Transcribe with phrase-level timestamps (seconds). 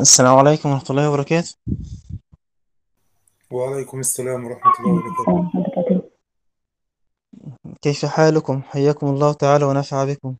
[0.00, 1.54] السلام عليكم ورحمة الله وبركاته.
[3.50, 6.10] وعليكم السلام ورحمة الله وبركاته.
[7.82, 10.34] كيف حالكم؟ حياكم الله تعالى ونفع بكم.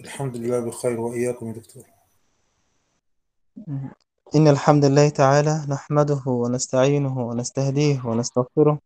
[0.00, 1.84] الحمد لله بخير وإياكم يا دكتور.
[4.34, 8.78] إن الحمد لله تعالى نحمده ونستعينه ونستهديه ونستغفره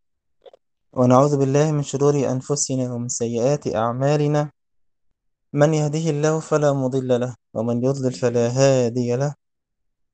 [0.93, 4.51] ونعوذ بالله من شرور أنفسنا ومن سيئات أعمالنا.
[5.55, 9.35] من يهده الله فلا مضل له ومن يضلل فلا هادي له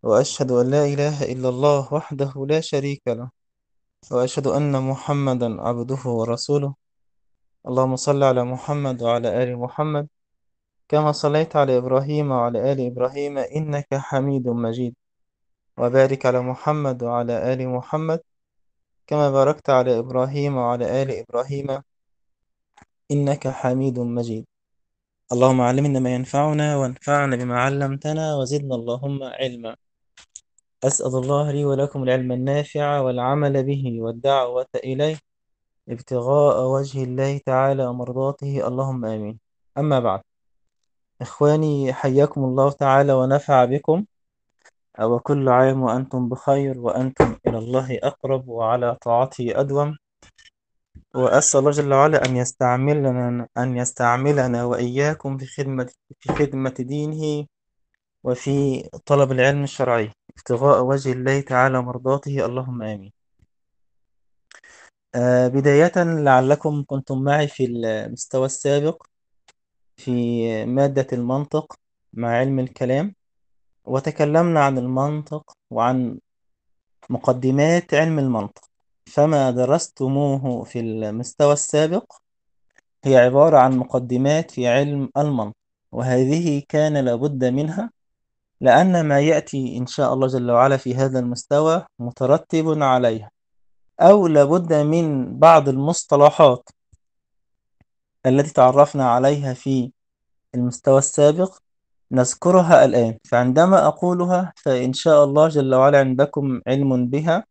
[0.03, 3.31] وأشهد أن لا إله إلا الله وحده لا شريك له
[4.11, 6.75] وأشهد أن محمدا عبده ورسوله.
[7.69, 10.09] اللهم صل على محمد وعلى آل محمد
[10.89, 14.95] كما صليت على إبراهيم وعلى آل إبراهيم إنك حميد مجيد.
[15.79, 18.21] وبارك على محمد وعلى آل محمد
[19.07, 21.83] كما باركت على إبراهيم وعلى آل إبراهيم
[23.11, 24.47] إنك حميد مجيد.
[25.33, 29.77] اللهم علمنا ما ينفعنا وانفعنا بما علمتنا وزدنا اللهم علما.
[30.85, 35.17] أسأل الله لي ولكم العلم النافع والعمل به والدعوة إليه.
[35.89, 38.69] ابتغاء وجه الله تعالى ومرضاته.
[38.69, 39.39] اللهم آمين.
[39.79, 40.21] أما بعد
[41.21, 44.05] إخواني حياكم الله تعالى ونفع بكم.
[45.01, 49.97] وكل عام وأنتم بخير وأنتم إلى الله أقرب وعلى طاعته أدوم.
[51.19, 57.47] وأسأل الله جل وعلا أن يستعملنا أن يستعملنا وإياكم في خدمة في خدمة دينه
[58.25, 60.13] وفي طلب العلم الشرعي.
[60.37, 62.47] ابتغاء وجه الله تعالى ومرضاته.
[62.47, 63.13] اللهم آمين.
[65.15, 69.07] آه بداية لعلكم كنتم معي في المستوى السابق
[69.97, 71.77] في مادة المنطق
[72.13, 73.15] مع علم الكلام.
[73.85, 76.19] وتكلمنا عن المنطق وعن
[77.11, 78.68] مقدمات علم المنطق.
[79.09, 82.13] فما درستموه في المستوى السابق.
[83.05, 85.57] هي عبارة عن مقدمات في علم المنطق
[85.93, 87.91] وهذه كان لابد منها
[88.61, 93.31] لأن ما يأتي إن شاء الله جل وعلا في هذا المستوى مترتب عليها
[94.01, 96.71] أو لابد من بعض المصطلحات
[98.27, 99.93] التي تعرفنا عليها في
[100.55, 101.59] المستوى السابق
[102.13, 103.19] نذكرها الآن.
[103.25, 107.45] فعندما أقولها فإن شاء الله جل وعلا عندكم علم بها.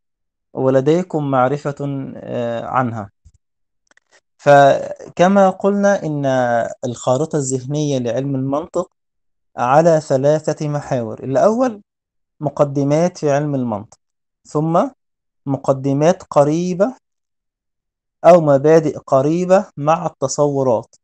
[0.57, 1.75] ولديكم معرفة
[2.17, 3.09] آه، عنها.
[4.37, 6.25] فكما قلنا إن
[6.85, 8.91] الخارطة الذهنية لعلم المنطق
[9.57, 11.23] على ثلاثة محاور.
[11.23, 11.81] الأول
[12.39, 13.97] مقدمات في علم المنطق
[14.47, 14.89] ثم
[15.45, 16.93] مقدمات قريبة
[18.25, 20.95] أو مبادئ قريبة مع التصورات.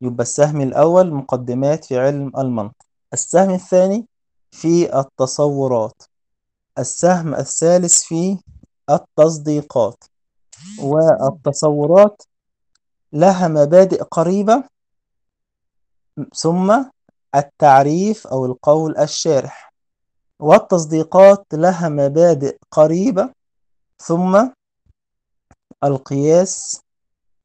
[0.00, 2.84] يبقى السهم الأول مقدمات في علم المنطق.
[3.12, 4.06] السهم الثاني
[4.50, 6.02] في التصورات.
[6.78, 8.38] السهم الثالث في
[8.90, 10.04] التصديقات
[10.80, 12.22] والتصورات
[13.12, 14.64] لها مبادئ قريبة
[16.34, 16.84] ثم
[17.34, 19.72] التعريف أو القول الشارح.
[20.40, 23.30] والتصديقات لها مبادئ قريبة
[23.98, 24.48] ثم
[25.84, 26.80] القياس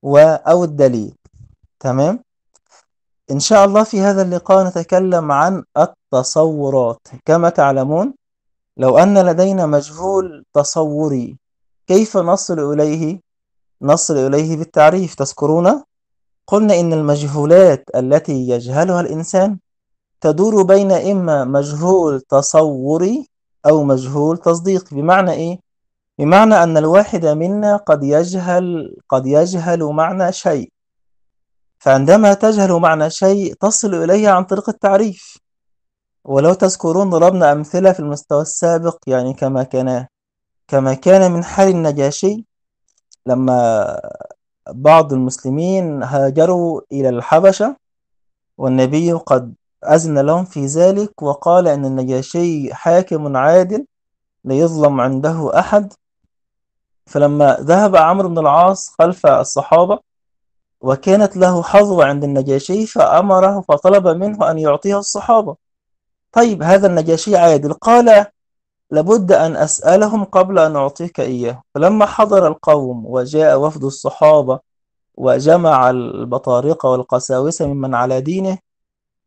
[0.02, 1.16] و أو الدليل.
[1.80, 2.20] تمام؟
[3.32, 7.08] إن شاء الله في هذا اللقاء نتكلم عن التصورات.
[7.26, 8.14] كما تعلمون
[8.78, 11.38] لو أن لدينا مجهول تصوري
[11.88, 13.20] كيف نصل إليه؟
[13.82, 15.84] نصل إليه بالتعريف تذكرون؟
[16.48, 19.58] قلنا إن المجهولات التي يجهلها الإنسان
[20.22, 23.30] تدور بين إما مجهول تصوري
[23.66, 25.60] أو مجهول تصديقي بمعنى إيه؟
[26.20, 30.72] بمعنى أن الواحد منا قد يجهل قد يجهل معنى شيء
[31.80, 35.38] فعندما تجهل معنى شيء تصل إليه عن طريق التعريف
[36.26, 40.08] ولو تذكرون ضربنا أمثلة في المستوى السابق يعني كما كان
[40.68, 42.46] كما كان من حال النجاشي
[43.26, 44.00] لما
[44.70, 47.76] بعض المسلمين هاجروا إلى الحبشة
[48.58, 53.86] والنبي قد أذن لهم في ذلك وقال أن النجاشي حاكم عادل
[54.44, 55.94] لا يظلم عنده أحد.
[57.06, 60.00] فلما ذهب عمرو بن العاص خلف الصحابة
[60.82, 65.56] وكانت له حظوة عند النجاشي فأمره فطلب منه أن يعطيه الصحابة.
[66.38, 67.74] طيب هذا النجاشي عادل.
[67.74, 68.26] قال
[68.92, 71.64] لابد أن أسألهم قبل أن أعطيك إياه.
[71.76, 74.60] فلما حضر القوم وجاء وفد الصحابة
[75.16, 78.58] وجمع البطارقة والقساوسة ممن على دينه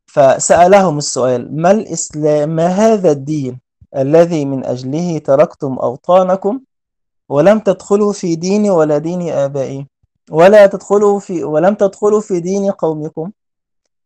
[0.07, 3.61] فسألهم السؤال ما الإسلام ما هذا الدين
[3.97, 6.61] الذي من أجله تركتم أوطانكم
[7.29, 9.87] ولم تدخلوا في ديني ولا دين آبائي؟
[10.31, 13.31] ولا تدخلوا في ولم تدخلوا في دين قومكم؟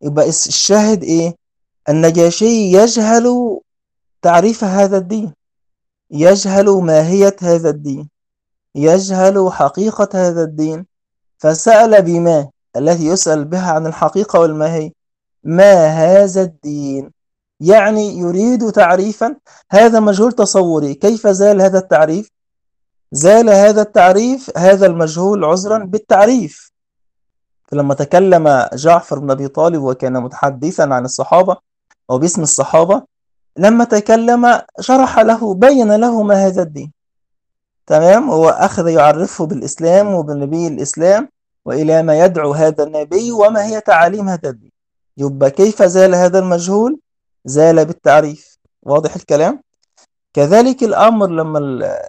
[0.01, 1.44] يبقى الشاهد إيه؟
[1.89, 3.59] النجاشي يجهل
[4.21, 5.33] تعريف هذا الدين
[6.11, 8.09] يجهل ماهية هذا الدين
[8.75, 10.85] يجهل حقيقة هذا الدين.
[11.37, 14.91] فسأل بما التي يسأل بها عن الحقيقة والماهية
[15.43, 17.11] ما هذا الدين؟
[17.59, 19.35] يعني يريد تعريفا
[19.71, 20.93] هذا مجهول تصوري.
[20.93, 22.31] كيف زال هذا التعريف؟
[23.11, 26.71] زال هذا التعريف هذا المجهول عذرا بالتعريف.
[27.67, 31.57] فلما تكلم جعفر بن أبي طالب وكان متحدثا عن الصحابة
[32.09, 33.01] أو باسم الصحابة
[33.57, 36.91] لما تكلم شرح له بين له ما هذا الدين.
[37.87, 41.29] تمام؟ هو أخذ يعرفه بالإسلام وبالنبي الإسلام
[41.65, 44.71] وإلى ما يدعو هذا النبي وما هي تعاليم هذا الدين.
[45.17, 46.99] يبقى كيف زال هذا المجهول؟
[47.45, 48.57] زال بالتعريف.
[48.83, 49.61] واضح الكلام؟
[50.33, 51.59] كذلك الأمر لما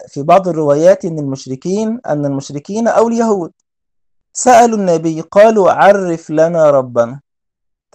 [0.09, 3.53] في بعض الروايات أن المشركين أن المشركين أو اليهود
[4.33, 7.21] سألوا النبي قالوا عرف لنا ربنا.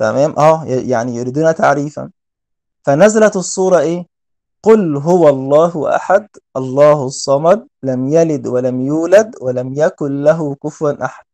[0.02, 2.10] تمام؟ آه يعني يريدون تعريفا.
[2.84, 4.08] فنزلت الصورة إيه؟
[4.64, 6.28] قل هو الله أحد
[6.58, 11.26] الله الصمد لم يلد ولم يولد ولم يكن له كفوا أحد.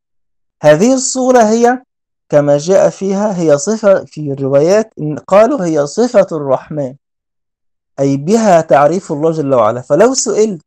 [0.61, 1.83] هذه الصورة هي
[2.29, 6.95] كما جاء فيها هي صفة في الروايات إن قالوا هي صفة الرحمن
[7.99, 9.81] أي بها تعريف الله جل وعلا.
[9.81, 10.65] فلو سئلت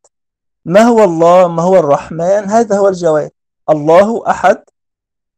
[0.64, 3.30] ما هو الله ما هو الرحمن هذا هو الجواب.
[3.70, 4.58] الله أحد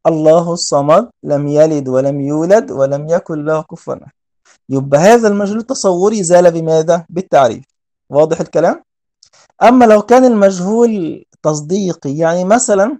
[0.07, 4.11] الله الصمد لم يلد ولم يولد ولم يكن له كفوا أحد.
[4.69, 7.63] يبقى هذا المجهول التصوري زال بماذا؟ بالتعريف.
[8.09, 8.83] واضح الكلام؟
[9.63, 12.97] أما لو كان المجهول تصديقي يعني مثلا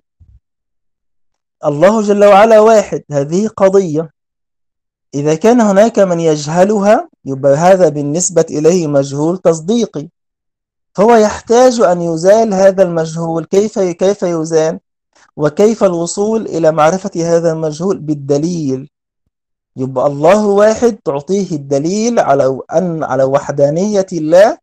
[1.65, 4.09] الله جل وعلا واحد هذه قضية.
[5.13, 10.09] إذا كان هناك من يجهلها يبقى هذا بالنسبة إليه مجهول تصديقي.
[10.95, 13.45] فهو يحتاج أن يزال هذا المجهول.
[13.45, 14.79] كيف كيف يزال؟
[15.37, 18.89] وكيف الوصول إلى معرفة هذا المجهول بالدليل؟
[19.75, 24.57] يبقى الله واحد تعطيه الدليل على أن على وحدانية الله.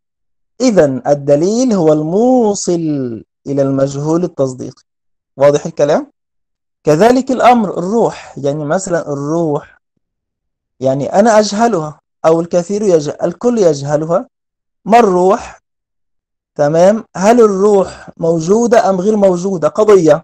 [0.60, 4.82] إذا الدليل هو الموصل إلى المجهول التصديقي.
[5.36, 6.06] واضح الكلام؟
[6.84, 8.34] كذلك الأمر الروح.
[8.38, 9.80] يعني مثلا الروح.
[10.80, 14.28] يعني أنا أجهلها أو الكثير يجهل الكل يجهلها.
[14.84, 15.60] ما الروح؟
[16.54, 20.22] تمام؟ هل الروح موجودة أم غير موجودة؟ قضية.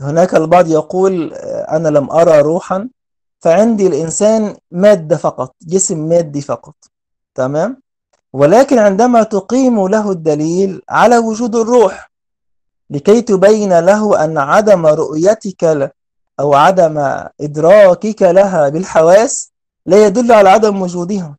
[0.00, 1.34] هناك البعض يقول
[1.76, 2.88] أنا لم أرى روحا
[3.40, 6.74] فعندي الإنسان مادة فقط جسم مادي فقط.
[7.34, 7.82] تمام؟
[8.32, 12.10] ولكن عندما تقيم له الدليل على وجود الروح
[12.90, 15.92] لكي تبين له أن عدم رؤيتك
[16.40, 16.98] أو عدم
[17.40, 19.52] إدراكك لها بالحواس
[19.86, 21.36] لا يدل على عدم وجودها.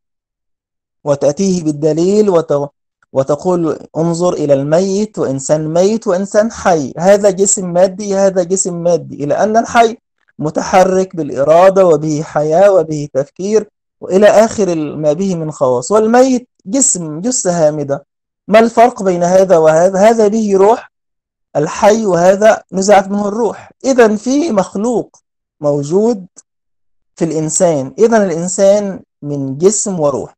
[1.03, 2.69] وتأتيه بالدليل وت...
[3.17, 6.93] وتقول انظر إلى الميت وإنسان ميت وإنسان حي.
[6.97, 9.23] هذا جسم مادي هذا جسم مادي.
[9.23, 9.97] إلى أن الحي
[10.39, 13.69] متحرك بالإرادة وبه حياة وبه تفكير
[14.01, 15.91] وإلى آخر ما به من خواص.
[15.91, 18.05] والميت جسم جثة هامدة.
[18.47, 20.91] ما الفرق بين هذا وهذا؟ هذا به روح
[21.55, 23.71] الحي وهذا نزعت منه الروح.
[23.85, 25.17] إذا في مخلوق
[25.61, 26.25] موجود
[27.15, 27.93] في الإنسان.
[27.99, 30.37] إذا الإنسان من جسم وروح.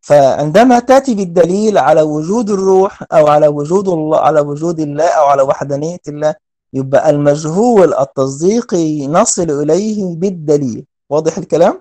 [0.00, 5.42] فعندما تأتي بالدليل على وجود الروح أو على وجود الله على وجود الله أو على
[5.42, 6.34] وحدانية الله
[6.72, 10.86] يبقى المجهول التصديقي نصل إليه بالدليل.
[11.10, 11.80] واضح الكلام؟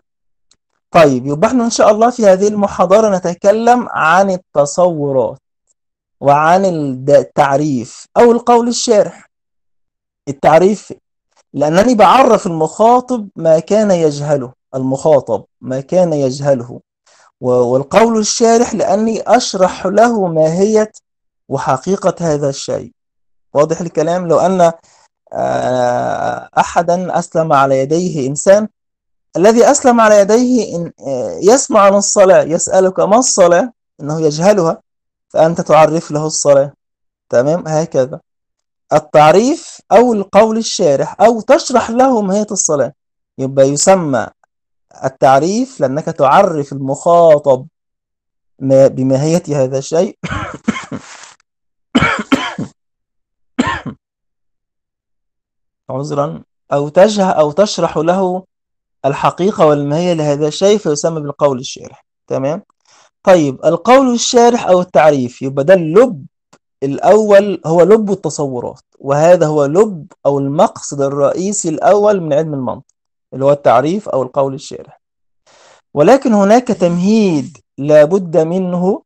[0.92, 5.38] طيب يبقى إحنا إن شاء الله في هذه المحاضرة نتكلم عن التصورات
[6.20, 6.66] وعن
[7.10, 9.30] التعريف أو القول الشارح.
[10.28, 10.94] التعريف
[11.54, 16.80] لأنني بعرف المخاطب ما كان يجهله المخاطب ما كان يجهله.
[17.42, 20.92] والقول الشارح لأني أشرح له ماهية
[21.50, 22.92] وحقيقة هذا الشيء.
[23.54, 24.72] واضح الكلام؟ لو أن
[26.58, 28.68] أحدا أسلم على يديه إنسان
[29.38, 30.92] الذي أسلم على يديه إن
[31.44, 34.82] يسمع عن الصلاة يسألك ما الصلاة؟ إنه يجهلها
[35.30, 36.74] فأنت تعرف له الصلاة.
[37.30, 38.20] تمام؟ هكذا.
[38.94, 42.94] التعريف أو القول الشارح أو تشرح له ماهية الصلاة.
[43.38, 44.28] يبقى يسمى
[45.04, 47.68] التعريف لأنك تعرف المخاطب
[48.60, 50.18] بماهية هذا الشيء.
[55.90, 56.44] عذرا.
[56.74, 58.44] أو تجه أو تشرح له
[59.06, 62.06] الحقيقة والماهية لهذا الشيء فيسمى بالقول الشارح.
[62.28, 62.64] تمام؟
[63.24, 66.26] طيب القول الشارح أو التعريف يبقى ده اللب
[66.84, 72.99] الأول هو لب التصورات وهذا هو لب أو المقصد الرئيسي الأول من علم المنطق.
[73.34, 75.02] اللي هو التعريف أو القول الشارح.
[75.94, 79.02] ولكن هناك تمهيد لابد منه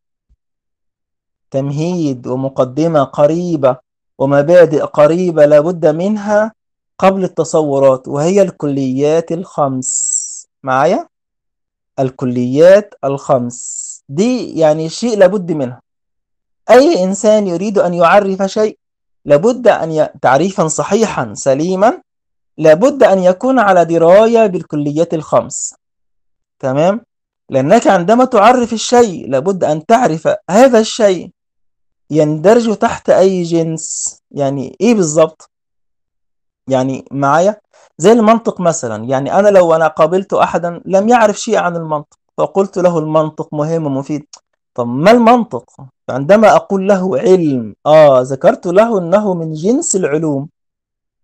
[1.51, 3.77] تمهيد ومقدمة قريبة
[4.17, 6.53] ومبادئ قريبة لابد منها
[6.99, 10.47] قبل التصورات وهي الكليات الخمس.
[10.63, 11.07] معايا؟
[11.99, 13.83] الكليات الخمس.
[14.09, 15.81] دي يعني شيء لابد منها
[16.69, 18.77] أي إنسان يريد أن يعرف شيء
[19.25, 20.09] لابد أن ي...
[20.21, 22.01] تعريفا صحيحا سليما
[22.57, 25.75] لابد أن يكون على دراية بالكليات الخمس.
[26.59, 27.01] تمام؟
[27.49, 31.29] لأنك عندما تعرف الشيء لابد أن تعرف هذا الشيء
[32.09, 34.17] يندرج تحت أي جنس.
[34.31, 35.49] يعني إيه بالظبط
[36.67, 37.61] يعني معايا؟
[37.97, 39.03] زي المنطق مثلا.
[39.03, 43.85] يعني أنا لو أنا قابلت أحدا لم يعرف شيء عن المنطق فقلت له المنطق مهم
[43.85, 44.25] ومفيد.
[44.75, 45.75] طب ما المنطق؟
[46.09, 50.49] عندما أقول له علم آه ذكرت له أنه من جنس العلوم.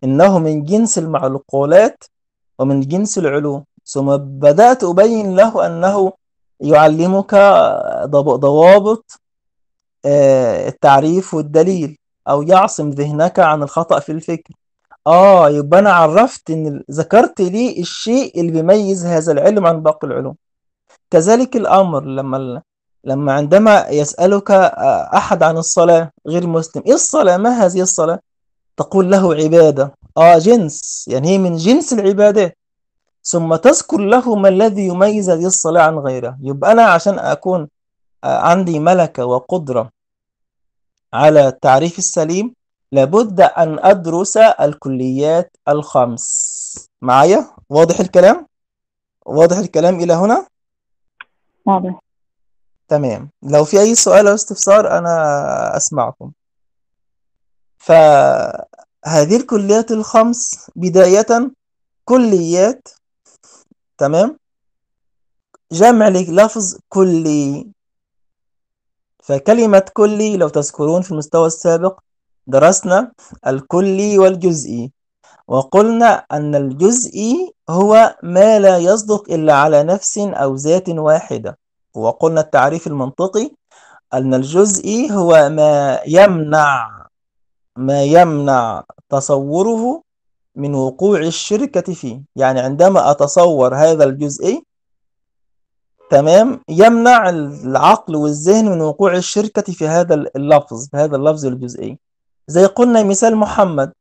[0.04, 2.04] إنه من جنس المعقولات
[2.60, 3.64] ومن جنس العلوم.
[3.86, 6.12] ثم بدأت أبين له أنه
[6.60, 7.36] يعلمك
[8.06, 9.20] ضوابط
[10.06, 14.54] التعريف والدليل أو يعصم ذهنك عن الخطأ في الفكر.
[15.08, 20.36] آه يبقى أنا عرفت إن ذكرت لي الشيء اللي بيميز هذا العلم عن باقي العلوم.
[21.12, 22.62] كذلك الأمر لما
[23.04, 24.52] لما عندما يسألك
[25.14, 28.20] أحد عن الصلاة غير مسلم إيه الصلاة؟ ما هذه الصلاة؟
[28.80, 29.94] تقول له عبادة.
[30.18, 31.06] آه جنس.
[31.08, 32.58] يعني هي من جنس العبادات.
[33.24, 36.38] ثم تذكر له ما الذي يميز هذه الصلاة عن غيرها.
[36.42, 37.68] يبقى أنا عشان أكون
[38.24, 39.90] عندي ملكة وقدرة
[41.14, 42.56] على التعريف السليم
[42.92, 46.26] لابد أن أدرس الكليات الخمس.
[47.02, 48.48] معايا؟ واضح الكلام؟
[49.26, 50.48] واضح الكلام إلى هنا؟
[51.66, 52.00] واضح.
[52.88, 53.30] تمام.
[53.44, 56.32] لو في أي سؤال أو استفسار أنا أسمعكم.
[57.80, 61.52] فهذه الكليات الخمس بداية
[62.06, 62.88] كليات
[63.98, 64.38] تمام؟
[65.72, 67.68] جمع لفظ كلي.
[69.24, 72.00] فكلمة كلي لو تذكرون في المستوى السابق
[72.48, 73.12] درسنا
[73.48, 74.92] الكلي والجزئي.
[75.48, 81.58] وقلنا أن الجزئي هو ما لا يصدق إلا على نفس أو ذات واحدة.
[81.94, 83.52] وقلنا التعريف المنطقي
[84.14, 86.99] أن الجزئي هو ما يمنع
[87.80, 90.04] ما يمنع تصوره
[90.56, 92.22] من وقوع الشركة فيه.
[92.36, 94.64] يعني عندما أتصور هذا الجزئي
[96.12, 101.98] تمام يمنع العقل والذهن من وقوع الشركة في هذا اللفظ في هذا اللفظ الجزئي.
[102.48, 103.94] زي قلنا مثال محمد.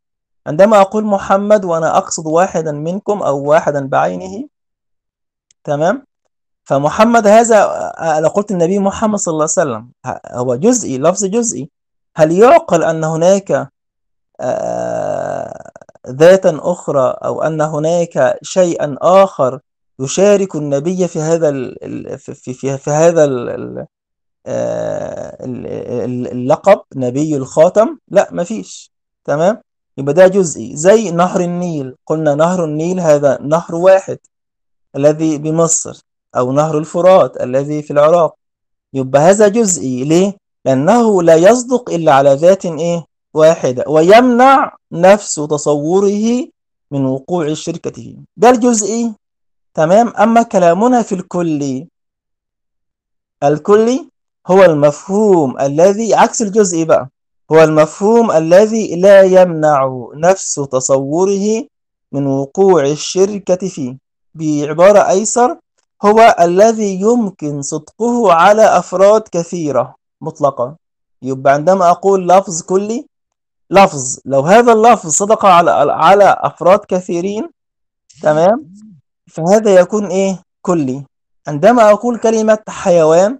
[0.47, 4.49] عندما أقول محمد وأنا أقصد واحدا منكم أو واحدا بعينه
[5.65, 6.07] تمام
[6.65, 7.57] فمحمد هذا
[8.19, 9.91] أنا قلت النبي محمد صلى الله عليه وسلم.
[10.33, 11.71] هو جزئي لفظ جزئي.
[12.19, 13.71] هل يعقل أن هناك
[16.09, 19.61] ذاتا أخرى أو أن هناك شيئا آخر
[20.01, 23.87] يشارك النبي في هذا ال في, في, في هذا ال
[26.33, 28.93] اللقب نبي الخاتم؟ لا مفيش
[29.25, 29.63] تمام؟
[29.99, 30.77] يبقى ده جزئي.
[30.77, 31.97] زي نهر النيل.
[32.07, 34.19] قلنا نهر النيل هذا نهر واحد
[34.97, 36.03] الذي بمصر
[36.37, 38.35] أو نهر الفرات الذي في العراق.
[38.93, 40.05] يبقى هذا جزئي.
[40.05, 46.47] ليه؟ لأنه لا يصدق إلا على ذات إيه؟ واحدة ويمنع نفس تصوره
[46.91, 49.13] من وقوع الشركة فيه ده الجزئي
[49.75, 51.89] تمام؟ أما كلامنا في الكلي
[53.43, 54.09] الكلي
[54.47, 57.09] هو المفهوم الذي عكس الجزئي بقى؟
[57.53, 61.65] هو المفهوم الذي لا يمنع نفس تصوره
[62.13, 63.97] من وقوع الشركة فيه.
[64.35, 65.57] بعبارة أيسر
[66.05, 69.95] هو الذي يمكن صدقه على أفراد كثيرة.
[70.21, 70.77] مطلقا.
[71.23, 73.07] يبقى عندما أقول لفظ كلي
[73.71, 77.51] لفظ لو هذا اللفظ صدق على على أفراد كثيرين
[78.23, 78.75] تمام؟
[79.27, 81.05] فهذا يكون إيه؟ كلي.
[81.49, 83.39] عندما أقول كلمة حيوان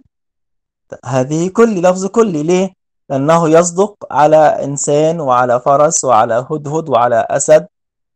[1.05, 2.43] هذه كلي لفظ كلي.
[2.43, 2.73] ليه؟
[3.09, 7.67] لأنه يصدق على إنسان وعلى فرس وعلى هدهد وعلى أسد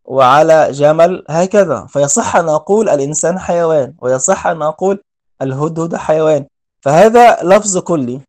[0.06, 1.86] وعلى جمل هكذا.
[1.86, 5.04] فيصح أن أقول الإنسان حيوان ويصح أن أقول
[5.42, 6.46] الهدهد حيوان.
[6.82, 8.22] فهذا لفظ كلي.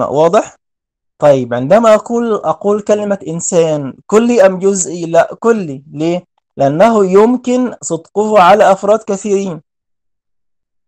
[0.00, 0.56] واضح؟
[1.18, 6.24] طيب عندما أقول أقول كلمة إنسان كلي أم جزئي؟ لا كلي ليه؟
[6.56, 9.60] لأنه يمكن صدقه على أفراد كثيرين.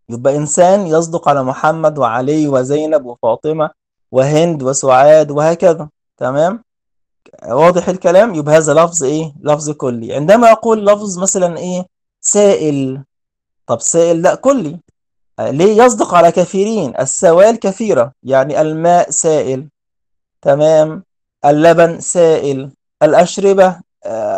[0.09, 3.69] يبقى إنسان يصدق على محمد وعلي وزينب وفاطمة
[4.11, 5.89] وهند وسعاد وهكذا.
[6.17, 6.63] تمام؟
[7.49, 10.15] واضح الكلام؟ يبقى هذا لفظ إيه؟ لفظ كلي.
[10.15, 11.85] عندما أقول لفظ مثلا إيه؟
[12.21, 13.03] سائل.
[13.67, 14.79] طب سائل؟ لا كلي.
[15.39, 19.67] ليه يصدق على كثيرين السوائل كثيرة يعني الماء سائل
[20.41, 21.03] تمام؟
[21.45, 22.71] اللبن سائل
[23.03, 23.75] الأشربة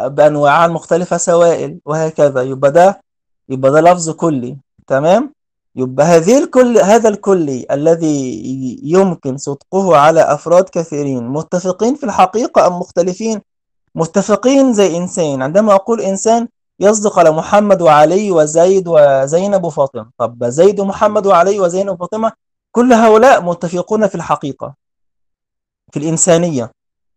[0.08, 2.42] بأنواعها المختلفة سوائل وهكذا.
[2.42, 3.02] يبقى ده
[3.50, 5.34] يبقى ده لفظ كلي تمام؟
[5.76, 12.80] يبقى هذه الكل هذا الكلي الذي يمكن صدقه على أفراد كثيرين متفقين في الحقيقة أم
[12.80, 13.42] مختلفين؟
[13.96, 15.42] متفقين زي إنسان.
[15.42, 16.48] عندما أقول إنسان
[16.80, 20.10] يصدق على محمد وعلي وزيد وزينب وفاطمة.
[20.18, 22.32] طب زيد ومحمد وعلي وزينب وفاطمة
[22.72, 24.76] كل هؤلاء متفقون في الحقيقة
[25.94, 26.72] في الإنسانية.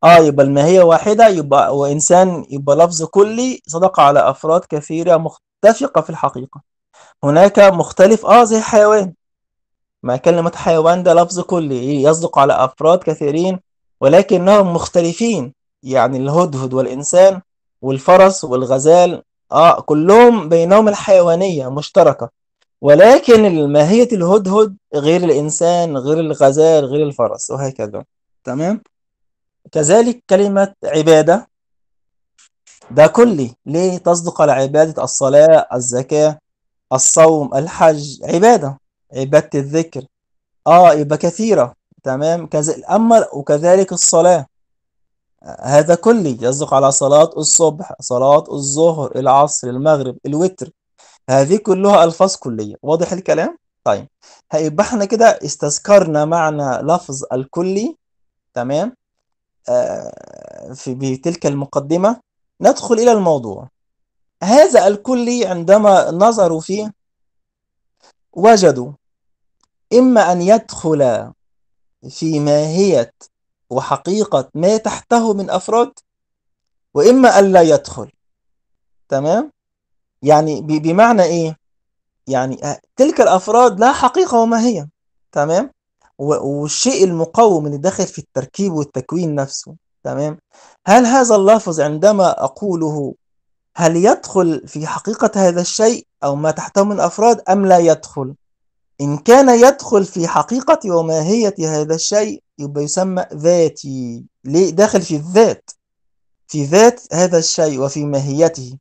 [0.05, 5.17] آه يبقى الماهية واحدة يبقى وإنسان يبقى لفظ كلي صدق على أفراد كثيرة
[5.65, 6.61] متفقة في الحقيقة.
[7.25, 9.15] هناك مختلف آه زي حيوان.
[10.03, 13.61] ما كلمة حيوان ده لفظ كلي يصدق على أفراد كثيرين
[14.01, 15.55] ولكنهم مختلفين.
[15.83, 17.41] يعني الهدهد والإنسان
[17.83, 19.23] والفرس والغزال
[19.53, 22.31] آه كلهم بينهم الحيوانية مشتركة.
[22.81, 28.05] ولكن ماهية الهدهد غير الإنسان غير الغزال غير الفرس وهكذا.
[28.45, 28.83] تمام؟
[29.73, 31.49] كذلك كلمة عبادة.
[32.91, 33.55] ده كلي.
[33.67, 36.39] ليه؟ تصدق على عبادة الصلاة الزكاة
[36.93, 38.25] الصوم الحج.
[38.25, 38.79] عبادة.
[39.13, 40.05] عبادة الذكر.
[40.67, 41.75] آه يبقى كثيرة.
[42.03, 44.47] تمام؟ كذلك أما وكذلك الصلاة.
[45.61, 50.71] هذا كلي يصدق على صلاة الصبح صلاة الظهر العصر المغرب الوتر.
[51.31, 52.77] هذه كلها ألفاظ كلية.
[52.83, 54.09] واضح الكلام؟ طيب.
[54.53, 57.97] هيبقى إحنا كده استذكرنا معنى لفظ الكلي
[58.55, 58.97] تمام؟
[59.69, 62.21] آه في بتلك المقدمة
[62.61, 63.69] ندخل إلى الموضوع.
[64.43, 66.93] هذا الكلي عندما نظروا فيه
[68.33, 68.93] وجدوا
[69.93, 71.33] إما أن يدخل
[72.09, 73.13] في ماهية
[73.73, 75.93] وحقيقة ما تحته من أفراد
[76.95, 78.13] وإما أن لا يدخل.
[79.09, 79.53] تمام؟
[80.23, 81.57] يعني بمعنى إيه؟
[82.27, 82.61] يعني
[82.97, 84.89] تلك الأفراد لا حقيقة وماهية
[85.33, 85.71] تمام؟
[86.19, 89.75] والشيء المقوم اللي داخل في التركيب والتكوين نفسه.
[90.05, 90.39] تمام؟
[90.87, 93.15] هل هذا اللفظ عندما أقوله
[93.77, 98.35] هل يدخل في حقيقة هذا الشيء أو ما تحته من أفراد أم لا يدخل؟
[99.03, 104.25] إن كان يدخل في حقيقة وماهية هذا الشيء يبقى يسمى ذاتي.
[104.45, 105.71] ليه؟ داخل في الذات.
[106.49, 108.79] في ذات هذا الشيء وفي ماهيته.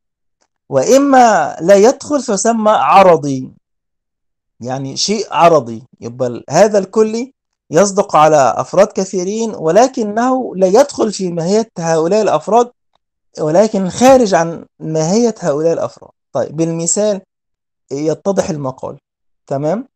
[0.69, 3.51] وإما لا يدخل فيسمى عرضي.
[4.59, 5.83] يعني شيء عرضي.
[6.01, 7.33] يبقى هذا الكلي
[7.71, 12.71] يصدق على أفراد كثيرين ولكنه لا يدخل في ماهية هؤلاء الأفراد
[13.39, 16.11] ولكن خارج عن ماهية هؤلاء الأفراد.
[16.33, 17.21] طيب بالمثال
[17.91, 18.97] يتضح المقال.
[19.47, 19.87] تمام؟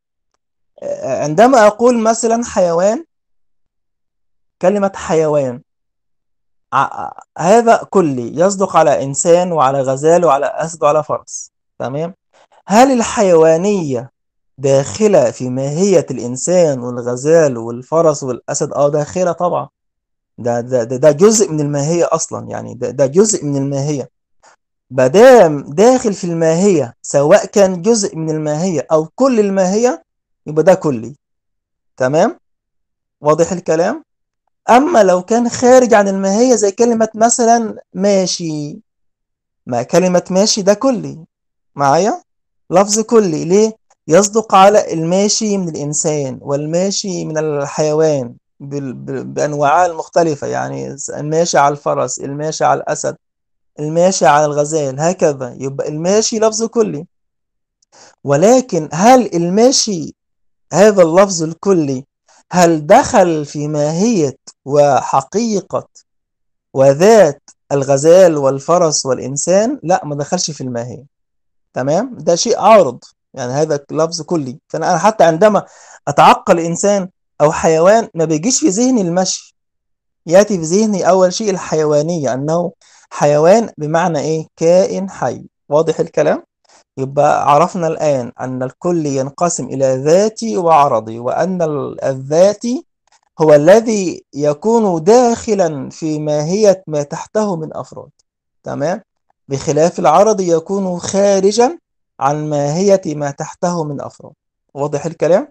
[1.04, 3.06] عندما أقول مثلا حيوان
[4.62, 5.62] كلمة حيوان
[7.38, 12.14] هذا كلي يصدق على إنسان وعلى غزال وعلى أسد وعلى فرس تمام؟
[12.68, 14.12] هل الحيوانية
[14.58, 19.70] داخلة في ماهية الإنسان والغزال والفرس والأسد؟ آه داخلة طبعا.
[20.38, 24.10] ده, ده, ده جزء من الماهية أصلا يعني ده, ده جزء من الماهية.
[24.90, 30.05] بدام داخل في الماهية سواء كان جزء من الماهية أو كل الماهية
[30.48, 31.16] يبقى ده كلي.
[31.98, 32.40] تمام؟
[33.22, 34.04] واضح الكلام؟
[34.70, 38.80] أما لو كان خارج عن الماهية زي كلمة مثلا ماشي
[39.66, 41.26] ما كلمة ماشي ده كلي.
[41.76, 42.22] معايا؟
[42.70, 43.46] لفظ كلي.
[43.46, 43.74] ليه؟
[44.08, 50.48] يصدق على الماشي من الإنسان والماشي من الحيوان بأنواعها المختلفة.
[50.48, 53.16] يعني الماشي على الفرس الماشي على الأسد
[53.80, 55.56] الماشي على الغزال هكذا.
[55.60, 57.06] يبقى الماشي لفظ كلي.
[58.24, 60.16] ولكن هل الماشي
[60.76, 62.06] هذا اللفظ الكلي.
[62.52, 65.88] هل دخل في ماهية وحقيقة
[66.74, 71.04] وذات الغزال والفرس والإنسان؟ لا ما دخلش في الماهية.
[71.74, 73.00] تمام؟ ده شيء عارض.
[73.34, 74.60] يعني هذا لفظ كلي.
[74.68, 75.66] فأنا حتى عندما
[76.08, 77.10] أتعقل إنسان
[77.42, 79.56] أو حيوان ما بيجيش في ذهني المشي.
[80.26, 82.72] يأتي في ذهني أول شيء الحيوانية أنه
[83.10, 85.46] حيوان بمعنى إيه؟ كائن حي.
[85.70, 86.44] واضح الكلام؟
[86.98, 91.62] يبقى عرفنا الآن أن الكل ينقسم إلى ذاتي وعرضي وأن
[92.04, 92.86] الذاتي
[93.42, 98.10] هو الذي يكون داخلا في ماهية ما تحته من أفراد.
[98.64, 99.02] تمام؟
[99.48, 101.80] بخلاف العرض يكون خارجا
[102.20, 104.34] عن ماهية ما تحته من أفراد.
[104.74, 105.48] واضح الكلام؟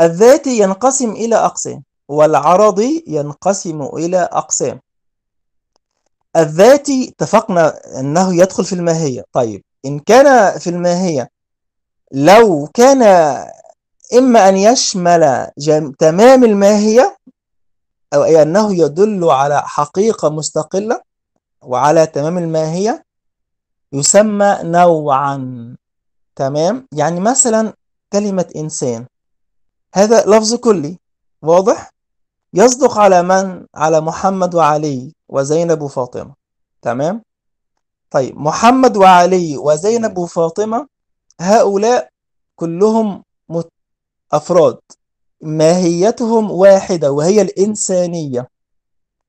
[0.00, 4.80] الذاتي ينقسم إلى أقسام والعرضي ينقسم إلى أقسام.
[6.36, 9.24] الذاتي اتفقنا أنه يدخل في الماهية.
[9.32, 11.30] طيب إن كان في الماهية
[12.12, 13.02] لو كان
[14.14, 15.46] إما أن يشمل
[15.98, 17.16] تمام الماهية
[18.14, 21.00] أو أي أنه يدل على حقيقة مستقلة
[21.62, 23.04] وعلى تمام الماهية
[23.92, 25.76] يسمى نوعا
[26.36, 27.72] تمام؟ يعني مثلا
[28.12, 29.06] كلمة إنسان.
[29.94, 30.98] هذا لفظ كلي
[31.42, 31.92] واضح؟
[32.54, 36.34] يصدق على من؟ على محمد وعلي وزينب وفاطمة
[36.82, 37.22] تمام؟
[38.10, 40.88] طيب محمد وعلي وزينب وفاطمة
[41.40, 42.08] هؤلاء
[42.56, 43.24] كلهم
[44.32, 44.78] أفراد.
[45.40, 48.48] ماهيتهم واحدة وهي الإنسانية.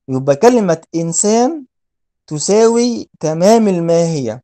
[0.08, 1.66] يبقى كلمة إنسان
[2.28, 4.44] تساوي تمام الماهية.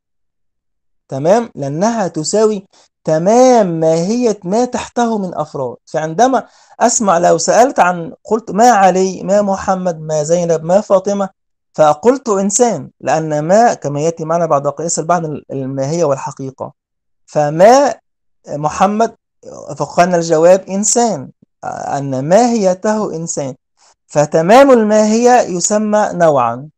[1.08, 2.66] تمام؟ لأنها تساوي
[3.04, 5.76] تمام ماهية ما تحته من أفراد.
[5.84, 6.46] فعندما
[6.80, 11.28] أسمع لو سألت عن قلت ما علي ما محمد ما زينب ما فاطمة
[11.76, 16.72] فقلت إنسان لأن ما كما يأتي معنا بعد قياس البعض الماهية والحقيقة.
[17.26, 17.94] فما
[18.48, 19.16] محمد
[19.76, 21.30] فقلنا الجواب إنسان
[21.64, 23.54] أن ماهيته إنسان.
[24.06, 26.68] فتمام الماهية يسمى نوعا.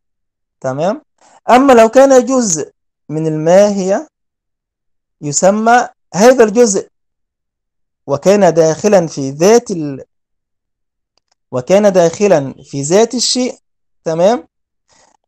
[0.61, 1.03] تمام؟
[1.51, 2.73] أما لو كان جزء
[3.09, 4.09] من الماهية
[5.21, 6.89] يسمى هذا الجزء
[8.07, 10.05] وكان داخلا في ذات ال...
[11.51, 13.59] وكان داخلا في ذات الشيء
[14.05, 14.49] تمام؟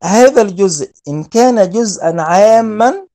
[0.02, 3.06] هذا الجزء إن كان جزءا عاما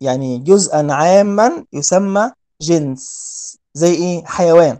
[0.00, 4.78] يعني جزءا عاما يسمى جنس زي إيه؟ حيوان.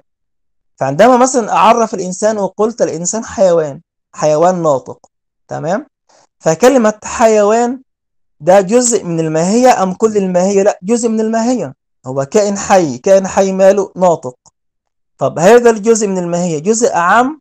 [0.76, 3.80] فعندما مثلا أعرف الإنسان وقلت الإنسان حيوان
[4.12, 5.06] حيوان ناطق
[5.48, 5.86] تمام؟
[6.40, 7.80] فكلمة حيوان
[8.40, 11.74] ده جزء من الماهية أم كل الماهية؟ لا جزء من الماهية.
[12.06, 14.36] هو كائن حي كائن حي ماله ناطق.
[15.18, 17.40] طب هذا الجزء من الماهية جزء أعم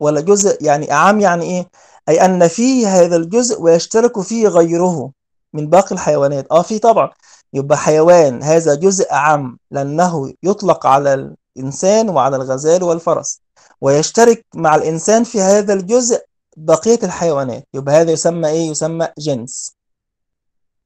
[0.00, 1.68] ولا جزء يعني أعم يعني إيه؟
[2.08, 5.10] أي أن فيه هذا الجزء ويشترك فيه غيره
[5.52, 6.46] من باقي الحيوانات.
[6.50, 7.10] آه في طبعا
[7.52, 13.40] يبقى حيوان هذا جزء أعم لأنه يطلق على الإنسان وعلى الغزال والفرس
[13.80, 16.20] ويشترك مع الإنسان في هذا الجزء
[16.56, 17.68] بقية الحيوانات.
[17.74, 19.74] يبقى هذا يسمى إيه؟ يسمى جنس.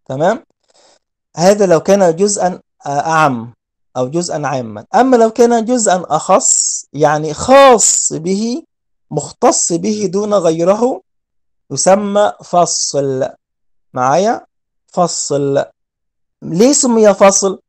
[0.08, 0.44] تمام؟
[1.36, 3.52] هذا لو كان جزءا أعم
[3.96, 4.84] أو جزءا عاما.
[4.94, 8.62] أما لو كان جزءا أخص يعني خاص به
[9.10, 11.00] مختص به دون غيره
[11.70, 13.28] يسمى فصل.
[13.94, 14.46] معايا؟
[14.86, 15.64] فصل.
[16.42, 17.60] ليه سمي فصل؟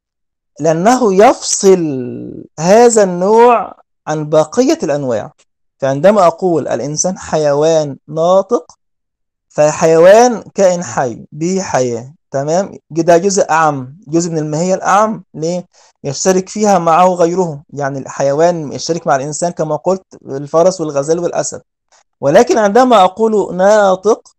[0.60, 3.76] لأنه يفصل هذا النوع
[4.08, 5.32] عن بقية الأنواع.
[5.78, 8.72] فعندما أقول الإنسان حيوان ناطق
[9.50, 12.14] فحيوان كائن حي به حياة.
[12.32, 15.66] تمام؟ ده جزء أعم جزء من الماهية الأعم ليه
[16.04, 17.64] يشترك فيها معه غيره.
[17.70, 21.62] يعني الحيوان يشترك مع الإنسان كما قلت الفرس والغزال والأسد.
[22.22, 24.36] ولكن عندما أقول ناطق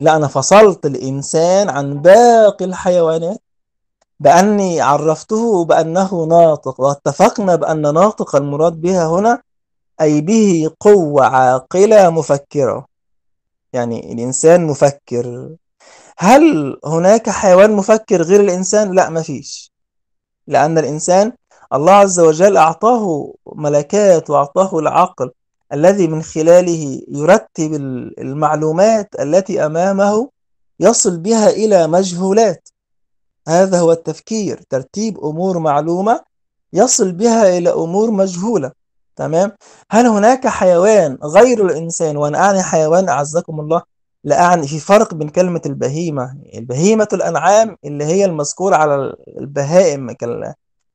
[0.00, 3.42] لا أنا فصلت الإنسان عن باقي الحيوانات
[4.20, 9.42] بأني عرفته بأنه ناطق واتفقنا بأن ناطق المراد بها هنا
[10.00, 12.86] أي به قوة عاقلة مفكرة.
[13.72, 15.56] يعني الإنسان مفكر.
[16.18, 19.72] هل هناك حيوان مفكر غير الإنسان؟ لا مفيش
[20.46, 21.32] لأن الإنسان
[21.72, 25.30] الله عز وجل أعطاه ملكات وأعطاه العقل.
[25.74, 27.74] الذي من خلاله يرتب
[28.18, 30.28] المعلومات التي أمامه
[30.80, 32.68] يصل بها إلى مجهولات.
[33.48, 34.60] هذا هو التفكير.
[34.70, 36.20] ترتيب أمور معلومة
[36.72, 38.72] يصل بها إلى أمور مجهولة.
[39.16, 39.52] تمام؟
[39.90, 43.82] هل هناك حيوان غير الإنسان؟ وأنا أعني حيوان أعزكم الله.
[44.24, 44.68] لا أعني.
[44.68, 50.10] في فرق بين كلمة البهيمة البهيمة الأنعام اللي هي المذكورة على البهائم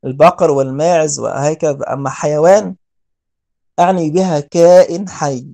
[0.03, 1.93] كالبقر والماعز وهكذا.
[1.93, 2.75] أما حيوان
[3.79, 5.47] أعني بها كائن حي.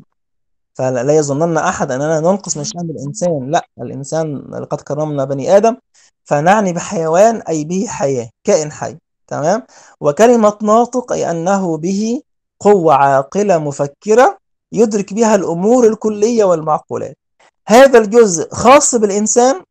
[0.73, 3.51] فلا يظنن أحد أننا ننقص من شأن الإنسان.
[3.51, 5.77] لا الإنسان لقد كرمنا بني آدم
[6.23, 8.97] فنعني بحيوان أي به حياة كائن حي.
[9.27, 9.63] تمام؟
[9.99, 12.21] وكلمة ناطق أي أنه به
[12.59, 14.37] قوة عاقلة مفكرة
[14.71, 17.17] يدرك بها الأمور الكلية والمعقولات.
[17.67, 19.61] هذا الجزء خاص بالإنسان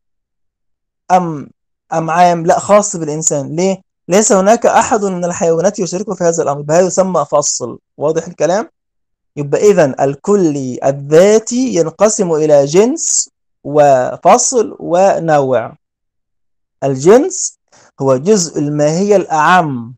[1.10, 1.50] أم
[1.92, 3.56] أم عام؟ لا خاص بالإنسان.
[3.56, 8.70] ليه؟ ليس هناك أحد من الحيوانات يشارك في هذا الأمر بهذا يسمى فصل؟ واضح الكلام؟
[9.36, 13.30] يبقى إذا الكلي الذاتي ينقسم إلى جنس
[13.64, 15.76] وفصل ونوع.
[16.84, 17.58] الجنس
[18.00, 19.94] هو جزء الماهية الأعم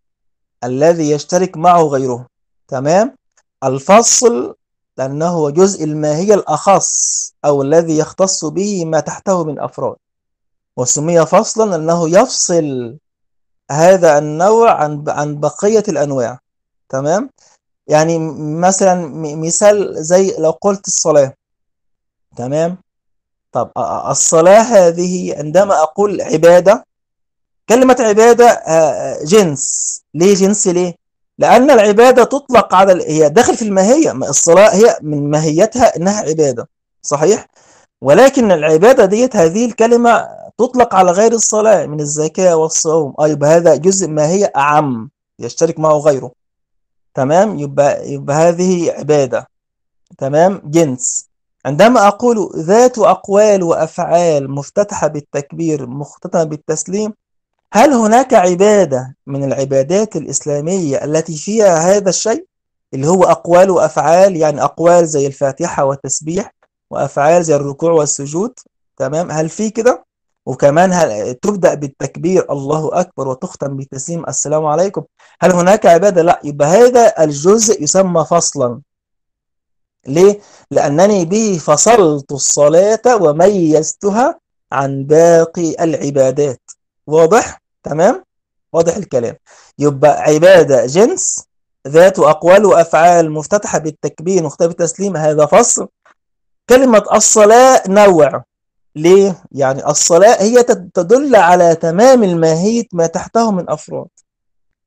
[0.64, 2.26] الذي يشترك معه غيره
[2.68, 3.16] تمام؟
[3.64, 4.54] الفصل
[4.98, 6.88] لأنه هو جزء الماهية الأخص
[7.44, 9.96] أو الذي يختص به ما تحته من أفراد
[10.76, 12.96] وسمي فصلا لأنه يفصل
[13.70, 16.38] هذا النوع عن عن بقية الأنواع
[16.88, 17.30] تمام؟
[17.86, 18.18] يعني
[18.60, 18.94] مثلا
[19.36, 21.32] مثال زي لو قلت الصلاة
[22.36, 22.76] تمام؟
[23.52, 23.70] طب
[24.10, 26.86] الصلاة هذه عندما أقول عبادة
[27.68, 28.62] كلمة عبادة
[29.24, 30.02] جنس.
[30.14, 30.94] ليه جنس؟ ليه؟
[31.38, 36.68] لأن العبادة تطلق على هي داخل في الماهية الصلاة هي من ماهيتها إنها عبادة
[37.02, 37.46] صحيح؟
[38.00, 43.14] ولكن العبادة ديت هذه الكلمة تطلق على غير الصلاة من الزكاة والصوم.
[43.20, 46.32] أي يبقى هذا جزء ماهية أعم يشترك معه غيره.
[47.14, 49.48] تمام؟ يبقى, يبقى هذه عبادة.
[50.18, 51.26] تمام؟ جنس.
[51.66, 57.12] عندما أقول ذات أقوال وأفعال مفتتحة بالتكبير مختتمة بالتسليم
[57.72, 62.46] هل هناك عبادة من العبادات الإسلامية التي فيها هذا الشيء؟
[62.94, 66.52] اللي هو أقوال وأفعال يعني أقوال زي الفاتحة والتسبيح
[66.90, 68.52] وأفعال زي الركوع والسجود.
[68.96, 70.05] تمام؟ هل في كده؟
[70.46, 75.02] وكمان هل تبدأ بالتكبير الله أكبر وتختم بالتسليم السلام عليكم؟
[75.40, 76.40] هل هناك عبادة؟ لا.
[76.44, 78.80] يبقى هذا الجزء يسمى فصلا.
[80.06, 84.40] ليه؟ لأنني به فصلت الصلاة وميزتها
[84.72, 86.60] عن باقي العبادات.
[87.06, 88.24] واضح؟ تمام؟
[88.72, 89.36] واضح الكلام.
[89.78, 91.46] يبقى عبادة جنس
[91.88, 95.88] ذات أقوال وأفعال مفتتحة بالتكبير مختلف التسليم هذا فصل.
[96.68, 98.44] كلمة الصلاة نوع.
[98.96, 100.62] ليه؟ يعني الصلاة هي
[100.94, 104.06] تدل على تمام الماهية ما تحته من أفراد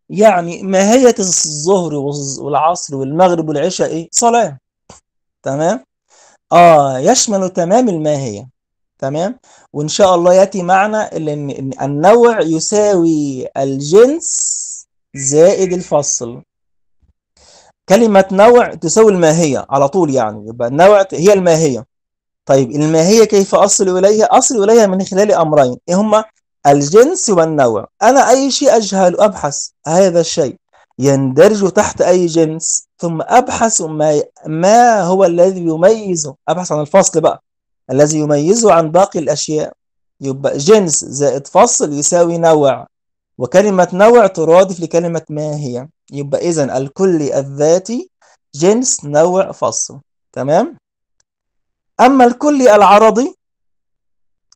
[0.10, 1.94] يعني ماهية الظهر
[2.42, 4.58] والعصر والمغرب والعشاء إيه؟ صلاة
[5.44, 5.86] تمام؟
[6.52, 8.50] آه يشمل تمام الماهية
[9.00, 9.40] تمام؟
[9.74, 14.28] وإن شاء الله يأتي معنا إن النوع يساوي الجنس
[15.16, 16.42] زائد الفصل
[17.90, 21.86] كلمة نوع تساوي الماهية على طول يعني يبقى النوع هي الماهية
[22.50, 26.24] طيب الماهية كيف أصل إليها؟ أصل إليها من خلال أمرين إيه هما؟
[26.68, 27.88] الجنس والنوع.
[28.04, 30.56] أنا أي شيء أجهل أبحث هذا الشيء
[31.00, 36.36] يندرج تحت أي جنس ثم أبحث ما, ما هو الذي يميزه.
[36.48, 37.44] أبحث عن الفصل بقى.
[37.92, 39.74] الذي يميزه عن باقي الأشياء.
[40.22, 42.88] يبقى جنس زائد فصل يساوي نوع.
[43.38, 48.10] وكلمة نوع ترادف لكلمة ماهية يبقى إذن الكلي الذاتي
[48.56, 50.00] جنس نوع فصل.
[50.34, 50.78] تمام؟
[52.02, 53.36] أما الكلي العرضي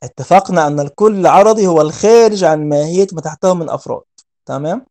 [0.03, 4.01] اتفقنا أن الكل العرضي هو الخارج عن ماهية ما تحته من أفراد
[4.45, 4.85] تمام؟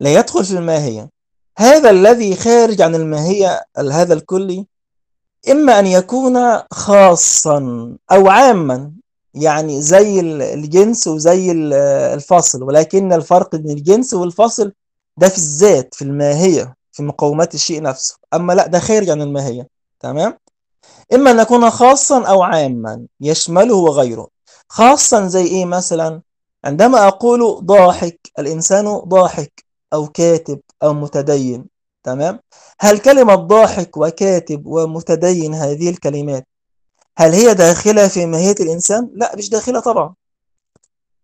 [0.00, 1.10] لا يدخل في الماهية.
[1.58, 4.66] هذا الذي خارج عن الماهية هذا الكلي
[5.50, 7.58] إما أن يكون خاصا
[8.12, 8.92] أو عاما
[9.34, 10.20] يعني زي
[10.54, 11.52] الجنس وزي
[12.14, 14.72] الفصل ولكن الفرق بين الجنس والفصل
[15.16, 18.16] ده في الذات في الماهية في مقومات الشيء نفسه.
[18.34, 19.68] أما لا ده خارج عن الماهية
[20.00, 20.38] تمام؟
[21.14, 24.28] إما أن يكون خاصا أو عاما يشمله وغيره
[24.68, 26.22] خاصا زي إيه مثلا؟
[26.64, 31.66] عندما أقول ضاحك الإنسان ضاحك أو كاتب أو متدين
[32.02, 32.40] تمام؟
[32.80, 36.46] هل كلمة ضاحك وكاتب ومتدين هذه الكلمات
[37.18, 40.14] هل هي داخلة في ماهية الإنسان؟ لا مش داخلة طبعا.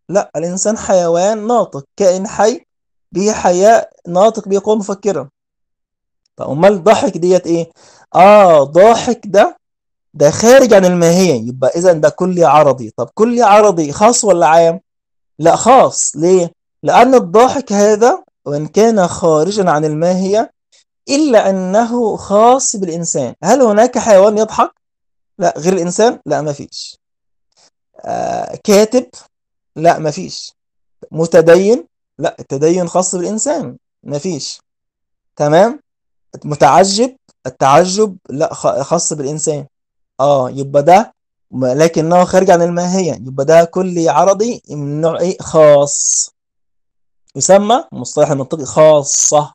[0.08, 2.66] لا الإنسان حيوان ناطق كائن حي
[3.12, 5.28] به حياة ناطق بيقوم مفكرا
[6.36, 7.70] طب أمال ضحك ديت إيه؟
[8.14, 9.56] آه ضاحك ده
[10.14, 14.81] ده خارج عن الماهية يبقى إذا ده كلي عرضي طب كلي عرضي خاص ولا عام؟
[15.38, 20.53] لا خاص ليه؟ لأن الضاحك هذا وإن كان خارجا عن الماهية
[21.09, 24.70] إلا أنه خاص بالإنسان هل هناك حيوان يضحك؟
[25.38, 26.98] لا غير الإنسان؟ لا ما فيش
[28.05, 29.07] آه كاتب؟
[29.77, 30.53] لا ما فيش
[31.11, 31.87] متدين؟
[32.18, 34.61] لا التدين خاص بالإنسان ما فيش
[35.37, 35.81] تمام؟
[36.44, 39.66] متعجب التعجب لا خاص بالإنسان
[40.20, 41.14] آه يبقى ده
[41.53, 43.12] لكنه خارج عن الماهية.
[43.12, 46.31] يبقى ده كلي عرضي من نوع إيه؟ خاص.
[47.37, 49.55] يسمى مصطلح المنطقي خاصة.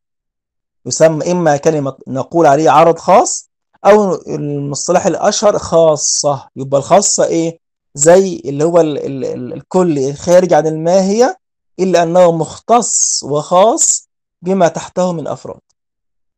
[0.85, 3.49] يسمى إما كلمة نقول عليه عرض خاص
[3.85, 6.49] أو المصطلح الأشهر خاصة.
[6.55, 7.59] يبقى الخاصة إيه؟
[7.95, 11.39] زي اللي هو ال ال ال الكل خارج عن الماهية
[11.79, 14.09] إلا أنه مختص وخاص
[14.41, 15.59] بما تحته من أفراد.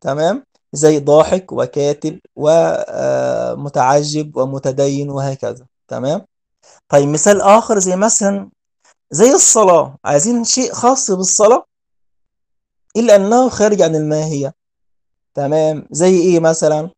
[0.02, 5.66] تمام؟ زي ضاحك وكاتب ومتعجب ومتدين وهكذا.
[5.88, 6.26] تمام؟
[6.90, 8.50] طيب مثال آخر زي مثلا
[9.12, 9.98] زي الصلاة.
[10.06, 11.66] عايزين شيء خاص بالصلاة؟
[12.98, 14.54] إلا أنه خارج عن الماهية.
[15.34, 16.90] تمام؟ زي إيه مثلا؟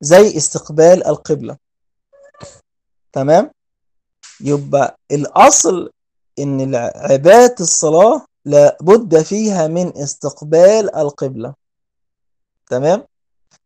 [0.00, 1.56] زي استقبال القبلة.
[3.12, 3.50] تمام؟
[4.40, 5.90] يبقى الأصل
[6.38, 11.54] إن عبادة الصلاة لابد فيها من استقبال القبلة.
[12.70, 13.04] تمام؟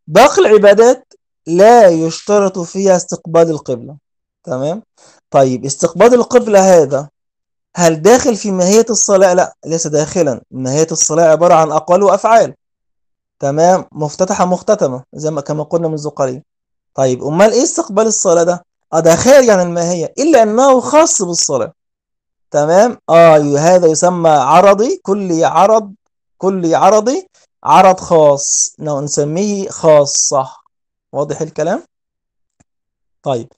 [0.07, 1.13] باقي العبادات
[1.47, 3.97] لا يشترط فيها استقبال القبلة
[4.45, 4.83] تمام؟
[5.31, 7.09] طيب استقبال القبلة هذا
[7.77, 10.43] هل داخل في ماهية الصلاة؟ لا ليس داخلا.
[10.51, 12.55] ماهية الصلاة عبارة عن أقوال وأفعال
[13.39, 16.43] تمام؟ مفتتحة مختتمة زي ما كما قلنا منذ قليل.
[16.95, 21.73] طيب أمال إيه استقبال الصلاة ده؟ آه ده خارج عن الماهية إلا أنه خاص بالصلاة
[22.51, 25.95] تمام؟ آه هذا يسمى عرضي كل عرض
[26.39, 27.29] كل عرضي
[27.65, 30.49] عرض خاص نسميه خاصة
[31.13, 31.83] واضح الكلام؟
[33.23, 33.49] طيب.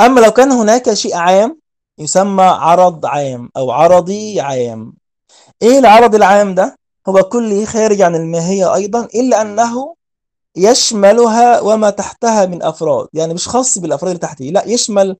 [0.00, 1.60] أما لو كان هناك شيء عام
[1.98, 4.94] يسمى عرض عام أو عرضي عام.
[5.62, 6.76] إيه العرض العام ده؟
[7.08, 9.94] هو كل خارج عن الماهية أيضا إلا أنه
[10.56, 13.08] يشملها وما تحتها من أفراد.
[13.12, 15.16] يعني مش خاص بالأفراد اللي تحته لا يشمل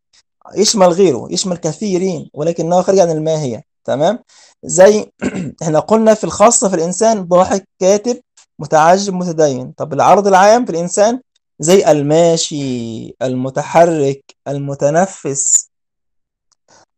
[0.56, 3.64] يشمل غيره يشمل كثيرين ولكنه خارج عن الماهية.
[3.84, 4.18] تمام؟
[4.64, 5.12] زي
[5.62, 8.20] إحنا قلنا في الخاصة في الإنسان ضاحك كاتب
[8.62, 9.72] متعجب متدين.
[9.72, 11.20] طب العرض العام في الإنسان
[11.60, 15.68] زي الماشي المتحرك المتنفس.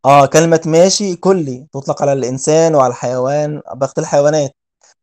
[0.04, 4.52] آه كلمة ماشي كلي تطلق على الإنسان وعلى الحيوان بقية الحيوانات.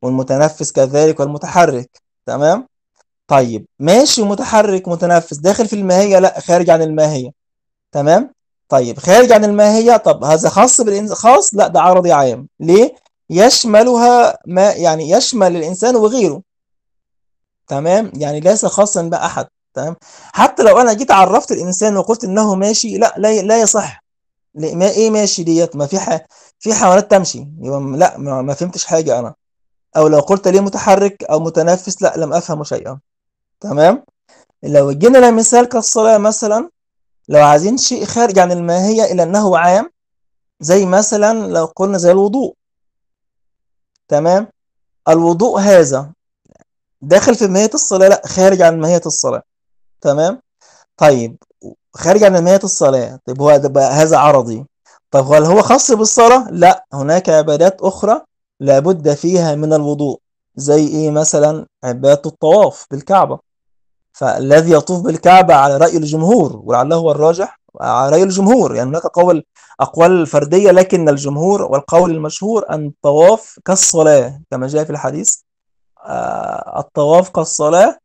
[0.02, 2.02] والمتنفس كذلك والمتحرك.
[2.26, 2.68] تمام؟
[3.28, 7.32] طيب ماشي ومتحرك متنفس داخل في الماهية؟ لا خارج عن الماهية.
[7.92, 8.34] تمام؟
[8.70, 12.48] طيب خارج عن الماهية؟ طب هذا خاص بالإنسان خاص؟ لا ده عرضي عام.
[12.60, 12.96] ليه؟
[13.30, 16.42] يشملها ما يعني يشمل الإنسان وغيره.
[17.72, 19.96] تمام؟ يعني ليس خاصا بأحد تمام؟
[20.34, 24.04] حتى لو أنا جيت عرفت الإنسان وقلت إنه ماشي لا لا, لا يصح.
[24.56, 26.26] ما إيه ماشي ديت؟ ما في ح...
[26.60, 27.48] في حيوانات تمشي.
[27.62, 29.34] يبقى لا ما, ما فهمتش حاجة أنا.
[29.98, 33.00] أو لو قلت ليه متحرك أو متنفس لا لم أفهم شيئا.
[33.60, 34.04] تمام؟
[34.64, 36.70] لو جينا لمثال كالصلاة مثلا
[37.30, 39.92] لو عايزين شيء خارج عن الماهية إلى أنه عام
[40.60, 42.56] زي مثلا لو قلنا زي الوضوء.
[44.08, 44.48] تمام؟
[45.10, 46.12] الوضوء هذا
[47.02, 49.44] داخل في ماهية الصلاة؟ لا خارج عن ماهية الصلاة.
[50.02, 50.42] تمام؟
[50.98, 51.38] طيب
[51.94, 53.20] خارج عن ماهية الصلاة.
[53.26, 54.66] طيب هو هذا عرضي.
[55.12, 58.22] طب هل هو خاص بالصلاة؟ لا هناك عبادات أخرى
[58.60, 60.20] لابد فيها من الوضوء
[60.56, 63.40] زي إيه مثلا؟ عبادة الطواف بالكعبة.
[64.14, 68.76] فالذي يطوف بالكعبة على رأي الجمهور ولعله هو الراجح على رأي الجمهور.
[68.76, 69.44] يعني هناك قول
[69.80, 75.38] أقوال فردية لكن الجمهور والقول المشهور أن الطواف كالصلاة كما جاء في الحديث.
[76.06, 77.98] آه، الطواف كالصلاة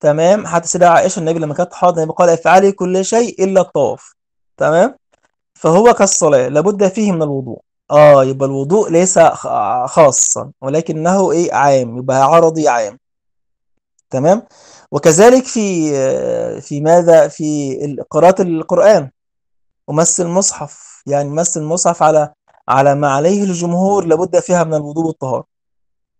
[0.00, 4.14] تمام؟ حتى سيدة عائشة النبي لما كانت حاضرة النبي قال افعلي كل شيء إلا الطواف
[4.56, 4.96] تمام؟
[5.54, 7.60] فهو كالصلاة لابد فيه من الوضوء.
[7.90, 9.18] آه يبقى الوضوء ليس
[9.86, 12.98] خاصا ولكنه إيه؟ عام يبقى عرضي عام
[14.10, 14.42] تمام؟
[14.92, 17.76] وكذلك في آه، في ماذا؟ في
[18.10, 19.10] قراءة القرآن
[19.88, 22.32] ومس المصحف يعني مس المصحف على
[22.68, 25.51] على ما عليه الجمهور لابد فيها من الوضوء والطهارة.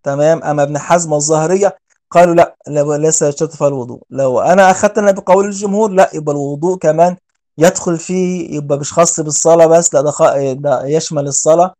[0.03, 1.77] تمام؟ اما ابن حزم والظاهريه
[2.11, 2.57] قالوا لا
[2.99, 4.01] ليس يشترط فيها الوضوء.
[4.11, 7.17] لو أنا أخذت أنا بقول الجمهور لا يبقى الوضوء كمان
[7.59, 11.75] يدخل فيه يبقى مش خاص بالصلاة بس لا ده, ده يشمل الصلاة.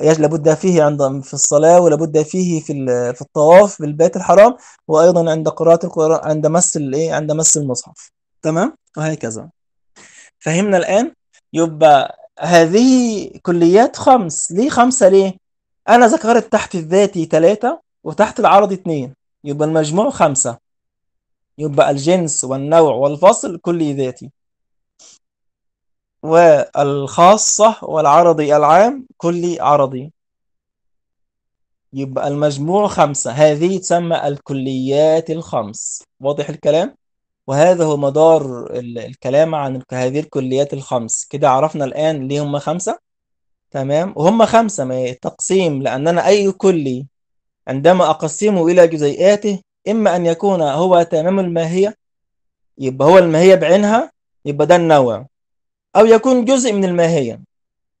[0.00, 2.72] يش- لابد فيه عند في الصلاة ولابد فيه في
[3.14, 4.56] في الطواف بالبيت الحرام
[4.88, 8.10] وأيضا عند قراءة القرآن عند مس الايه عند مس المصحف.
[8.42, 9.48] تمام؟ وهكذا.
[10.38, 11.12] فهمنا الآن؟
[11.52, 14.52] يبقى هذه كليات خمس.
[14.52, 15.36] ليه خمسة ليه؟
[15.88, 20.58] أنا ذكرت تحت الذاتي ثلاثة وتحت العرضي اثنين يبقى المجموع خمسة.
[21.58, 24.30] يبقى الجنس والنوع والفصل كل ذاتي.
[26.22, 30.12] والخاصة والعرضي العام كل عرضي.
[31.92, 33.30] يبقى المجموع خمسة.
[33.30, 36.02] هذه تسمى الكليات الخمس.
[36.20, 36.96] واضح الكلام؟
[37.46, 41.24] وهذا هو مدار ال- الكلام عن هذه الكليات الخمس.
[41.24, 42.98] كده عرفنا الآن ليه هم خمسة؟
[43.74, 47.06] تمام؟ وهم خمسة ما تقسيم لأننا أي كلي
[47.68, 51.94] عندما أقسمه إلى جزيئاته إما أن يكون هو تمام الماهية
[52.78, 54.12] يبقى هو الماهية بعينها
[54.44, 55.26] يبقى ده النوع.
[55.96, 57.40] أو يكون جزء من الماهية.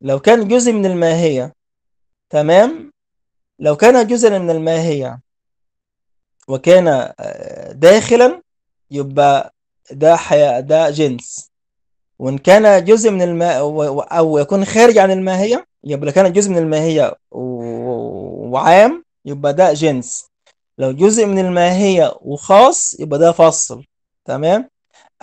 [0.00, 1.52] لو كان جزء من الماهية
[2.30, 2.92] تمام؟
[3.58, 5.20] لو كان جزءا من الماهية
[6.48, 6.88] وكان
[7.20, 8.42] آه، داخلا
[8.90, 9.54] يبقى
[9.90, 11.50] ده حياة ده جنس.
[12.18, 13.58] وإن كان جزء من الماء
[14.18, 20.26] أو يكون خارج عن الماهية يبقى كان جزء من الماهية وعام يبقى ده جنس.
[20.78, 23.84] لو جزء من الماهية وخاص يبقى ده فصل.
[24.24, 24.70] تمام؟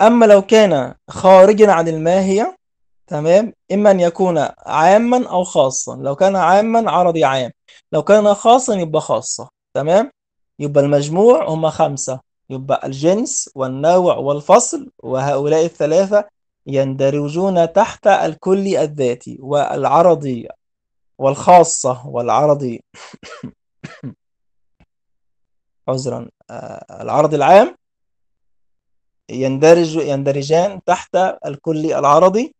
[0.00, 2.56] أما لو كان خارجا عن الماهية
[3.06, 5.96] تمام؟ إما أن يكون عاما أو خاصا.
[5.96, 7.50] لو كان عاما عرضي عام.
[7.92, 9.48] لو كان خاصا يبقى خاصة.
[9.74, 10.10] تمام؟
[10.58, 12.20] يبقى المجموع هم خمسة.
[12.50, 16.24] يبقى الجنس والنوع والفصل وهؤلاء الثلاثة
[16.66, 20.48] يندرجون تحت الكلي الذاتي والعرضي
[21.18, 22.82] والخاصة والعرضي
[25.88, 27.76] عذرا آه، العرض العام
[29.30, 32.54] يندرج يندرجان تحت الكلي العرضي.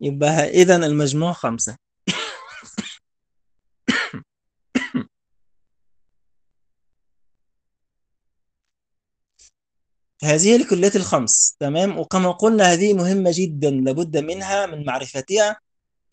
[0.00, 1.76] يبقى إذا المجموع خمسة.
[10.24, 15.56] هذه الكليات الخمس تمام؟ وكما قلنا هذه مهمة جدا لابد منها من معرفتها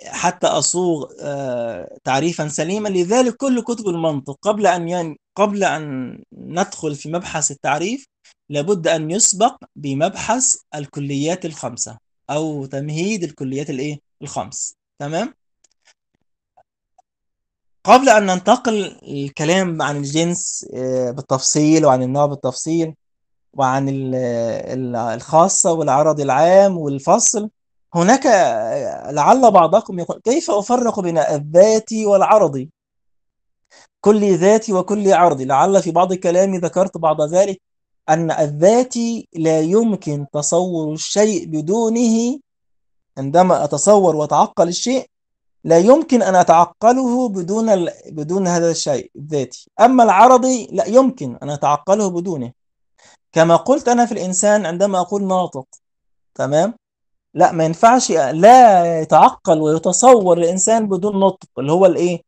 [0.05, 2.89] حتى أصوغ آه، تعريفا سليما.
[2.89, 5.17] لذلك كل كتب المنطق قبل أن ين...
[5.35, 8.07] قبل أن ندخل في مبحث التعريف
[8.49, 11.97] لابد أن يسبق بمبحث الكليات الخمسة
[12.29, 15.33] أو تمهيد الكليات الإيه؟ الخمس تمام؟
[17.83, 22.93] قبل أن ننتقل الكلام عن الجنس آه، بالتفصيل وعن النوع بالتفصيل
[23.53, 27.49] وعن ال- ال- الخاصة والعرض العام والفصل.
[27.95, 28.25] هناك
[29.09, 32.69] لعل بعضكم يقول كيف أفرق بين الذاتي والعرضي؟
[34.01, 35.45] كل ذاتي وكل عرضي.
[35.45, 37.61] لعل في بعض كلامي ذكرت بعض ذلك
[38.09, 42.39] أن الذاتي لا يمكن تصور الشيء بدونه.
[43.17, 45.05] عندما أتصور وأتعقل الشيء
[45.63, 47.91] لا يمكن أن أتعقله بدون ال...
[48.11, 49.69] بدون هذا الشيء الذاتي.
[49.79, 52.60] أما العرضي لا يمكن أن أتعقله بدونه.
[53.31, 55.65] كما قلت أنا في الإنسان عندما أقول ناطق
[56.35, 56.73] تمام؟
[57.33, 62.21] لا ما ينفعش لا يتعقل ويتصور الإنسان بدون نطق اللي هو الإيه؟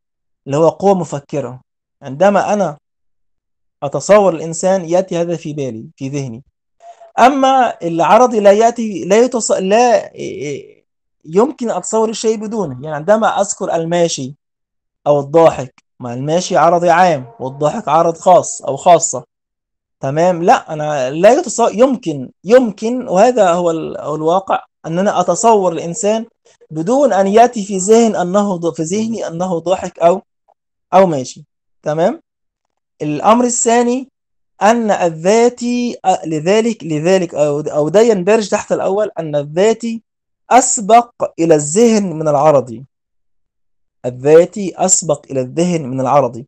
[0.45, 1.61] اللي هو قوة مفكرة.
[2.01, 2.77] عندما أنا
[3.83, 6.43] أتصور الإنسان يأتي هذا في بالي في ذهني.
[7.19, 9.51] أما العرضي لا يأتي لا يتص...
[9.51, 10.11] لا
[11.25, 12.73] يمكن أتصور الشيء بدونه.
[12.83, 14.35] يعني عندما أذكر الماشي
[15.07, 19.32] أو الضاحك ما الماشي عرضي عام والضاحك عرض خاص أو خاصة.
[20.03, 23.97] تمام؟ لا أنا لا يتصور يمكن يمكن وهذا هو ال...
[24.01, 26.25] هو الواقع أن أنا أتصور الإنسان
[26.71, 30.21] بدون أن يأتي في ذهن أنه ض- في ذهني أنه ضاحك أو
[30.93, 31.45] أو ماشي.
[31.83, 32.21] تمام؟
[33.01, 34.09] الأمر الثاني
[34.61, 40.01] أن الذاتي لذلك لذلك أو أو ده يندرج تحت الأول أن الذاتي
[40.51, 42.83] أسبق إلى الذهن من العرضي
[44.05, 46.47] الذاتي أسبق إلى الذهن من العرضي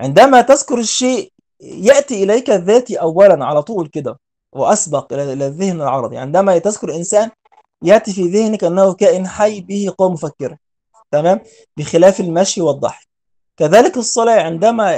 [0.00, 1.32] عندما تذكر الشيء
[1.62, 4.18] يأتي إليك الذاتي أولا على طول كده
[4.52, 6.18] وأسبق إلى الذهن العرضي.
[6.18, 7.30] عندما تذكر إنسان
[7.82, 10.56] يأتي في ذهنك أنه كائن حي به قوة مفكرة
[11.10, 11.40] تمام؟
[11.76, 13.06] بخلاف المشي والضحك.
[13.56, 14.90] كذلك الصلاة عندما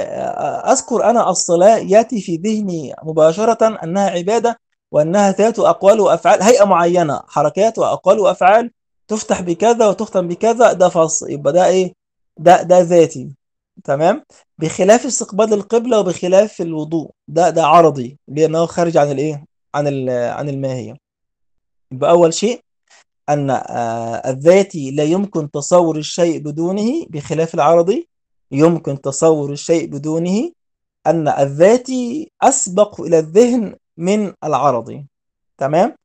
[0.71, 4.59] أذكر أنا الصلاة يأتي في ذهني مباشرة أنها عبادة
[4.91, 8.71] وأنها ذات أقوال وأفعال هيئة معينة حركات وأقوال وأفعال
[9.07, 11.93] تفتح بكذا وتختم بكذا ده فص يبقى ده إيه؟
[12.37, 13.29] ده ده ذاتي.
[13.83, 14.23] تمام؟
[14.57, 17.11] بخلاف استقبال القبلة وبخلاف الوضوء.
[17.27, 19.45] ده ده عرضي لأنه خارج عن الإيه؟
[19.75, 20.97] عن ال- عن الماهية.
[22.03, 22.59] أول شيء
[23.29, 28.07] أن آه، الذاتي لا يمكن تصور الشيء بدونه بخلاف العرضي
[28.51, 30.51] يمكن تصور الشيء بدونه
[31.07, 35.05] أن الذاتي أسبق إلى الذهن من العرضي
[35.57, 35.95] تمام؟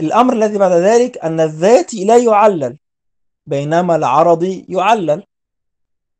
[0.00, 2.78] الأمر الذي بعد ذلك أن الذاتي لا يعلل
[3.46, 5.22] بينما العرضي يعلل.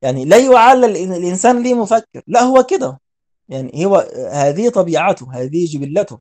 [0.02, 2.22] يعني لا يعلل إن الإنسان ليه مفكر.
[2.26, 3.00] لا هو كده.
[3.48, 3.96] يعني هو
[4.32, 6.18] هذه طبيعته هذه جبلته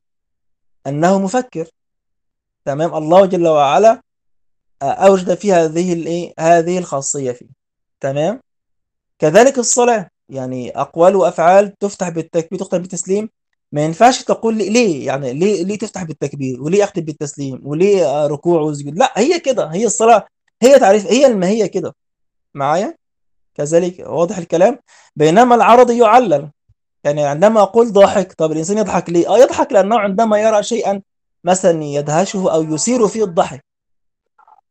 [0.86, 1.68] أنه مفكر.
[2.64, 4.02] تمام؟ الله جل وعلا
[4.82, 7.48] أوجد في هذه الإيه هذه الخاصية فيه.
[8.00, 8.40] تمام؟
[9.18, 10.08] كذلك الصلاة.
[10.28, 13.28] يعني أقوال وأفعال تفتح بالتكبير تختم بالتسليم.
[13.72, 18.60] ما ينفعش تقول لي ليه؟ يعني ليه ليه تفتح بالتكبير؟ وليه أختم بالتسليم؟ وليه ركوع
[18.60, 19.66] وسجود؟ لا هي كده.
[19.66, 20.26] هي الصلاة
[20.62, 21.94] هي تعريف هي الماهية كده.
[22.54, 22.96] معايا؟
[23.54, 24.78] كذلك واضح الكلام
[25.16, 26.50] بينما العرض يعلل
[27.04, 31.02] يعني عندما أقول ضاحك طب الإنسان يضحك ليه؟ آه يضحك لأنه عندما يرى شيئا
[31.44, 33.64] مثلا يدهشه أو يثير فيه الضحك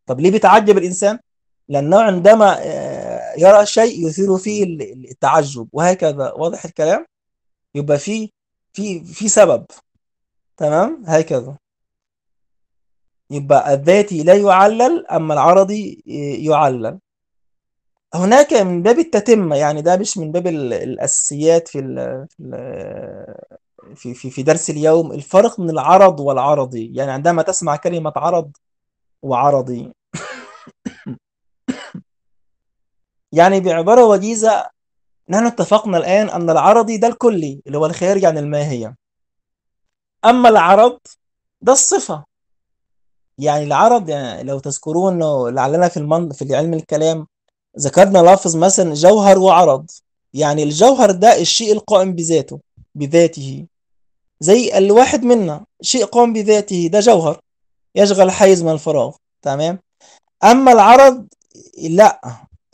[0.06, 1.20] طب ليه بيتعجب الإنسان؟
[1.70, 7.06] لأنه عندما آه، يرى شيء يثير فيه ال- التعجب وهكذا واضح الكلام؟
[7.76, 8.32] يبقى في
[8.74, 9.66] في في سبب
[10.58, 11.58] تمام؟ هكذا
[13.32, 16.04] يبقى الذاتي لا يعلل أما العرضي
[16.46, 17.00] يعلل
[18.14, 22.28] هناك من باب التتمة يعني ده مش من باب ال- الأساسيات في ال
[23.96, 25.12] في في في درس اليوم.
[25.12, 28.52] الفرق من العرض والعرضي يعني عندما تسمع كلمة عرض
[29.22, 29.92] وعرضي.
[33.32, 34.70] يعني بعبارة وجيزة
[35.30, 38.96] نحن اتفقنا الآن أن العرضي ده الكلي اللي هو الخارج عن الماهية.
[40.26, 41.00] أما العرض
[41.62, 42.24] ده الصفة.
[43.38, 45.20] يعني العرض يعني لو تذكرون
[45.56, 47.28] لعلنا في المن في علم الكلام
[47.80, 49.92] ذكرنا لفظ مثلا جوهر وعرض.
[50.34, 52.60] يعني الجوهر ده الشيء القائم بذاته
[52.96, 53.66] بذاته.
[54.40, 57.42] زي الواحد منا شيء قائم بذاته ده جوهر
[57.96, 59.16] يشغل حيز من الفراغ.
[59.42, 59.80] تمام؟
[60.44, 61.28] أما العرض
[61.78, 62.22] لا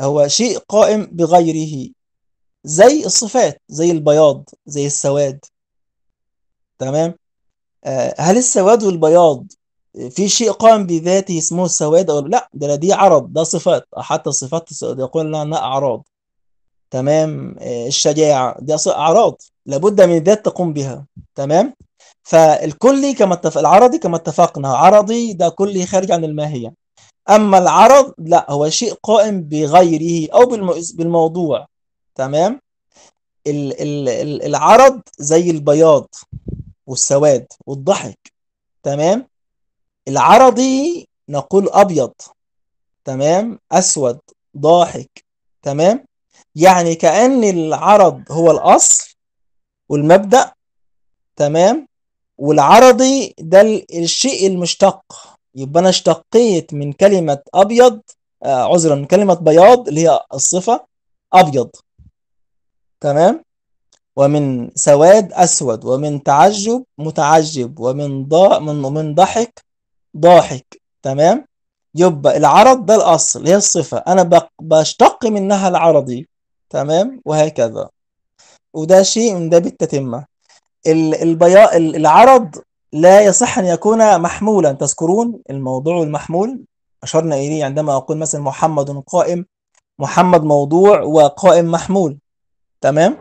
[0.02, 1.90] هو شيء قائم بغيره.
[2.64, 5.46] زي الصفات زي البياض زي السواد.
[6.80, 7.16] تمام؟
[7.84, 9.44] آه، هل السواد والبياض
[10.10, 13.88] في شيء قائم بذاته اسمه السواد؟ أو لا ده دي عرض ده صفات.
[13.98, 16.04] حتى الصفات يقول لها أعراض.
[16.92, 19.42] تمام؟ آه، الشجاعة دي أعراض.
[19.66, 21.06] لابد من ذات تقوم بها.
[21.36, 21.74] تمام؟
[22.24, 26.74] فالكلي كما اتفق العرضي كما اتفقنا عرضي ده كلي خارج عن الماهية.
[27.30, 31.68] أما العرض لا هو شيء قائم بغيره بالمو- بالموضوع.
[32.16, 32.62] تمام؟
[33.48, 36.08] ال- ال- العرض زي البياض
[36.88, 38.34] والسواد والضحك.
[38.84, 39.28] تمام؟
[40.08, 42.14] العرضي نقول أبيض
[43.06, 44.20] تمام؟ أسود
[44.58, 45.24] ضاحك
[45.64, 46.06] تمام؟
[46.56, 49.16] يعني كأن العرض هو الأصل
[49.90, 50.52] والمبدأ
[51.36, 51.88] تمام؟
[52.38, 55.02] والعرضي ده ال- الشيء المشتق.
[55.56, 58.02] يبقى أنا اشتقيت من كلمة أبيض
[58.44, 60.86] آه عذرا من كلمة بياض اللي هي الصفة
[61.34, 61.70] أبيض
[63.02, 63.44] تمام؟
[64.16, 69.64] ومن سواد أسود ومن تعجب متعجب ومن ضاء من من ضحك
[70.20, 71.46] ضاحك تمام؟
[71.96, 73.98] يبقى العرض ده الأصل هي الصفة.
[73.98, 76.28] أنا بق- بشتق منها العرضي
[76.70, 77.90] تمام؟ وهكذا.
[78.74, 80.26] وده شيء من باب التتمة.
[80.88, 82.56] ال- البياء ال- العرض
[82.94, 84.72] لا يصح أن يكون محمولا.
[84.72, 86.60] تذكرون الموضوع المحمول؟
[87.04, 89.46] أشرنا إليه عندما أقول مثلا محمد قائم
[90.00, 92.18] محمد موضوع وقائم محمول
[92.82, 93.18] تمام؟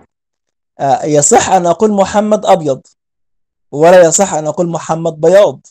[0.80, 2.80] آه، يصح أن أقول محمد أبيض
[3.72, 5.66] ولا يصح أن أقول محمد بياض.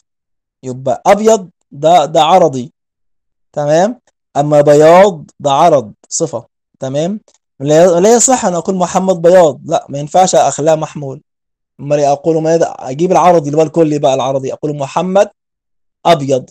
[0.64, 2.74] يبقى أبيض ده ده عرضي.
[3.54, 4.02] تمام؟
[4.38, 6.46] أما بياض ده عرض صفة.
[6.80, 7.20] تمام؟
[7.60, 9.60] لا يصح أن أقول محمد بياض.
[9.66, 11.22] لا ما ينفعش أخليها محمول.
[11.80, 14.54] أمال إيه أقول ماذا أجيب العرضي اللي هو الكلي بقى العرضي.
[14.54, 15.30] أقول محمد
[16.06, 16.50] أبيض.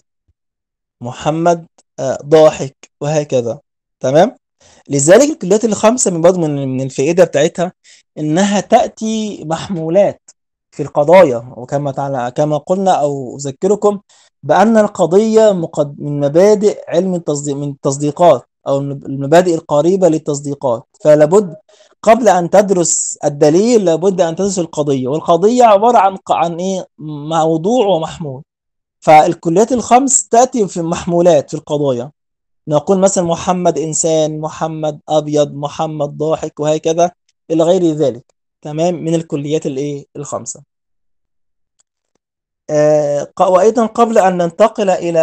[1.00, 1.66] محمد
[1.98, 3.60] آه، ضاحك وهكذا.
[4.00, 4.36] تمام؟
[4.88, 7.72] لذلك الكليات الخمسة من برضه من الفائدة بتاعتها
[8.18, 10.30] إنها تأتي محمولات.
[10.74, 14.00] في القضايا وكما تعالى كما قلنا أو أذكركم
[14.42, 20.82] بأن القضية مقد من مبادئ علم التصديق من التصديقات أو المبادئ القريبة للتصديقات.
[21.04, 21.56] فلابد
[22.02, 28.42] قبل أن تدرس الدليل لابد أن تدرس القضية والقضية عبارة عن عن إيه؟ موضوع ومحمول.
[29.00, 32.10] فالكليات الخمس تأتي في محمولات في القضايا.
[32.68, 37.10] نقول مثلا محمد إنسان محمد أبيض محمد ضاحك وهكذا
[37.50, 38.33] إلى غير ذلك.
[38.64, 40.62] تمام من الكليات الإيه؟ الخمسة.
[42.70, 45.20] آه، وأيضا قبل أن ننتقل إلى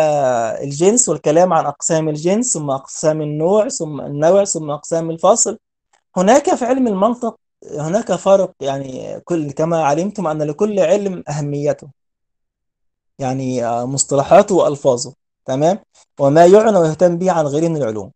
[0.63, 5.57] الجنس والكلام عن أقسام الجنس ثم أقسام النوع ثم النوع ثم أقسام الفصل
[6.17, 7.35] هناك في علم المنطق
[7.79, 11.87] هناك فرق يعني كل كما علمتم أن لكل علم أهميته
[13.19, 15.13] يعني آه، مصطلحاته وألفاظه
[15.45, 15.79] تمام؟
[16.19, 18.11] وما يعنى ويهتم به عن غيره من العلوم.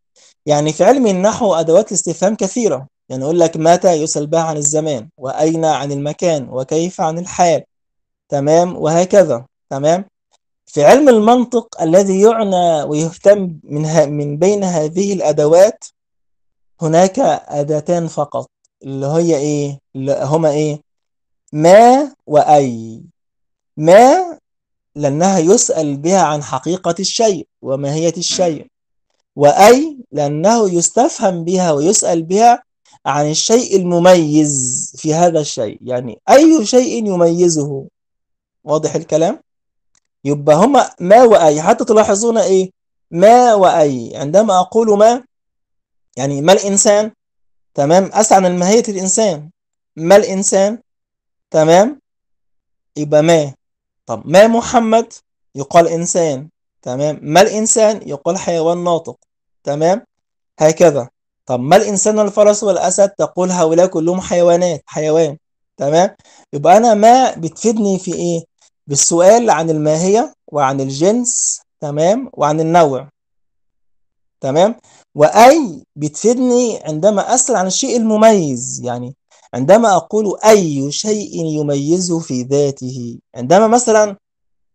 [0.45, 2.87] يعني في علم النحو أدوات الاستفهام كثيرة.
[3.09, 7.63] يعني يقول لك متى يسأل بها عن الزمان؟ وأين عن المكان؟ وكيف عن الحال؟
[8.29, 10.05] تمام؟ وهكذا تمام؟
[10.65, 15.83] في علم المنطق الذي يعنى ويهتم من من بين هذه الأدوات
[16.81, 18.49] هناك أداتان فقط
[18.83, 20.81] اللي هي إيه؟ اللي هما إيه؟
[21.53, 23.01] ما وأي.
[23.77, 24.37] ما
[24.95, 28.67] لأنها يسأل بها عن حقيقة الشيء وماهية الشيء.
[29.35, 32.63] وأي لأنه يستفهم بها ويسأل بها
[33.05, 35.77] عن الشيء المميز في هذا الشيء.
[35.81, 37.87] يعني أي شيء يميزه؟
[38.63, 39.39] واضح الكلام؟
[40.25, 41.61] يبقى هما ما وأي.
[41.61, 42.71] حتى تلاحظون إيه؟
[43.11, 44.17] ما وأي.
[44.17, 45.23] عندما أقول ما
[46.17, 47.11] يعني ما الإنسان؟
[47.73, 49.49] تمام؟ أسعى عن ماهية الإنسان.
[49.95, 50.79] ما الإنسان؟
[51.51, 52.01] تمام؟
[52.97, 53.53] يبقى ما.
[54.05, 55.13] طب ما محمد؟
[55.55, 56.49] يقال إنسان.
[56.81, 59.17] تمام؟ ما الإنسان؟ يقال حيوان ناطق.
[59.63, 60.05] تمام؟
[60.59, 61.09] هكذا.
[61.45, 65.37] طب ما الإنسان والفرس والأسد تقول هؤلاء كلهم حيوانات حيوان
[65.77, 66.15] تمام؟
[66.53, 68.43] يبقى أنا ما بتفيدني في إيه؟
[68.87, 73.09] بالسؤال عن الماهية وعن الجنس تمام؟ وعن النوع
[74.41, 74.75] تمام؟
[75.15, 79.15] وأي بتفيدني عندما أسأل عن الشيء المميز يعني
[79.53, 83.19] عندما أقول أي شيء يميزه في ذاته.
[83.35, 84.17] عندما مثلا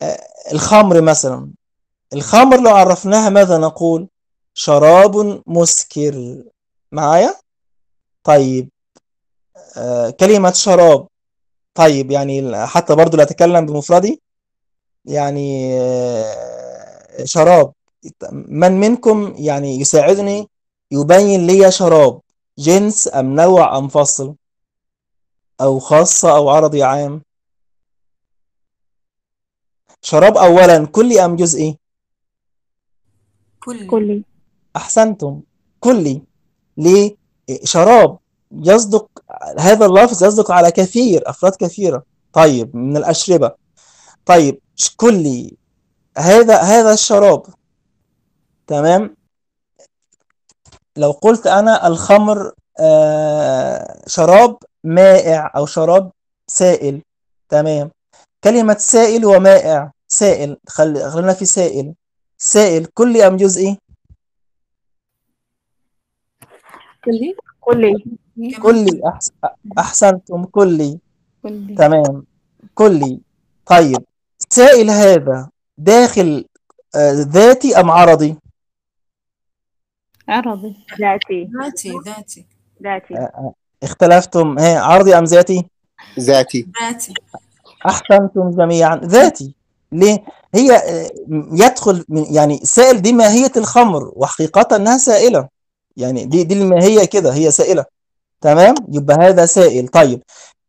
[0.03, 0.21] آه،
[0.53, 1.51] الخمر مثلا
[2.13, 4.09] الخمر لو عرفناها ماذا نقول؟
[4.55, 6.43] شراب مسكر.
[6.93, 7.35] معايا؟
[8.25, 8.69] طيب
[9.77, 11.07] آه، كلمة شراب.
[11.75, 14.23] طيب يعني حتى برضو لا أتكلم بمفردي.
[15.05, 17.73] يعني آه، شراب.
[18.33, 20.49] من منكم يعني يساعدني
[20.91, 22.21] يبين لي شراب
[22.59, 24.35] جنس أم نوع أم فصل؟
[25.61, 27.23] أو خاصة أو عرضي عام.
[30.03, 31.79] شراب أولا كلي أم جزئي؟
[33.65, 34.25] كل كلي.
[34.77, 35.43] أحسنتم.
[35.81, 36.23] كلي.
[36.77, 37.17] ليه؟
[37.65, 38.19] شراب.
[38.53, 39.09] يصدق
[39.59, 42.03] هذا اللفظ يصدق على كثير أفراد كثيرة.
[42.33, 43.53] طيب من الأشربة.
[44.27, 44.61] طيب
[44.97, 45.57] كلي
[46.19, 47.43] هذا هذا الشراب.
[48.67, 49.17] تمام؟
[50.97, 56.11] لو قلت أنا الخمر آه شراب مائع أو شراب
[56.47, 57.03] سائل.
[57.49, 57.91] تمام.
[58.45, 60.57] كلمة سائل ومائع سائل.
[60.69, 61.11] خل...
[61.11, 61.95] خلينا في سائل.
[62.39, 63.79] سائل كلي أم جزئي؟
[67.05, 67.95] كلي؟ كلي.
[68.63, 69.01] كلي.
[69.09, 69.33] أحس...
[69.79, 70.99] أحسنتم كلي.
[71.43, 71.75] كلي.
[71.75, 72.25] تمام.
[72.75, 73.21] كلي.
[73.67, 74.05] طيب.
[74.49, 75.49] سائل هذا.
[75.79, 76.45] داخل
[76.95, 78.37] آه، ذاتي أم عرضي؟
[80.29, 81.49] عربي ذاتي.
[81.63, 82.47] ذاتي ذاتي.
[82.83, 83.15] ذاتي.
[83.15, 84.59] آه، آه، اختلفتم.
[84.59, 85.67] ها عرضي أم ذاتي؟
[86.21, 86.67] ذاتي.
[86.83, 87.15] ذاتي.
[87.87, 88.97] أحسنتم جميعا.
[88.97, 89.55] ذاتي.
[89.93, 90.25] ليه؟
[90.55, 90.83] هي
[91.53, 94.13] يدخل من يعني سائل دي ماهية الخمر.
[94.17, 95.49] وحقيقة أنها سائلة.
[95.97, 97.85] يعني دي دي الماهية كده هي سائلة.
[98.41, 99.89] تمام؟ يبقى هذا سائل.
[99.89, 100.23] طيب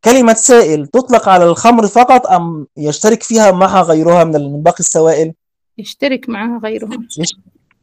[0.03, 5.33] كلمة سائل تطلق على الخمر فقط أم يشترك فيها معها غيرها من باقي السوائل؟
[5.77, 7.07] يشترك معها غيرهم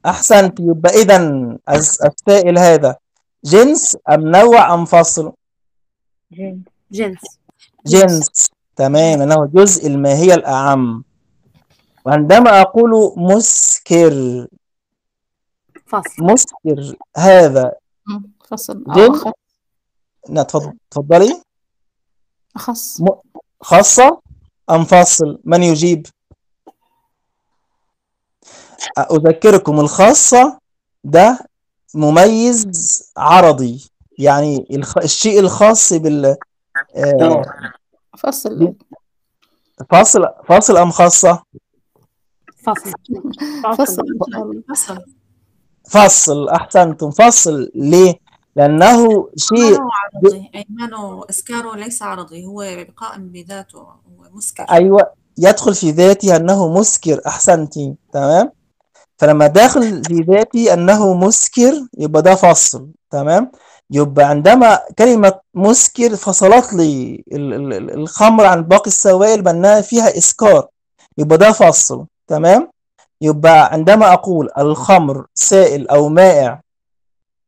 [0.07, 0.61] أحسنت.
[0.61, 1.16] يبقى إذا
[1.70, 2.97] الس- السائل هذا
[3.45, 5.32] جنس أم نوع أم فصل؟
[6.32, 6.59] جنس
[6.93, 7.18] جنس.
[7.86, 8.51] جنس.
[8.76, 9.22] تمام.
[9.22, 11.05] أنه جزء الماهية الأعم.
[12.07, 14.47] وعندما أقول مسكر
[15.89, 16.22] فصل.
[16.24, 17.72] مسكر هذا.
[18.51, 19.32] فصل أخص
[20.28, 20.72] لا تفضل.
[20.91, 21.43] تفضلي.
[22.57, 23.01] أخص.
[23.01, 23.20] م-
[23.61, 24.20] خاصة
[24.70, 26.07] أم فاصل؟ من يجيب؟
[28.99, 30.59] أذكركم الخاصة
[31.05, 31.39] ده
[31.95, 32.66] مميز
[33.16, 33.91] عرضي.
[34.18, 34.99] يعني الخ...
[34.99, 36.36] الشيء الخاص بال
[36.97, 37.43] آه،
[38.18, 38.74] فصل.
[39.91, 41.43] فاصل فاصل أم خاصة؟
[42.66, 42.93] فصل.
[43.78, 44.03] فصل
[44.68, 45.05] فصل.
[45.89, 47.70] فصل أحسنتم فصل.
[47.74, 48.14] ليه؟
[48.57, 52.61] لأنه شيء عرضي أيمانه إسكاره ليس عرضي هو
[52.97, 53.97] قائم بذاته هو
[54.34, 54.62] مسكر.
[54.70, 58.51] أيوة يدخل في ذاتي أنه مسكر أحسنتي تمام؟
[59.18, 63.53] فلما داخل في ذاتي أنه مسكر يبقى ده فصل تمام؟
[63.91, 70.18] يبقى عندما كلمة مسكر فصلت لي ال- ال- ال- الخمر عن باقي السوائل بأنها فيها
[70.18, 70.66] إسكار
[71.18, 72.70] يبقى ده فصل تمام؟
[73.20, 76.60] يبقى عندما أقول الخمر سائل أو مائع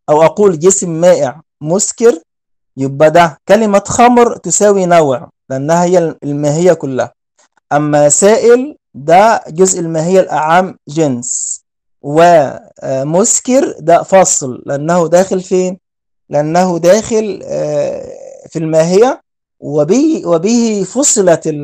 [0.09, 2.19] أو أقول جسم مائع مسكر
[2.77, 7.13] يبقى ده كلمة خمر تساوي نوع لأنها هي الماهية كلها
[7.73, 11.61] أما سائل ده جزء الماهية الأعام جنس
[12.03, 15.79] ومسكر ده فصل لأنه داخل فين؟
[16.29, 18.13] لأنه داخل آه،
[18.49, 19.21] في الماهية
[19.61, 21.55] وبه وبه فصلت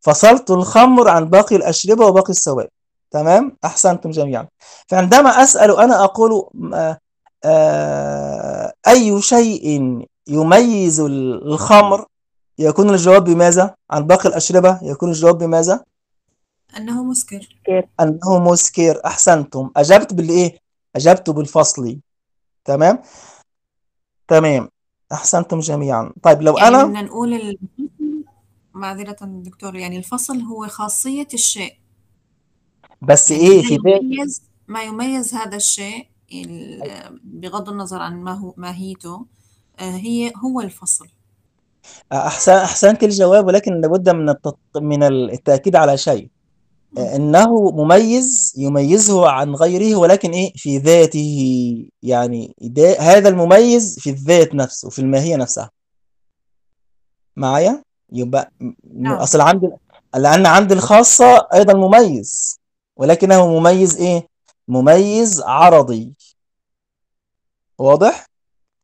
[0.00, 2.68] فصلت الخمر عن باقي الأشربة وباقي السوائل
[3.12, 4.48] تمام؟ أحسنتم جميعا
[4.86, 6.98] فعندما أسأل أنا أقول آه،
[7.44, 9.66] آه، أي شيء
[10.28, 12.06] يميز الخمر
[12.58, 15.84] يكون الجواب بماذا؟ عن باقي الأشربة يكون الجواب بماذا؟
[16.76, 17.58] أنه مسكر
[18.00, 20.58] أنه مسكر أحسنتم أجبت بالإيه؟
[20.96, 21.98] أجبت بالفصل
[22.64, 23.02] تمام؟
[24.28, 24.68] تمام
[25.12, 28.24] أحسنتم جميعا طيب لو يعني أنا نقول الفصل
[28.74, 31.81] معذرة دكتور يعني الفصل هو خاصية الشيء
[33.02, 38.32] بس يعني إيه ما في يميز ما يميز هذا الشيء ال- بغض النظر عن ما
[38.32, 39.26] هو ماهيته
[39.80, 41.06] آه، هي هو الفصل.
[42.12, 44.58] أحسن أحسنت الجواب ولكن لابد من التط...
[44.76, 46.28] من التأكيد على شيء.
[46.98, 54.54] إنه مميز يميزه عن غيره ولكن إيه في ذاته يعني ده هذا المميز في الذات
[54.54, 55.70] نفسه في الماهية نفسها.
[57.36, 57.82] معايا؟
[58.12, 58.52] يبقى
[58.94, 59.12] نعم.
[59.16, 59.68] أصل عندي
[60.16, 62.60] لأن عندي الخاصة أيضا مميز.
[62.96, 64.28] ولكنه مميز إيه؟
[64.68, 66.12] مميز عرضي.
[67.78, 68.26] واضح؟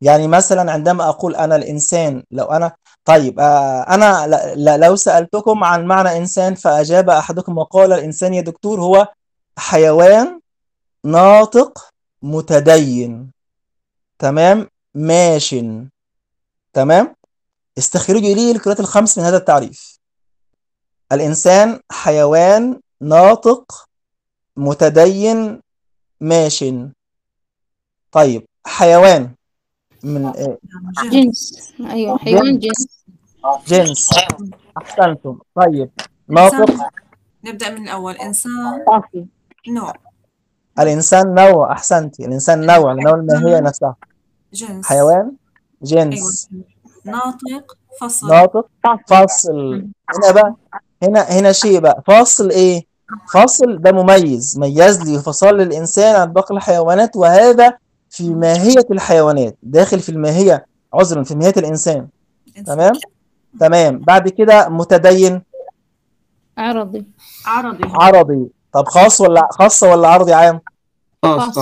[0.00, 2.72] يعني مثلا عندما أقول أنا الإنسان لو أنا
[3.04, 9.08] طيب آه ل- لو سألتكم عن معنى إنسان فأجاب أحدكم وقال الإنسان يا دكتور هو
[9.58, 10.40] حيوان
[11.04, 11.88] ناطق
[12.22, 13.30] متدين.
[14.18, 15.56] تمام؟ ماش.
[16.72, 17.14] تمام؟
[17.78, 19.98] استخرجوا لي الكلمات الخمس من هذا التعريف.
[21.12, 23.87] الإنسان حيوان ناطق
[24.58, 25.60] متدين
[26.20, 26.64] ماش.
[28.12, 29.34] طيب حيوان.
[30.02, 30.58] من آه،
[31.04, 31.12] جنس.
[31.12, 31.72] جنس.
[31.80, 33.04] أيوة حيوان جنس.
[33.66, 34.10] جنس.
[34.78, 35.38] أحسنتم.
[35.54, 35.90] طيب
[36.28, 36.90] ناطق
[37.44, 38.14] نبدأ من الأول.
[38.14, 38.84] إنسان.
[38.86, 39.26] صافي
[39.68, 39.92] نوع.
[40.78, 41.72] الإنسان نوع.
[41.72, 43.96] أحسنتي الإنسان نوع لأنه الماهية نفسها.
[44.52, 44.86] جنس.
[44.86, 45.32] حيوان؟ أيوة.
[45.82, 46.48] جنس
[47.04, 47.76] ناطق.
[48.00, 48.28] فصل.
[48.28, 48.68] ناطق؟
[49.08, 50.54] فاصل هنا بقى.
[51.02, 52.02] هنا هنا شيء بقى.
[52.06, 52.87] فاصل إيه؟
[53.32, 54.58] فاصل ده مميز.
[54.58, 57.76] ميز لي وفصل لي الإنسان عن باقي الحيوانات وهذا
[58.10, 59.56] في ماهية الحيوانات.
[59.62, 62.08] داخل في الماهية عذرا في ماهية الإنسان.
[62.58, 62.64] إنسان.
[62.64, 62.92] تمام؟
[63.60, 63.98] تمام.
[63.98, 65.42] بعد كده متدين.
[66.58, 67.04] عرضي
[67.46, 67.84] عربي.
[68.00, 68.48] عربي.
[68.72, 70.60] طب خاص ولا خاصة ولا عرضي عام؟
[71.24, 71.58] خاص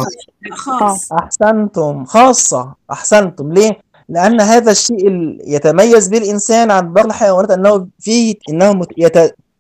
[0.49, 1.13] خاص.
[1.13, 2.05] أحسنتم.
[2.05, 2.75] خاصة.
[2.93, 3.53] أحسنتم.
[3.53, 8.81] ليه؟ لأن هذا الشيء ال- يتميز به الإنسان عن باقي الحيوانات أنه فيه أنه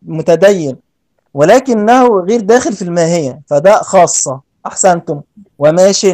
[0.02, 0.76] متدين.
[1.40, 4.40] ولكنه غير داخل في الماهية فده خاصة.
[4.66, 5.20] أحسنتم.
[5.58, 6.06] وماش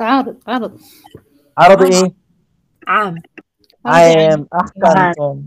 [0.00, 0.72] عارض عرض.
[1.58, 2.12] عرض إيه؟
[2.88, 3.14] عام.
[3.86, 4.46] عام.
[4.54, 5.42] أحسنتم.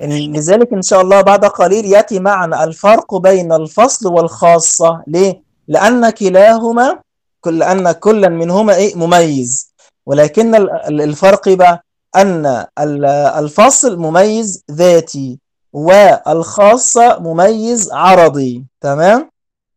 [0.00, 5.02] لذلك إن شاء الله بعد قليل يأتي معنا الفرق بين الفصل والخاصة.
[5.06, 6.98] ليه؟ لأن كلاهما
[7.40, 9.74] كل أن كلا منهما إيه؟ مميز.
[10.06, 11.84] ولكن ال- ال- الفرق بقى
[12.16, 12.46] أن
[12.78, 13.04] ال-
[13.40, 15.38] الفصل مميز ذاتي.
[15.76, 19.30] والخاصة مميز عرضي تمام؟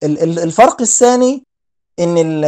[0.04, 1.44] ال- ال- الفرق الثاني
[2.00, 2.46] ال-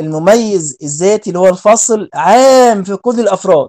[0.00, 3.68] المميز الذاتي اللي هو الفصل عام في كل الأفراد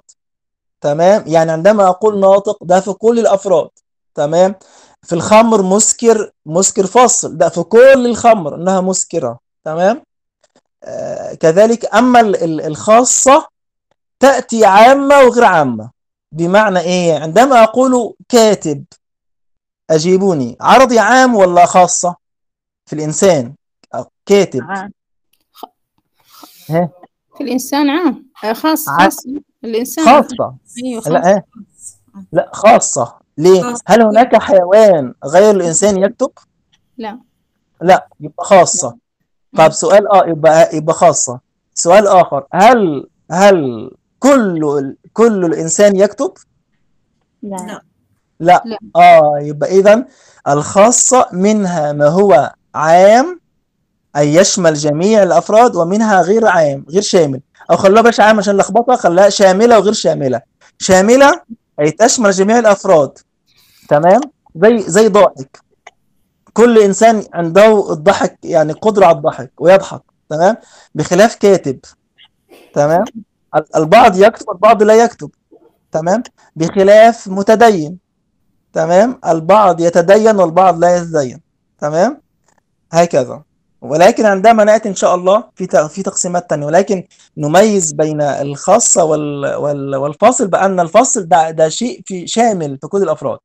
[0.81, 3.69] تمام؟ يعني عندما أقول ناطق ده في كل الأفراد
[4.15, 4.55] تمام؟
[5.03, 10.03] في الخمر مسكر مسكر فصل ده في كل الخمر إنها مسكرة تمام؟
[10.83, 13.47] آه كذلك أما ال- ال- الخاصة
[14.19, 15.89] تأتي عامة وغير عامة
[16.31, 18.83] بمعنى إيه؟ عندما أقول كاتب
[19.91, 20.57] أجيبوني.
[20.61, 22.15] عرضي عام ولا خاصة؟
[22.85, 23.55] في الإنسان.
[24.25, 24.61] كاتب.
[24.63, 24.91] عام.
[26.69, 26.89] ها؟
[27.37, 28.25] في الإنسان عام.
[28.43, 29.17] آه، خاص خاص.
[29.63, 30.55] الإنسان خاصة.
[30.85, 31.43] أيوه لا خلاص ها
[32.31, 33.15] لا خاصة.
[33.37, 33.83] ليه؟ خاصة.
[33.87, 36.31] هل هناك حيوان غير الإنسان يكتب؟
[36.97, 37.19] لا.
[37.81, 38.97] لا يبقى خاصة.
[39.57, 41.39] طب سؤال آه يبقى يبقى خاصة.
[41.73, 42.45] سؤال آخر.
[42.53, 46.33] هل هل كل كل الإنسان يكتب؟
[47.43, 47.81] لا.
[48.41, 48.63] لا.
[48.65, 48.77] لا.
[48.95, 50.05] آه يبقى إذا
[50.47, 53.39] الخاصة منها ما هو عام
[54.17, 57.41] أي يشمل جميع الأفراد ومنها غير عام غير شامل.
[57.71, 60.41] أو خلوها باش عام عشان لخبطة خلاها شاملة وغير شاملة.
[60.79, 61.41] شاملة
[61.79, 63.17] أي تشمل جميع الأفراد.
[63.89, 64.21] تمام؟
[64.55, 65.59] زي زي ضاحك
[66.53, 70.01] كل إنسان عنده الضحك يعني قدرة على الضحك ويضحك.
[70.29, 70.57] تمام؟
[70.95, 71.79] بخلاف كاتب.
[72.73, 73.03] تمام؟
[73.55, 75.29] ال- البعض يكتب البعض لا يكتب.
[75.91, 76.23] تمام؟
[76.55, 77.97] بخلاف متدين.
[78.73, 81.41] تمام؟ البعض يتدين والبعض لا يتدين
[81.79, 82.21] تمام؟
[82.91, 83.41] هكذا.
[83.81, 87.07] ولكن عندما نأتي إن شاء الله في في تقسيمات تانية ولكن
[87.37, 93.03] نميز بين الخاصة وال وال والفاصل بأن الفاصل ده ده شيء في شامل في كل
[93.03, 93.39] الأفراد.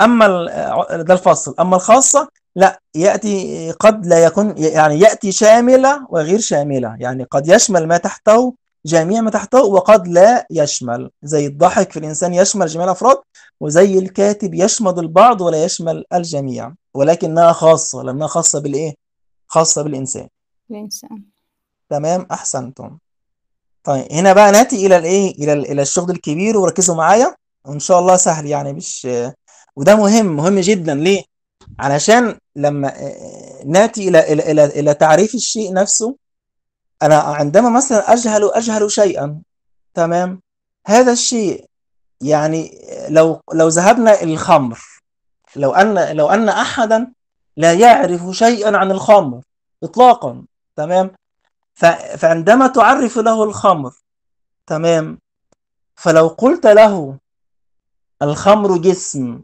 [0.00, 1.54] أما ال- ده الفاصل.
[1.60, 6.96] أما الخاصة لا يأتي قد لا يكون يعني يأتي شاملة وغير شاملة.
[7.00, 8.54] يعني قد يشمل ما تحته
[8.86, 11.10] جميع ما تحته وقد لا يشمل.
[11.22, 13.16] زي الضحك في الإنسان يشمل جميع الأفراد
[13.60, 16.72] وزي الكاتب يشمل البعض ولا يشمل الجميع.
[16.94, 18.94] ولكنها خاصة لأنها خاصة بالإيه؟
[19.48, 20.28] خاصة بالإنسان.
[20.70, 21.22] الإنسان
[21.90, 22.98] تمام؟ أحسنتم.
[23.84, 27.34] طيب هنا بقى نأتي إلى الإيه؟ إلى إلى الشغل الكبير وركزوا معايا.
[27.64, 29.08] وإن شاء الله سهل يعني مش
[29.76, 30.94] وده مهم مهم جدا.
[30.94, 31.22] ليه؟
[31.78, 36.16] علشان لما آه، نأتي إلى إلى إلى إلى تعريف الشيء نفسه
[37.02, 39.40] أنا عندما مثلا أجهل أجهل شيئا
[39.94, 40.40] تمام؟
[40.86, 41.64] هذا الشيء
[42.20, 44.80] يعني لو لو ذهبنا الخمر
[45.56, 47.12] لو أن لو أن أحدا
[47.56, 49.40] لا يعرف شيئا عن الخمر
[49.82, 50.44] إطلاقا
[50.76, 51.10] تمام؟
[52.18, 53.92] فعندما تعرف له الخمر
[54.66, 55.18] تمام؟
[55.94, 57.16] فلو قلت له
[58.22, 59.40] الخمر جسم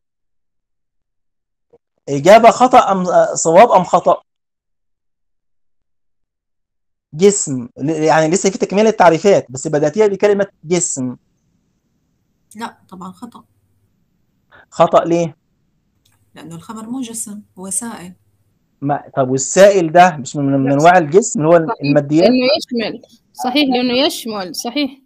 [2.08, 4.22] إجابة خطأ أم صواب أم خطأ؟
[7.14, 11.16] جسم ل- يعني لسه في تكملة التعريفات بس بدأتيها بكلمة جسم.
[12.56, 13.44] لا طبعا خطأ.
[14.70, 15.36] خطأ ليه؟
[16.34, 18.12] لأنه الخمر مو جسم هو سائل.
[18.80, 23.02] ما طب والسائل ده مش من من انواع الجسم اللي هو صحيح الماديات؟ لأنه يشمل.
[23.32, 24.54] صحيح لأنه يشمل.
[24.54, 24.98] صحيح.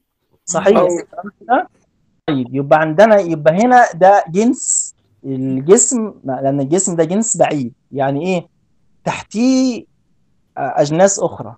[0.45, 0.83] صحيح؟
[2.29, 4.95] طيب يبقى عندنا يبقى هنا ده جنس
[5.25, 7.73] الجسم لأن الجسم ده جنس بعيد.
[7.93, 8.49] يعني إيه؟
[9.05, 9.85] تحتيه
[10.57, 11.57] أجناس أخرى.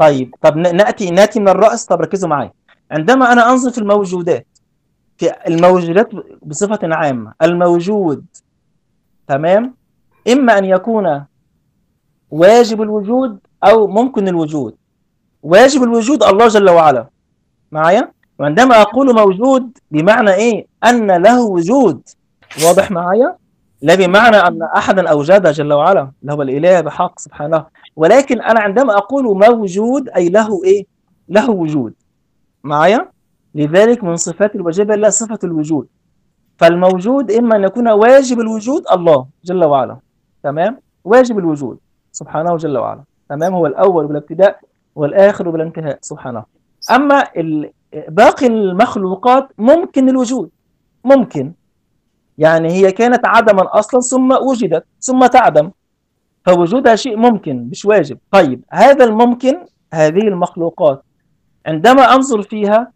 [0.00, 1.84] طيب طب ن- نأتي نأتي من الرأس.
[1.86, 2.52] طب ركزوا معايا.
[2.90, 4.46] عندما أنا أنظر في الموجودات
[5.18, 6.08] في الموجودات
[6.42, 8.24] بصفة عامة الموجود
[9.28, 9.74] تمام؟
[10.32, 11.24] إما أن يكون
[12.30, 14.74] واجب الوجود أو ممكن الوجود.
[15.42, 17.06] واجب الوجود الله جل وعلا.
[17.72, 22.00] معايا؟ وعندما أقول موجود بمعنى إيه؟ أن له وجود.
[22.64, 23.36] واضح معايا؟
[23.82, 27.66] لا بمعنى أن أحدا أوجده جل وعلا اللي هو الإله بحق سبحانه.
[28.00, 30.84] ولكن أنا عندما أقول موجود أي له إيه؟
[31.28, 31.94] له وجود.
[32.64, 33.10] معايا؟
[33.54, 35.86] لذلك من صفات الوجبة لا صفة الوجود.
[36.58, 39.96] فالموجود إما أن يكون واجب الوجود الله جل وعلا.
[40.42, 41.78] تمام؟ واجب الوجود
[42.12, 43.04] سبحانه جل وعلا.
[43.28, 44.60] تمام؟ هو الأول بلا ابتداء
[44.94, 46.44] والآخر بلا انتهاء سبحانه
[47.36, 47.70] ال-
[48.08, 50.50] باقي المخلوقات ممكن الوجود.
[51.04, 51.52] ممكن.
[52.38, 55.70] يعني هي كانت عدما أصلا ثم وجدت ثم تعدم.
[56.46, 58.18] فوجودها شيء ممكن مش واجب.
[58.30, 59.58] طيب هذا الممكن
[59.94, 61.02] هذه المخلوقات
[61.66, 62.92] عندما أنظر فيها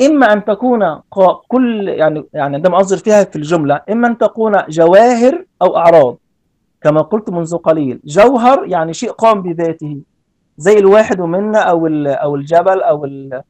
[0.00, 1.00] إما أن تكون
[1.48, 6.16] كل يعني يعني عندما أنظر فيها في الجملة إما أن تكون جواهر أو أعراض.
[6.82, 10.00] كما قلت منذ قليل جوهر يعني شيء قام بذاته.
[10.56, 13.42] زي الواحد منا أو ال- أو الجبل أو ال-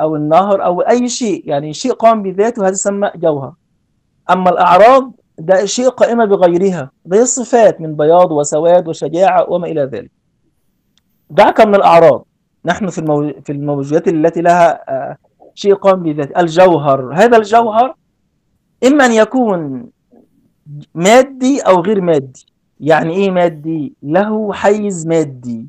[0.00, 3.52] أو النهر أو أي شيء يعني شيء قام بذاته هذا يسمى جوهر.
[4.30, 10.10] أما الأعراض ده شيء قائمة بغيرها زي الصفات من بياض وسواد وشجاعة وما إلى ذلك.
[11.30, 12.26] دعك من الأعراض.
[12.64, 13.32] نحن في المو...
[13.44, 15.16] في الموجودات التي لها آه،
[15.54, 17.14] شيء قام بذاته الجوهر.
[17.14, 17.94] هذا الجوهر
[18.86, 19.90] إما أن يكون
[20.94, 22.46] مادي أو غير مادي.
[22.80, 25.66] يعني إيه مادي؟ له حيز مادي.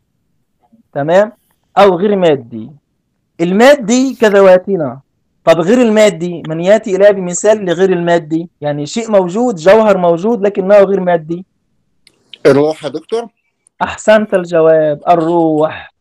[0.94, 1.32] تمام؟
[1.78, 2.72] أو غير مادي.
[3.42, 5.00] المادي كذواتنا.
[5.46, 10.76] طب غير المادي من يأتي إلى بمثال لغير المادي؟ يعني شيء موجود جوهر موجود لكنه
[10.76, 11.46] غير مادي؟
[12.46, 13.28] الروح يا دكتور.
[13.82, 15.94] أحسنت الجواب الروح.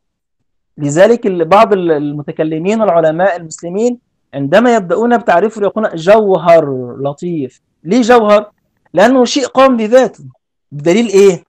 [0.79, 3.99] لذلك بعض ال- المتكلمين والعلماء المسلمين
[4.35, 7.61] عندما يبدأون بتعريفه يقولون جوهر لطيف.
[7.85, 8.51] ليه جوهر؟
[8.95, 10.25] لأنه شيء قام بذاته.
[10.73, 11.45] بدليل إيه؟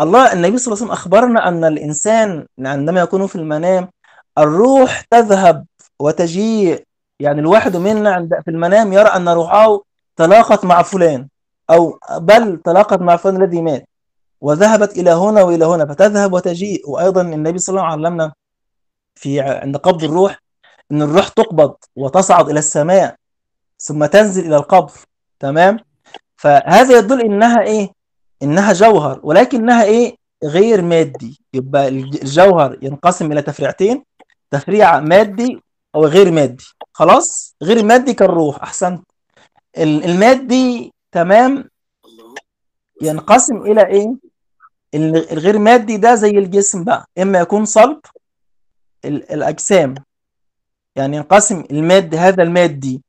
[0.00, 3.88] الله النبي صلى الله عليه وسلم أخبرنا أن الإنسان عندما يكون في المنام
[4.38, 5.64] الروح تذهب
[6.00, 6.85] وتجيء
[7.20, 9.80] يعني الواحد منا عند في المنام يرى أن روحه
[10.16, 11.28] تلاقت مع فلان
[11.70, 13.88] أو بل تلاقت مع فلان الذي مات.
[14.40, 16.90] وذهبت إلى هنا وإلى هنا فتذهب وتجيء.
[16.90, 18.32] وأيضا النبي صلى الله عليه وسلم علمنا
[19.14, 20.42] في عند قبض الروح
[20.92, 23.16] أن الروح تقبض وتصعد إلى السماء
[23.78, 24.92] ثم تنزل إلى القبر.
[25.40, 25.78] تمام؟
[26.36, 27.88] فهذا يدل إنها إيه؟
[28.42, 29.20] إنها جوهر.
[29.22, 31.40] ولكنها إيه؟ غير مادي.
[31.54, 34.04] يبقى الجوهر ينقسم إلى تفريعتين
[34.50, 35.62] تفريع مادي
[35.94, 36.64] أو غير مادي.
[36.96, 39.04] خلاص؟ غير مادي كالروح أحسنت.
[39.78, 41.70] ال- المادي تمام؟
[43.02, 44.14] ينقسم إلى إيه؟
[44.94, 48.00] ال- الغير مادي ده زي الجسم بقى إما يكون صلب
[49.04, 49.94] ال- الأجسام.
[50.96, 53.02] يعني ينقسم الماد هذا المادي.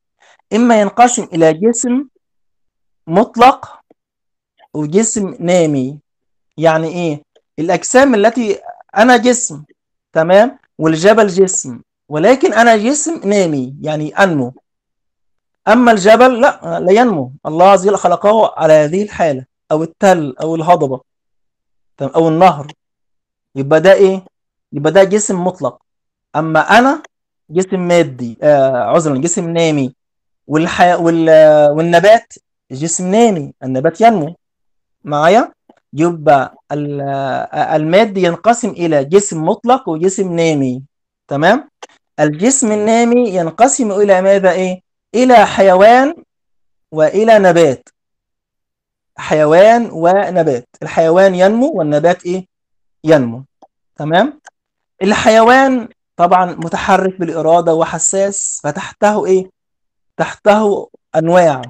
[0.53, 2.07] إما ينقسم إلى جسم
[3.07, 3.79] مطلق
[4.73, 5.99] وجسم نامي.
[6.57, 7.21] يعني إيه؟
[7.59, 8.59] الأجسام التي
[8.97, 9.63] أنا جسم
[10.13, 11.81] تمام؟ والجبل جسم.
[12.09, 14.53] ولكن أنا جسم نامي يعني أنمو.
[15.67, 17.31] أما الجبل لا لا ينمو.
[17.45, 21.01] الله عز وجل خلقه على هذه الحالة أو التل أو الهضبة؟
[22.01, 22.71] أو النهر.
[23.55, 24.25] يبقى ده إيه؟
[24.73, 25.81] يبقى ده جسم مطلق.
[26.35, 27.03] أما أنا
[27.49, 29.95] جسم مادي آه عذرا جسم نامي.
[30.47, 31.29] والحياة وال...
[31.71, 32.33] والنبات
[32.71, 33.53] جسم نامي.
[33.63, 34.35] النبات ينمو.
[35.03, 35.51] معايا؟
[35.93, 37.01] يبقى ال-
[37.53, 40.83] المادي ينقسم إلى جسم مطلق وجسم نامي.
[41.27, 41.69] تمام؟
[42.19, 44.81] الجسم النامي ينقسم إلى ماذا إيه؟
[45.15, 46.15] إلى حيوان
[46.91, 47.89] وإلى نبات.
[49.17, 50.67] حيوان ونبات.
[50.81, 52.47] الحيوان ينمو والنبات إيه؟
[53.03, 53.43] ينمو.
[53.95, 54.41] تمام؟
[55.03, 59.51] الحيوان طبعا متحرك بالإرادة وحساس فتحته إيه؟
[60.17, 61.61] تحته أنواع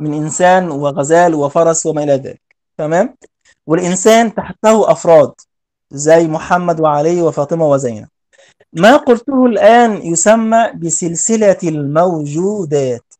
[0.00, 2.42] من إنسان وغزال وفرس وما إلى ذلك.
[2.78, 3.16] تمام؟
[3.66, 5.32] والإنسان تحته أفراد
[5.90, 8.08] زي محمد وعلي وفاطمة وزينب.
[8.72, 13.14] ما قلته الآن يسمى بسلسلة الموجودات.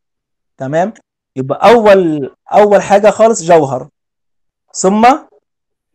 [0.59, 0.93] تمام؟
[1.37, 3.89] يبقى أول أول حاجة خالص جوهر.
[4.74, 5.07] ثم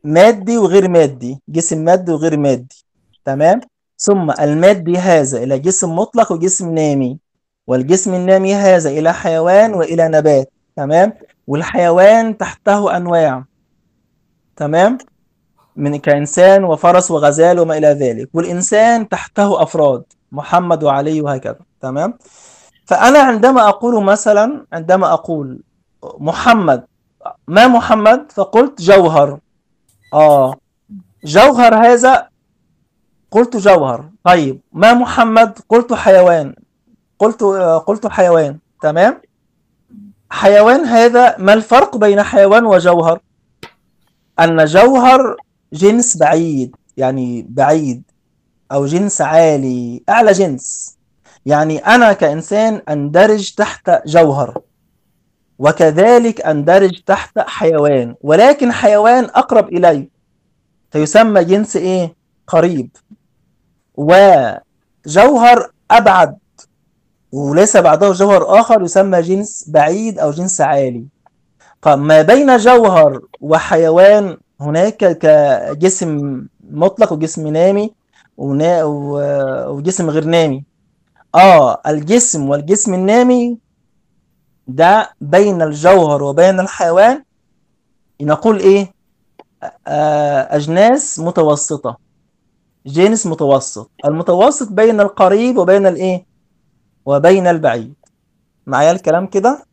[0.03, 2.85] مادي وغير مادي جسم مادي وغير مادي.
[3.25, 3.61] تمام؟
[3.97, 7.19] ثم المادي هذا إلى جسم مطلق وجسم نامي.
[7.67, 10.51] والجسم النامي هذا إلى حيوان وإلى نبات.
[10.75, 11.13] تمام؟
[11.47, 13.43] والحيوان تحته أنواع.
[14.55, 14.97] تمام؟
[15.79, 18.29] من كإنسان وفرس وغزال وما إلى ذلك.
[18.33, 21.63] والإنسان تحته أفراد محمد وعلي وهكذا.
[21.81, 22.13] تمام؟
[22.85, 25.59] فأنا عندما أقول مثلا عندما أقول
[26.03, 26.83] محمد
[27.47, 29.39] ما محمد؟ فقلت جوهر.
[30.13, 30.55] آه.
[31.23, 32.27] جوهر هذا
[33.31, 34.09] قلت جوهر.
[34.23, 36.55] طيب ما محمد؟ قلت حيوان.
[37.19, 37.43] قلت
[37.87, 38.59] قلت حيوان.
[38.81, 39.21] تمام؟
[40.31, 43.19] حيوان هذا ما الفرق بين حيوان وجوهر؟
[44.39, 45.37] أن جوهر
[45.73, 48.03] جنس بعيد يعني بعيد
[48.71, 50.97] أو جنس عالي أعلى جنس.
[51.45, 54.61] يعني أنا كإنسان أندرج تحت جوهر
[55.59, 60.09] وكذلك أندرج تحت حيوان ولكن حيوان أقرب إلي.
[60.91, 62.15] فيسمى جنس إيه؟
[62.47, 62.89] قريب.
[63.95, 66.37] وجوهر أبعد
[67.31, 71.05] وليس بعده جوهر آخر يسمى جنس بعيد أو جنس عالي.
[71.81, 76.41] فما بين جوهر وحيوان هناك كجسم
[76.71, 77.91] مطلق وجسم نامي
[78.37, 80.63] وجسم غير نامي.
[81.35, 83.57] آه الجسم والجسم النامي
[84.67, 87.23] ده بين الجوهر وبين الحيوان
[88.21, 88.93] نقول إيه؟
[89.87, 91.97] آه أجناس متوسطة.
[92.85, 93.91] جنس متوسط.
[94.05, 96.25] المتوسط بين القريب وبين الإيه؟
[97.05, 97.93] وبين البعيد.
[98.67, 99.63] معايا الكلام كده؟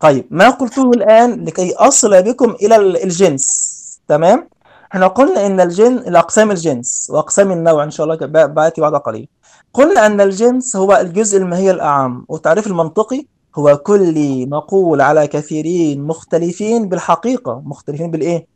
[0.00, 3.73] طيب ما قلته الآن لكي أصل بكم إلى ال- الجنس.
[4.08, 4.48] تمام؟
[4.92, 9.28] إحنا قلنا إن الجن الاقسام الجنس وأقسام النوع إن شاء الله باتي بعد قليل.
[9.72, 13.26] قلنا إن الجنس هو الجزء الماهي الأعم والتعريف المنطقي
[13.56, 17.62] هو كل مقول على كثيرين مختلفين بالحقيقة.
[17.64, 18.46] مختلفين بالإيه؟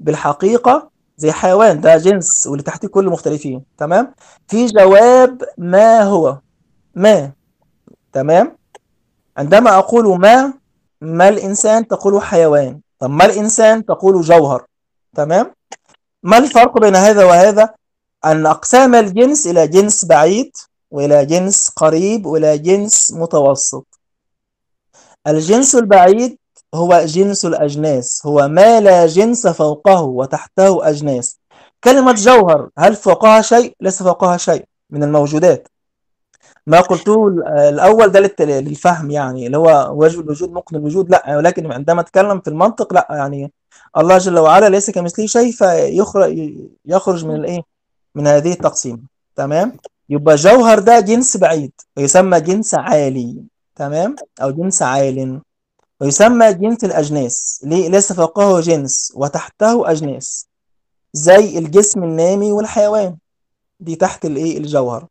[0.00, 4.14] بالحقيقة زي حيوان ده جنس واللي تحتيه كله مختلفين تمام؟
[4.48, 6.38] في جواب ما هو؟
[6.94, 7.32] ما.
[8.12, 8.56] تمام؟
[9.36, 10.52] عندما أقول ما
[11.00, 14.64] ما الإنسان تقول حيوان طب ما الإنسان تقول جوهر؟
[15.18, 15.54] تمام؟
[16.22, 17.74] ما الفرق بين هذا وهذا؟
[18.24, 20.52] أن أقسام الجنس إلى جنس بعيد
[20.90, 23.86] وإلى جنس قريب وإلى جنس متوسط.
[25.26, 26.38] الجنس البعيد
[26.74, 31.38] هو جنس الأجناس هو ما لا جنس فوقه وتحته أجناس.
[31.84, 35.68] كلمة جوهر هل فوقها شيء؟ ليس فوقها شيء من الموجودات.
[36.66, 37.28] ما قلته
[37.68, 42.50] الأول ده للفهم يعني اللي هو وجه الوجود ممكن الوجود لا ولكن عندما أتكلم في
[42.50, 43.52] المنطق لا يعني
[43.96, 46.54] الله جل وعلا ليس كمثله شيء فيخرج
[46.86, 47.60] يخرج من الإيه؟
[48.14, 49.06] من هذه التقسيم.
[49.36, 49.76] تمام؟
[50.08, 53.42] يبقى جوهر ده جنس بعيد ويسمى جنس عالي.
[53.76, 55.40] تمام؟ أو جنس عال.
[56.00, 57.60] ويسمى جنس الأجناس.
[57.64, 60.46] ليه؟ ليس فوقه جنس وتحته أجناس.
[61.12, 63.16] زي الجسم النامي والحيوان.
[63.80, 65.06] دي تحت الإيه؟ الجوهر.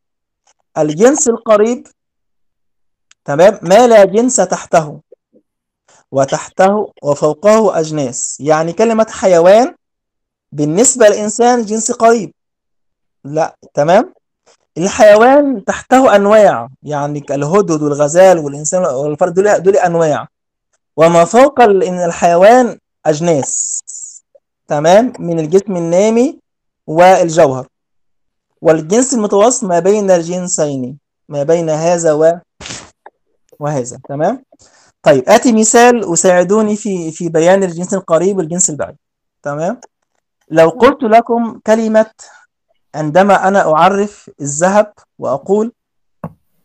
[0.77, 1.87] الجنس القريب.
[3.25, 4.99] تمام؟ ما لا جنس تحته.
[6.11, 8.37] وتحته وفوقه أجناس.
[8.39, 9.75] يعني كلمة حيوان
[10.51, 12.33] بالنسبة للإنسان جنس قريب.
[13.23, 14.13] لا تمام؟
[14.77, 16.69] الحيوان تحته أنواع.
[16.83, 20.27] يعني الهدهد والغزال والإنسان والفرد دول دول أنواع.
[20.97, 23.83] وما فوق الحيوان أجناس.
[24.67, 26.39] تمام؟ من الجسم النامي
[26.87, 27.67] والجوهر.
[28.61, 30.97] والجنس المتوسط ما بين الجنسين
[31.29, 32.39] ما بين هذا و
[33.59, 33.99] وهذا.
[34.09, 34.43] تمام؟
[35.03, 38.95] طيب آتي مثال أساعدوني في في بيان الجنس القريب والجنس البعيد.
[39.43, 39.79] تمام؟
[40.49, 42.11] لو قلت لكم كلمة
[42.95, 45.71] عندما أنا أعرف الذهب وأقول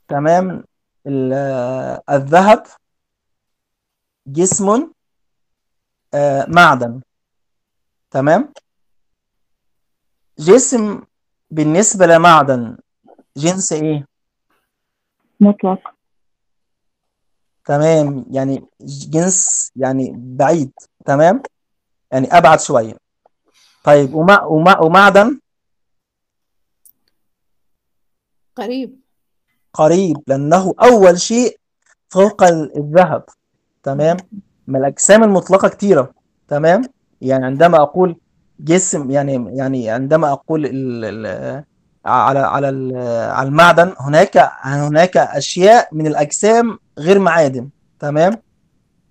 [0.09, 0.65] تمام
[1.07, 2.63] آه، الذهب
[4.27, 4.91] جسم
[6.15, 7.01] آه، معدن.
[8.11, 8.53] تمام؟
[10.39, 11.03] جسم
[11.51, 12.77] بالنسبة لمعدن
[13.37, 14.07] جنس إيه؟
[15.41, 15.95] مطلق.
[17.65, 18.25] تمام.
[18.31, 20.73] يعني جنس يعني بعيد
[21.07, 21.43] تمام؟
[22.13, 22.97] يعني أبعد شوية.
[23.85, 25.41] طيب ومع ومع ومعدن؟
[28.57, 29.01] قريب.
[29.73, 31.59] قريب لأنه أول شيء
[32.09, 33.25] فوق ال- الذهب
[33.83, 34.17] تمام؟
[34.67, 36.15] ما الأجسام المطلقة كتيرة
[36.49, 36.83] تمام؟
[37.21, 38.17] يعني عندما أقول
[38.61, 41.65] جسم يعني يعني عندما أقول ال ال
[42.07, 42.67] على على
[43.33, 47.69] على المعدن هناك هناك أشياء من الأجسام غير معادن
[48.01, 48.43] تمام؟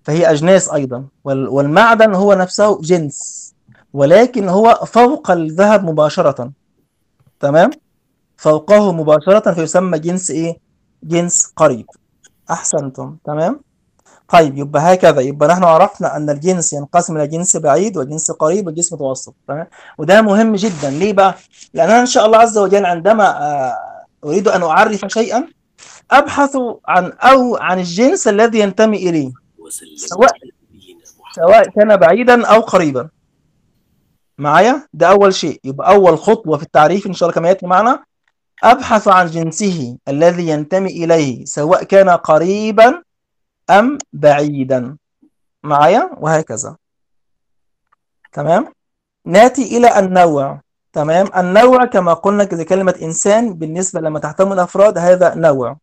[0.04, 1.06] فهي أجناس أيضا.
[1.24, 3.52] وال- والمعدن هو نفسه جنس
[3.94, 6.52] ولكن هو فوق الذهب مباشرة
[7.40, 7.70] تمام؟
[8.38, 10.58] فوقه مباشرة فيسمى جنس إيه؟
[11.04, 11.86] جنس قريب.
[12.52, 13.60] أحسنتم تمام؟
[14.32, 15.22] طيب يبقى هكذا.
[15.22, 19.68] يبقى نحن عرفنا أن الجنس ينقسم إلى جنس بعيد وجنس قريب وجنس متوسط تمام؟
[19.98, 20.90] وده مهم جدا.
[20.90, 21.36] ليه بقى؟
[21.74, 23.78] لأن أنا إن شاء الله عز وجل عندما آه،
[24.26, 25.48] أريد أن أعرف شيئا
[26.12, 26.58] أبحث
[26.88, 29.32] عن أو عن الجنس الذي ينتمي إليه
[29.98, 30.32] سواء
[31.36, 33.10] سواء كان بعيدا أو قريبا.
[34.38, 35.60] معايا؟ ده أول شيء.
[35.64, 38.04] يبقى أول خطوة في التعريف إن شاء الله كما يأتي معنا
[38.64, 43.02] أبحث عن جنسه الذي ينتمي إليه سواء كان قريبا
[43.72, 44.98] أم بعيدا.
[45.64, 46.76] معايا؟ وهكذا.
[48.32, 48.74] تمام؟
[49.26, 50.62] ناتي إلى النوع.
[50.94, 55.78] تمام؟ النوع كما قلنا كذا كلمة إنسان بالنسبة لما تحتمل الأفراد هذا نوع.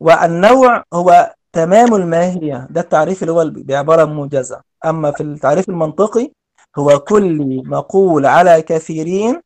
[0.00, 2.66] والنوع هو تمام الماهية.
[2.70, 4.60] ده التعريف اللي هو بعبارة موجزة.
[4.86, 6.32] أما في التعريف المنطقي
[6.78, 9.40] هو كل مقول على كثيرين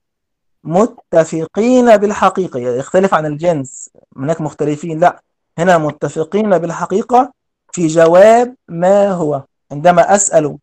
[0.64, 2.60] متفقين بالحقيقة.
[2.60, 3.90] يعني يختلف عن الجنس.
[4.16, 5.00] هناك مختلفين.
[5.00, 5.22] لا.
[5.58, 7.32] هنا متفقين بالحقيقة
[7.72, 9.42] في جواب ما هو.
[9.72, 10.58] عندما أسأل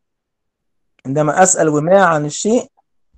[1.05, 2.71] عندما أسأل وما عن الشيء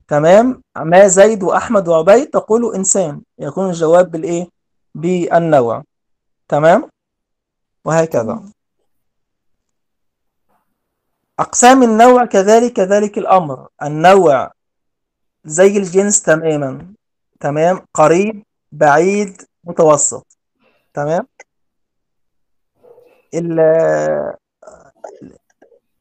[0.08, 3.22] تمام؟ ما زيد وأحمد وعبيد؟ تقول إنسان.
[3.40, 4.48] يكون الجواب بالإيه؟
[4.96, 5.84] بالنوع.
[6.48, 6.90] تمام؟
[7.86, 8.44] وهكذا.
[11.40, 13.68] أقسام النوع كذلك كذلك الأمر.
[13.84, 14.52] النوع
[15.46, 16.94] زي الجنس تماما
[17.40, 20.28] تمام؟ قريب بعيد متوسط.
[20.94, 21.28] تمام؟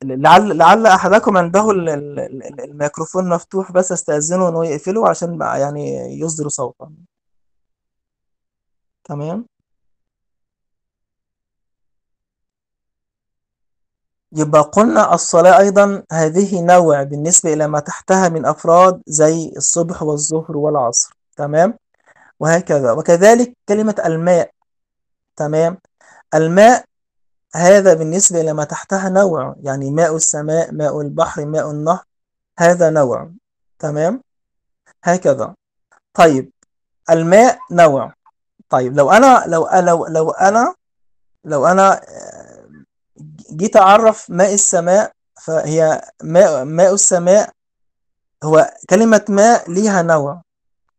[0.04, 6.20] لعل لعل أحدكم عنده ال- ال- ال- الميكروفون مفتوح بس استأذنه إنه يقفله عشان يعني
[6.20, 6.90] يصدر صوتا
[9.04, 9.46] تمام؟
[14.32, 20.56] يبقى قلنا الصلاة أيضا هذه نوع بالنسبة إلى ما تحتها من أفراد زي الصبح والظهر
[20.56, 21.14] والعصر.
[21.36, 21.78] تمام؟
[22.40, 22.92] وهكذا.
[22.92, 24.50] وكذلك كلمة الماء.
[25.36, 25.78] تمام؟
[26.34, 26.84] الماء
[27.54, 32.04] هذا بالنسبة إلى ما تحتها نوع يعني ماء السماء ماء البحر ماء النهر
[32.58, 33.30] هذا نوع.
[33.78, 34.22] تمام؟
[35.04, 35.54] هكذا.
[36.14, 36.52] طيب
[37.10, 38.14] الماء نوع.
[38.68, 40.74] طيب لو أنا لو لو لو أنا
[41.44, 42.84] لو أنا آه،
[43.52, 47.50] جيت أعرف ماء السماء فهي ماء ماء السماء
[48.42, 50.42] هو كلمة ماء ليها نوع.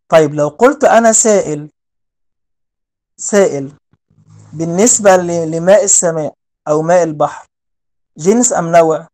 [0.10, 1.70] طيب لو قلت أنا سائل
[3.18, 3.72] سائل
[4.54, 6.34] بالنسبة لماء السماء
[6.68, 7.48] أو ماء البحر.
[8.18, 9.08] جنس أم نوع؟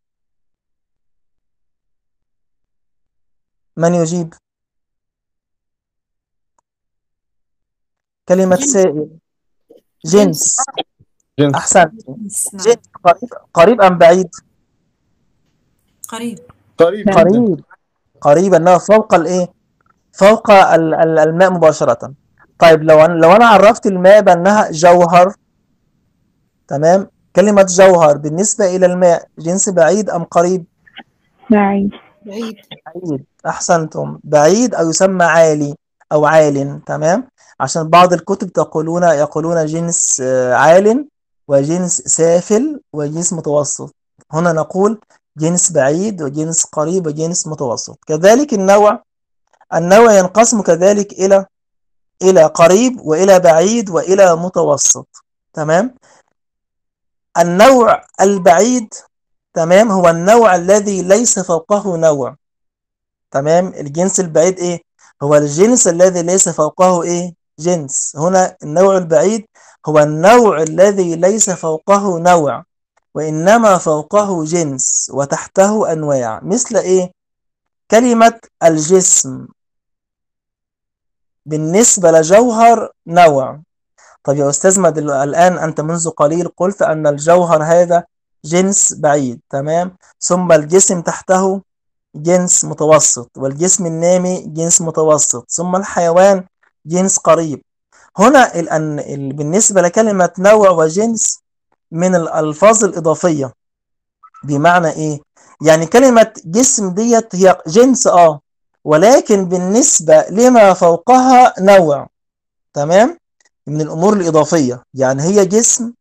[3.78, 4.34] من يجيب؟
[8.28, 8.74] كلمة جنس.
[8.74, 9.10] سائل.
[10.06, 10.58] جنس
[11.40, 12.64] جنس أحسن جنس، نعم.
[12.66, 14.30] جنس قريب قريب أم بعيد؟
[16.08, 16.40] قريب.
[16.78, 17.64] قريب قريب.
[18.22, 19.54] قريب أنه فوق الإيه
[20.14, 22.14] فوق ال- ال- الماء مباشرة.
[22.60, 25.34] طيب لو أنا لو أنا عرفت الماء بأنها جوهر
[26.68, 30.66] تمام؟ كلمة جوهر بالنسبة إلى الماء جنس بعيد أم قريب؟
[31.50, 31.92] بعيد.
[32.26, 32.56] بعيد.
[32.86, 33.26] بعيد.
[33.46, 34.20] أحسنتم.
[34.24, 35.76] بعيد أو يسمى عالي
[36.12, 37.28] أو عال تمام؟
[37.60, 41.06] عشان بعض الكتب تقولون يقولون جنس آه، عال
[41.48, 43.96] وجنس سافل وجنس متوسط.
[44.32, 45.00] هنا نقول
[45.38, 48.00] جنس بعيد وجنس قريب وجنس متوسط.
[48.08, 49.04] كذلك النوع
[49.74, 51.46] النوع ينقسم كذلك إلى
[52.22, 55.08] إلى قريب وإلى بعيد وإلى متوسط
[55.54, 55.96] تمام؟
[57.38, 58.94] النوع البعيد
[59.54, 62.36] تمام هو النوع الذي ليس فوقه نوع
[63.32, 64.82] تمام الجنس البعيد إيه؟
[65.24, 68.16] هو الجنس الذي ليس فوقه إيه؟ جنس.
[68.16, 69.46] هنا النوع البعيد
[69.86, 72.64] هو النوع الذي ليس فوقه نوع
[73.14, 76.40] وإنما فوقه جنس وتحته أنواع.
[76.44, 77.12] مثل إيه؟
[77.92, 79.48] كلمة الجسم
[81.46, 83.62] بالنسبة لجوهر نوع.
[84.24, 84.90] طب يا أستاذ ما
[85.24, 88.04] الآن أنت منذ قليل قلت أن الجوهر هذا
[88.46, 91.62] جنس بعيد تمام ثم الجسم تحته
[92.16, 96.44] جنس متوسط والجسم النامي جنس متوسط ثم الحيوان
[96.86, 97.62] جنس قريب
[98.18, 101.40] هنا ال- أن- ال- بالنسبة لكلمة نوع وجنس
[101.92, 103.54] من الألفاظ الإضافية
[104.44, 105.20] بمعنى إيه؟
[105.62, 108.40] يعني كلمة جسم ديت هي جنس آه
[108.84, 112.08] ولكن بالنسبة لما فوقها نوع
[112.74, 113.18] تمام؟
[113.68, 114.84] من الأمور الإضافية.
[114.94, 115.94] يعني هي جسم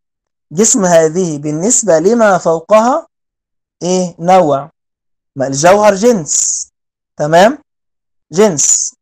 [0.53, 3.07] جسم هذه بالنسبة لما فوقها
[3.83, 4.71] إيه؟ نوع.
[5.37, 6.67] ما الجوهر جنس.
[7.17, 7.59] تمام؟
[8.33, 8.95] جنس.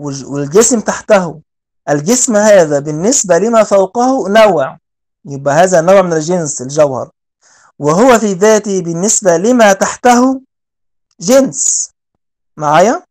[0.00, 1.40] والج- والجسم تحته.
[1.88, 4.78] الجسم هذا بالنسبة لما فوقه نوع.
[5.24, 7.10] يبقى هذا نوع من الجنس الجوهر.
[7.78, 10.40] وهو في ذاته بالنسبة لما تحته
[11.20, 11.90] جنس.
[12.56, 13.02] معايا؟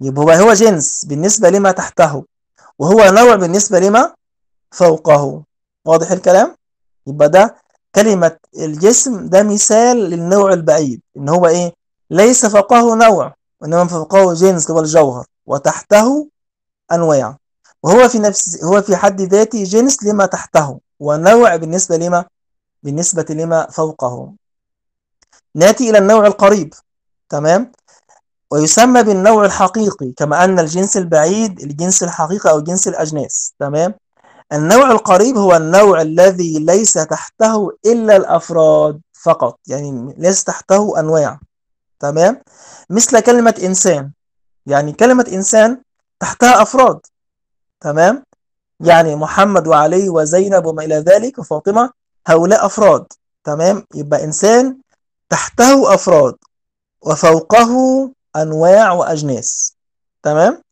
[0.00, 2.24] يبقى هو جنس بالنسبة لما تحته.
[2.78, 4.14] وهو نوع بالنسبة لما
[4.72, 5.42] فوقه.
[5.84, 6.56] واضح الكلام؟
[7.06, 7.56] يبقى ده
[7.94, 11.72] كلمة الجسم ده مثال للنوع البعيد إن هو إيه؟
[12.10, 16.28] ليس فوقه نوع وإنما فوقه جنس هو الجوهر وتحته
[16.92, 17.36] أنواع.
[17.82, 22.24] وهو في نفس هو في حد ذاته جنس لما تحته ونوع بالنسبة لما
[22.82, 24.32] بالنسبة لما فوقه.
[25.54, 26.74] نأتي إلى النوع القريب
[27.28, 27.72] تمام؟
[28.50, 33.94] ويسمى بالنوع الحقيقي كما أن الجنس البعيد الجنس الحقيقي أو جنس الأجناس تمام؟
[34.52, 41.40] النوع القريب هو النوع الذي ليس تحته إلا الأفراد فقط يعني ليس تحته أنواع
[42.00, 42.42] تمام؟
[42.90, 44.10] مثل كلمة إنسان
[44.66, 45.82] يعني كلمة إنسان
[46.20, 47.00] تحتها أفراد
[47.80, 48.24] تمام؟
[48.80, 51.90] يعني محمد وعلي وزينب وما إلى ذلك وفاطمة
[52.26, 53.06] هؤلاء أفراد
[53.44, 54.78] تمام؟ يبقى إنسان
[55.28, 56.34] تحته أفراد
[57.02, 57.70] وفوقه
[58.36, 59.74] أنواع وأجناس.
[60.22, 60.62] تمام؟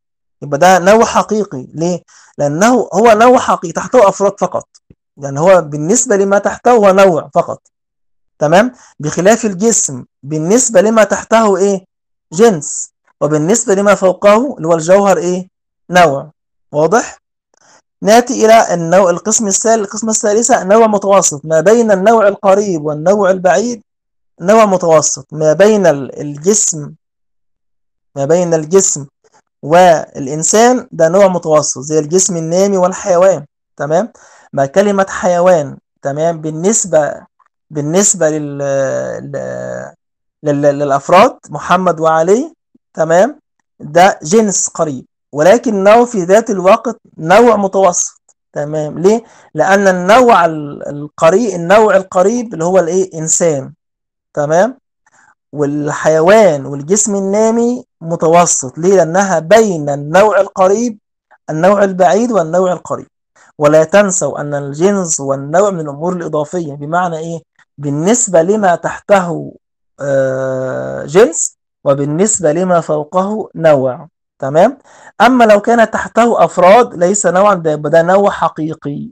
[0.42, 1.66] يبقى ده نوع حقيقي.
[1.74, 2.02] ليه؟
[2.38, 4.68] لأنه هو نوع حقيقي تحته أفراد فقط.
[5.16, 7.62] يعني هو بالنسبة لما تحته هو نوع فقط.
[8.38, 11.84] تمام؟ بخلاف الجسم بالنسبة لما تحته إيه؟
[12.32, 12.90] جنس.
[13.20, 15.48] وبالنسبة لما فوقه اللي هو الجوهر إيه؟
[15.90, 16.30] نوع.
[16.72, 17.18] واضح؟
[18.02, 21.40] نأتي إلى النوع القسم الثالث القسم الثالثة نوع متوسط.
[21.44, 23.82] ما بين النوع القريب والنوع البعيد
[24.40, 25.26] نوع متوسط.
[25.32, 26.92] ما بين ال- الجسم
[28.16, 29.06] ما بين الجسم
[29.62, 33.44] والإنسان ده نوع متوسط زي الجسم النامي والحيوان
[33.76, 34.12] تمام؟
[34.52, 37.14] ما كلمة حيوان تمام؟ بالنسبة
[37.70, 38.58] بالنسبة لل...
[38.58, 39.92] لل...
[40.42, 40.62] لل...
[40.62, 42.54] للأفراد محمد وعلي
[42.94, 43.40] تمام؟
[43.80, 48.20] ده جنس قريب ولكنه في ذات الوقت نوع متوسط
[48.52, 49.24] تمام؟ ليه؟
[49.54, 53.72] لأن النوع ال- القريب النوع القريب اللي هو الإيه؟ إنسان
[54.34, 54.78] تمام؟
[55.52, 58.78] والحيوان والجسم النامي متوسط.
[58.78, 60.98] ليه؟ لأنها بين النوع القريب
[61.50, 63.06] النوع البعيد والنوع القريب.
[63.58, 67.40] ولا تنسوا أن الجنس والنوع من الأمور الإضافية بمعنى إيه؟
[67.78, 69.54] بالنسبة لما تحته
[70.00, 74.08] آه، جنس وبالنسبة لما فوقه نوع.
[74.38, 74.78] تمام؟
[75.20, 79.10] أما لو كان تحته أفراد ليس نوعا ده ده نوع حقيقي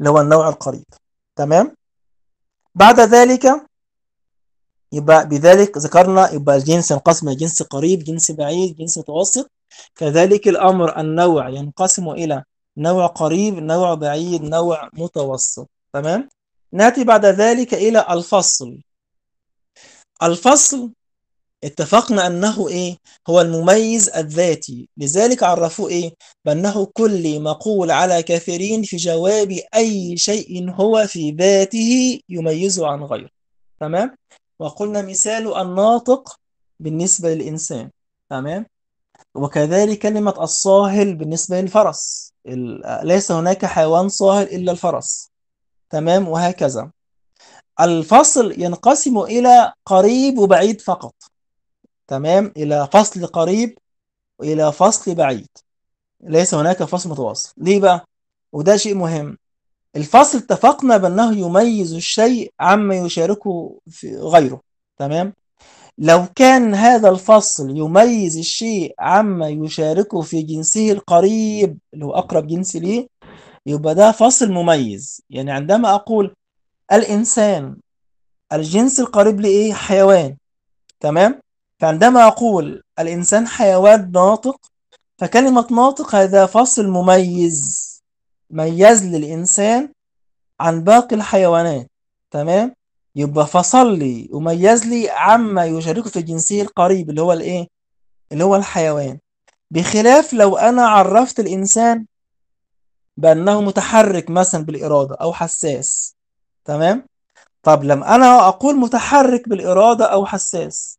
[0.00, 0.84] اللي هو النوع القريب.
[1.36, 1.76] تمام؟
[2.74, 3.46] بعد ذلك
[4.94, 9.50] يبقى بذلك ذكرنا يبقى الجنس ينقسم إلى جنس قريب جنس بعيد جنس متوسط.
[9.96, 12.44] كذلك الأمر النوع ينقسم إلى
[12.76, 15.68] نوع قريب نوع بعيد نوع متوسط.
[15.92, 16.28] تمام؟
[16.72, 18.80] نأتي بعد ذلك إلى الفصل.
[20.22, 20.90] الفصل
[21.64, 22.96] اتفقنا أنه إيه؟
[23.28, 24.88] هو المميز الذاتي.
[24.96, 26.14] لذلك عرفوه إيه؟
[26.44, 33.30] بأنه كل مقول على كثيرين في جواب أي شيء هو في ذاته يميزه عن غيره.
[33.80, 34.16] تمام؟
[34.58, 36.36] وقلنا مثال الناطق
[36.80, 37.90] بالنسبة للإنسان
[38.30, 38.66] تمام؟
[39.34, 42.32] وكذلك كلمة الصاهل بالنسبة للفرس
[43.02, 45.30] ليس هناك حيوان صاهل إلا الفرس
[45.90, 46.90] تمام؟ وهكذا.
[47.80, 51.14] الفصل ينقسم إلى قريب وبعيد فقط
[52.06, 53.78] تمام؟ إلى فصل قريب
[54.38, 55.48] وإلى فصل بعيد
[56.20, 57.52] ليس هناك فصل متواصل.
[57.56, 58.06] ليه بقى؟
[58.52, 59.38] وده شيء مهم.
[59.96, 64.60] الفصل اتفقنا بأنه يميز الشيء عما يشاركه في غيره
[64.98, 65.32] تمام؟
[65.98, 72.76] لو كان هذا الفصل يميز الشيء عما يشاركه في جنسه القريب اللي هو أقرب جنس
[72.76, 73.06] ليه
[73.66, 75.22] يبقى ده فصل مميز.
[75.30, 76.34] يعني عندما أقول
[76.92, 77.76] الإنسان
[78.52, 80.36] الجنس القريب لإيه؟ حيوان
[81.00, 81.40] تمام؟
[81.80, 84.60] فعندما أقول الإنسان حيوان ناطق
[85.18, 87.83] فكلمة ناطق هذا فصل مميز.
[88.54, 89.92] ميز للإنسان
[90.60, 91.90] عن باقي الحيوانات
[92.30, 92.74] تمام؟
[93.16, 97.66] يبقى فصل لي وميز لي عما يشاركه في جنسه القريب اللي هو الإيه؟
[98.32, 99.18] اللي هو الحيوان.
[99.70, 102.06] بخلاف لو أنا عرفت الإنسان
[103.16, 106.16] بأنه متحرك مثلا بالإرادة أو حساس
[106.64, 107.06] تمام؟
[107.62, 110.98] طب لما أنا أقول متحرك بالإرادة أو حساس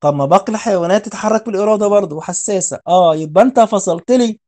[0.00, 2.80] طب ما باقي الحيوانات تتحرك بالإرادة برضه وحساسة.
[2.88, 4.40] آه يبقى أنت فصلت لي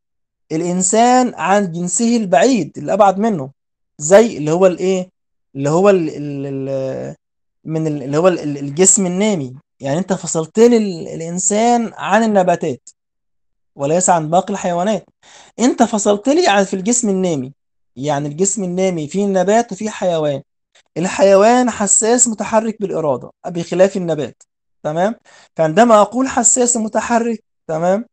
[0.52, 3.50] الإنسان عن جنسه البعيد اللي أبعد منه
[3.98, 5.08] زي اللي هو الإيه؟
[5.54, 7.16] اللي هو ال ال
[7.64, 9.54] من ال- اللي هو ال- ال- الجسم النامي.
[9.80, 12.88] يعني أنت فصلت لي ال- الإنسان عن النباتات
[13.76, 15.04] وليس عن باقي الحيوانات.
[15.58, 17.52] أنت فصلت لي عن في الجسم النامي.
[17.96, 20.42] يعني الجسم النامي فيه نبات وفيه حيوان.
[20.96, 24.42] الحيوان حساس متحرك بالإرادة بخلاف النبات.
[24.82, 25.14] تمام؟
[25.56, 28.04] فعندما أقول حساس متحرك تمام؟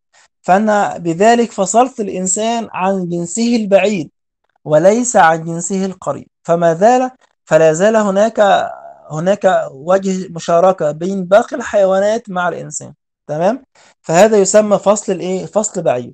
[0.46, 4.10] فأنا بذلك فصلت الإنسان عن جنسه البعيد
[4.66, 6.28] وليس عن جنسه القريب.
[6.44, 7.12] فما زال
[7.46, 8.40] فلا زال هناك
[9.12, 12.94] هناك وجه مشاركة بين باقي الحيوانات مع الإنسان.
[13.28, 13.64] تمام؟
[14.02, 16.14] فهذا يسمى فصل الإيه؟ فصل بعيد.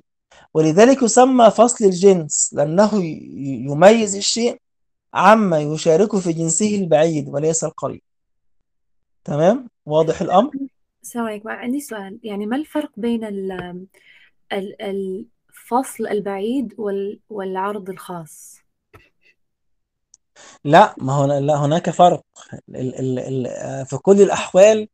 [0.54, 2.90] ولذلك يسمى فصل الجنس لأنه
[3.70, 4.60] يميز الشيء
[5.14, 8.02] عما يشاركه في جنسه البعيد وليس القريب.
[9.24, 10.50] تمام؟ واضح الأمر؟
[11.14, 11.48] عليكم.
[11.48, 12.18] عندي سؤال.
[12.22, 13.24] يعني ما الفرق بين
[14.52, 18.58] الفصل البعيد وال والعرض الخاص.
[20.64, 22.24] لا ما هو لا هناك فرق.
[22.68, 24.88] ال ال ال في كل الأحوال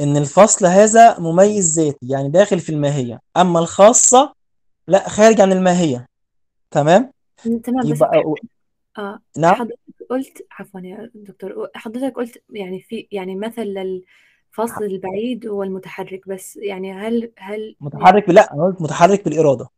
[0.00, 3.20] إن الفصل هذا مميز ذاتي يعني داخل في الماهية.
[3.36, 4.34] أما الخاصة
[4.88, 6.08] لا خارج عن الماهية.
[6.70, 7.12] تمام؟
[7.64, 8.22] تمام بس يبقى
[8.98, 9.78] آه نعم؟ حضرتك
[10.10, 14.02] قلت عفوا يا دكتور حضرتك قلت يعني في يعني مثل
[14.58, 19.68] للفصل البعيد والمتحرك بس يعني هل هل متحرك لا أنا قلت متحرك بالإرادة.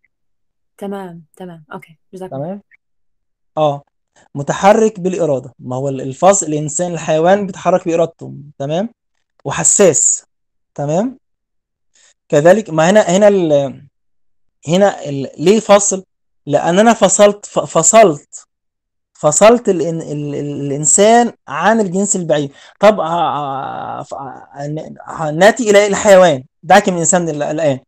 [0.78, 2.62] تمام تمام أوكي الله تمام؟
[3.58, 3.82] آه
[4.34, 5.54] متحرك بالإرادة.
[5.58, 8.88] ما هو الفصل الإنسان الحيوان بيتحرك بإرادته تمام؟
[9.44, 10.26] وحساس
[10.74, 11.18] تمام؟
[12.28, 13.52] كذلك ما هنا هنا ال
[14.68, 16.04] هنا ال ليه فصل؟
[16.46, 18.46] لأن أنا فصلت فصلت
[19.20, 20.34] فصلت ال ال ال
[20.66, 22.50] الإنسان عن الجنس البعيد.
[22.80, 24.06] طب ه- ه-
[25.06, 26.44] ه- ناتي إلى الحيوان.
[26.62, 27.78] دعك من الإنسان ال- الآن.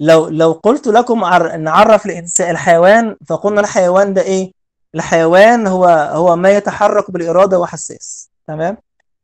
[0.00, 4.52] لو لو قلت لكم عر- نعرف الإنسان الحيوان فقلنا الحيوان ده إيه؟
[4.94, 8.30] الحيوان هو هو ما يتحرك بالإرادة وحساس.
[8.46, 8.76] تمام؟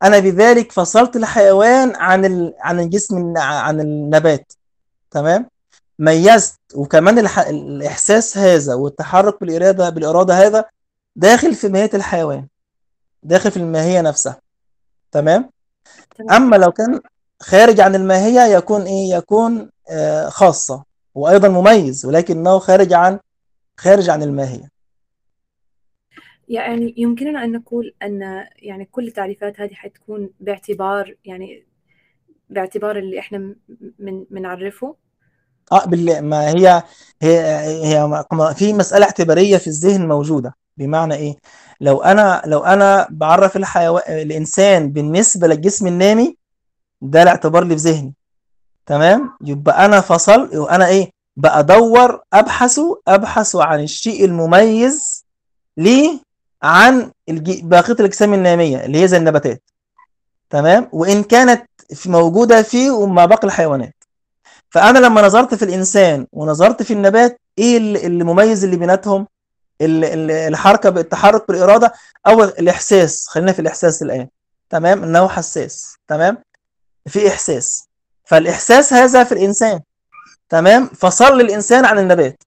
[0.03, 4.53] أنا بذلك فصلت الحيوان عن ال عن الجسم عن النبات.
[5.11, 5.49] تمام؟
[5.99, 6.59] ميزت.
[6.75, 7.39] وكمان الح...
[7.39, 10.65] الإحساس هذا والتحرك بالإرادة بالإرادة هذا
[11.15, 12.47] داخل في ماهية الحيوان
[13.23, 14.41] داخل في الماهية نفسها
[15.11, 15.49] تمام؟
[16.31, 16.99] أما لو كان
[17.41, 20.83] خارج عن الماهية يكون إيه؟ يكون آه خاصة
[21.15, 23.19] وأيضا مميز ولكنه خارج عن
[23.77, 24.69] خارج عن الماهية.
[26.47, 31.65] يعني يمكننا أن نقول أن يعني كل التعريفات هذه حتكون باعتبار يعني
[32.49, 33.55] باعتبار اللي إحنا م-
[33.99, 34.95] من بنعرفه
[35.71, 36.83] آه بالله ما هي
[37.21, 37.39] هي
[37.85, 38.23] هي
[38.55, 40.55] في مسألة اعتبارية في الذهن موجودة.
[40.79, 41.35] بمعنى إيه؟
[41.81, 46.37] لو أنا لو أنا بعرف الحيوان الإنسان بالنسبة للجسم النامي
[47.01, 48.13] ده الاعتبار اللي في ذهني.
[48.85, 55.25] تمام؟ يبقى أنا فصل وأنا إيه؟ بدور أبحث أبحث عن الشيء المميز
[55.77, 56.19] ليه
[56.63, 57.11] عن
[57.63, 59.63] بقية الأجسام النامية اللي هي زي النباتات.
[60.49, 63.95] تمام؟ وإن كانت في موجودة فيه ومع باقي الحيوانات.
[64.69, 69.27] فأنا لما نظرت في الإنسان ونظرت في النبات إيه اللي مميز اللي بيناتهم؟
[69.81, 71.93] الحركة بالتحرك بالإرادة
[72.27, 73.27] أو الإحساس.
[73.27, 74.27] خلينا في الإحساس الآن.
[74.69, 75.95] تمام؟ انه حساس.
[76.07, 76.37] تمام؟
[77.07, 77.87] في إحساس.
[78.23, 79.79] فالإحساس هذا في الإنسان.
[80.49, 82.43] تمام؟ فصل الإنسان عن النبات.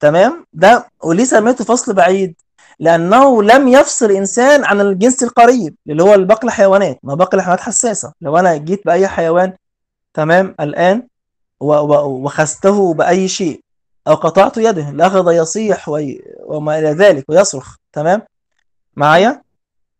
[0.00, 2.34] تمام؟ ده وليه سميته فصل بعيد.
[2.78, 6.98] لأنه لم يفصل الإنسان عن الجنس القريب اللي هو باقي الحيوانات.
[7.02, 8.12] ما باقي الحيوانات حساسة.
[8.20, 9.56] لو أنا جيت بأي حيوان
[10.14, 11.08] تمام؟ الآن
[11.60, 13.64] وخسته بأي شيء.
[14.08, 16.22] أو قطعت يده لأخذ يصيح وي...
[16.44, 18.22] وما إلى ذلك ويصرخ تمام؟
[18.96, 19.42] معايا؟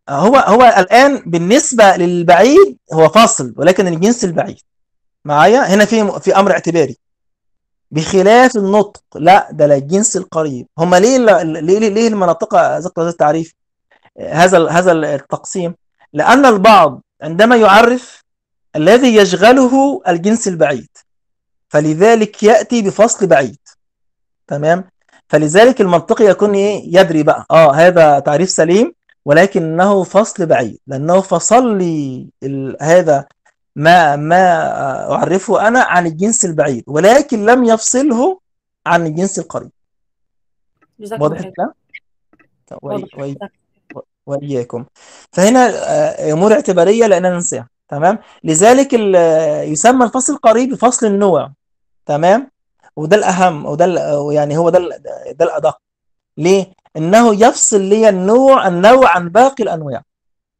[0.08, 4.60] هو هو الآن بالنسبة للبعيد هو فاصل ولكن الجنس البعيد.
[5.24, 6.98] معايا؟ هنا في في أمر اعتباري.
[7.90, 10.66] بخلاف النطق لا ده للجنس القريب.
[10.78, 13.54] هم ليه ليه ليه, المناطق ذكر هذا التعريف؟
[14.20, 15.74] هذا هذا التقسيم.
[16.12, 18.22] لأن البعض عندما يعرف
[18.76, 20.88] الذي يشغله الجنس البعيد
[21.68, 23.58] فلذلك يأتي بفصل بعيد.
[24.52, 24.84] تمام؟
[25.28, 27.46] فلذلك المنطقي يكون إيه؟ يدري بقى.
[27.50, 28.92] آه هذا تعريف سليم
[29.24, 33.24] ولكنه فصل بعيد لأنه فصل لي ال- هذا
[33.76, 34.42] ما ما
[35.12, 38.38] أعرفه أنا عن الجنس البعيد ولكن لم يفصله
[38.86, 39.70] عن الجنس القريب.
[41.22, 41.72] واضح الكلام؟
[42.74, 44.84] وإي- وإياكم.
[45.32, 49.14] فهنا آه، أمور اعتبارية لأننا ننساها تمام؟ لذلك ال-
[49.72, 51.50] يسمى الفصل القريب بفصل النوع
[52.06, 52.50] تمام؟
[52.96, 53.86] وده الأهم وده
[54.32, 54.78] يعني هو ده
[55.32, 55.78] ده الأدق.
[56.36, 60.02] ليه؟ إنه يفصل لي النوع النوع عن باقي الأنواع.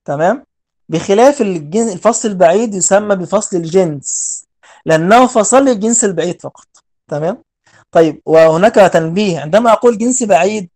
[0.05, 0.45] تمام؟
[0.89, 1.89] بخلاف الجن...
[1.89, 4.43] الفصل البعيد يسمى بفصل الجنس
[4.87, 6.67] لأنه فصل لي الجنس البعيد فقط.
[7.09, 7.43] تمام؟
[7.91, 9.41] طيب وهناك تنبيه.
[9.41, 10.69] عندما أقول جنس بعيد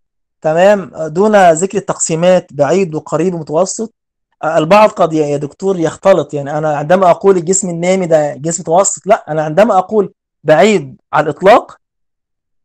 [0.43, 3.95] تمام دون ذكر التقسيمات بعيد وقريب ومتوسط
[4.45, 6.35] البعض قد يا دكتور يختلط.
[6.35, 10.13] يعني أنا عندما أقول الجسم النامي ده جسم متوسط لا أنا عندما أقول
[10.47, 11.77] بعيد على الإطلاق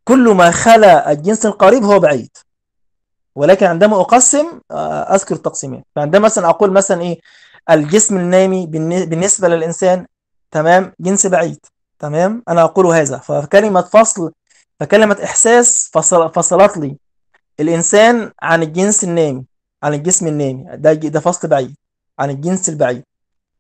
[0.03, 2.29] كل ما خلا الجنس القريب هو بعيد.
[3.35, 7.19] ولكن عندما أقسم آه، أذكر التقسيمات فعندما مثلا أقول مثلا إيه
[7.69, 10.05] الجسم النامي بالن- بالنسبة للإنسان
[10.51, 11.59] تمام جنس بعيد
[11.99, 13.17] تمام أنا أقول هذا.
[13.17, 14.31] فكلمة فصل
[14.79, 16.95] فكلمة إحساس فصل فصلت لي
[17.59, 19.45] الإنسان عن الجنس النامي
[19.83, 20.65] عن الجسم النامي.
[20.77, 21.75] ده ده فصل بعيد
[22.19, 23.03] عن الجنس البعيد.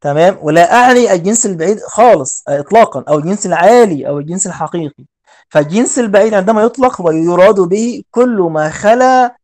[0.01, 5.03] تمام؟ ولا أعني الجنس البعيد خالص إطلاقا أو الجنس العالي أو الجنس الحقيقي.
[5.49, 9.35] فالجنس البعيد عندما يطلق هو يراد به كل ما خلا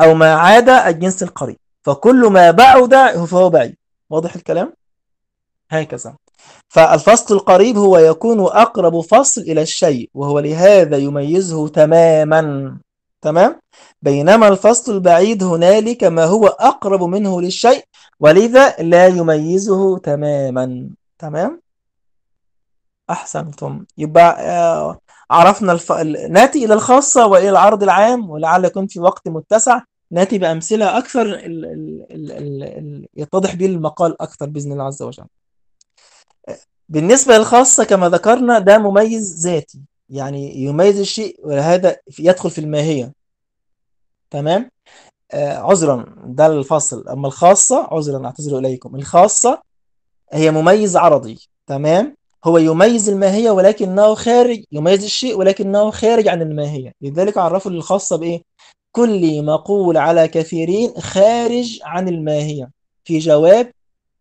[0.00, 1.56] أو ما عاد الجنس القريب.
[1.82, 3.76] فكل ما بعد فهو بعيد.
[4.10, 4.72] واضح الكلام؟
[5.70, 6.14] هكذا.
[6.68, 12.76] فالفصل القريب هو يكون أقرب فصل إلى الشيء وهو لهذا يميزه تماما.
[13.22, 13.60] تمام؟
[14.02, 17.84] بينما الفصل البعيد هنالك ما هو أقرب منه للشيء
[18.20, 21.60] ولذا لا يميزه تماما تمام؟
[23.10, 24.98] أحسنتم يبقى آه،
[25.30, 25.92] عرفنا الف...
[25.92, 29.80] ال- نأتي إلى الخاصة وإلى العرض العام ولعل يكون في وقت متسع
[30.10, 31.22] نأتي بأمثلة أكثر.
[31.22, 31.64] ال...
[31.64, 32.06] ال...
[32.32, 32.62] ال...
[32.62, 33.06] ال...
[33.16, 35.24] يتضح به المقال أكثر بإذن الله عز وجل
[36.88, 39.80] بالنسبة للخاصة كما ذكرنا ده مميز ذاتي
[40.10, 43.12] يعني يميز الشيء وهذا يدخل في الماهية.
[44.30, 44.70] تمام؟
[45.32, 48.96] آه عذرا ده الفصل أما الخاصة عذرا أعتذر إليكم.
[48.96, 49.62] الخاصة
[50.32, 51.38] هي مميز عرضي.
[51.66, 56.92] تمام؟ هو يميز الماهية ولكنه خارج يميز الشيء ولكنه خارج عن الماهية.
[57.00, 58.42] لذلك عرفوا الخاصة بإيه؟
[58.92, 62.70] كل مقول على كثيرين خارج عن الماهية.
[63.04, 63.72] في جواب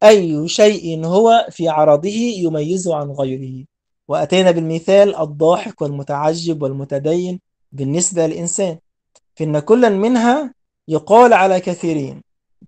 [0.04, 3.66] أي شيء هو في عرضه يميزه عن غيره.
[4.10, 7.40] وأتينا بالمثال الضاحك والمتعجب والمتدين
[7.72, 8.78] بالنسبة للإنسان
[9.36, 10.54] فإن كلا منها
[10.88, 12.22] يقال على كثيرين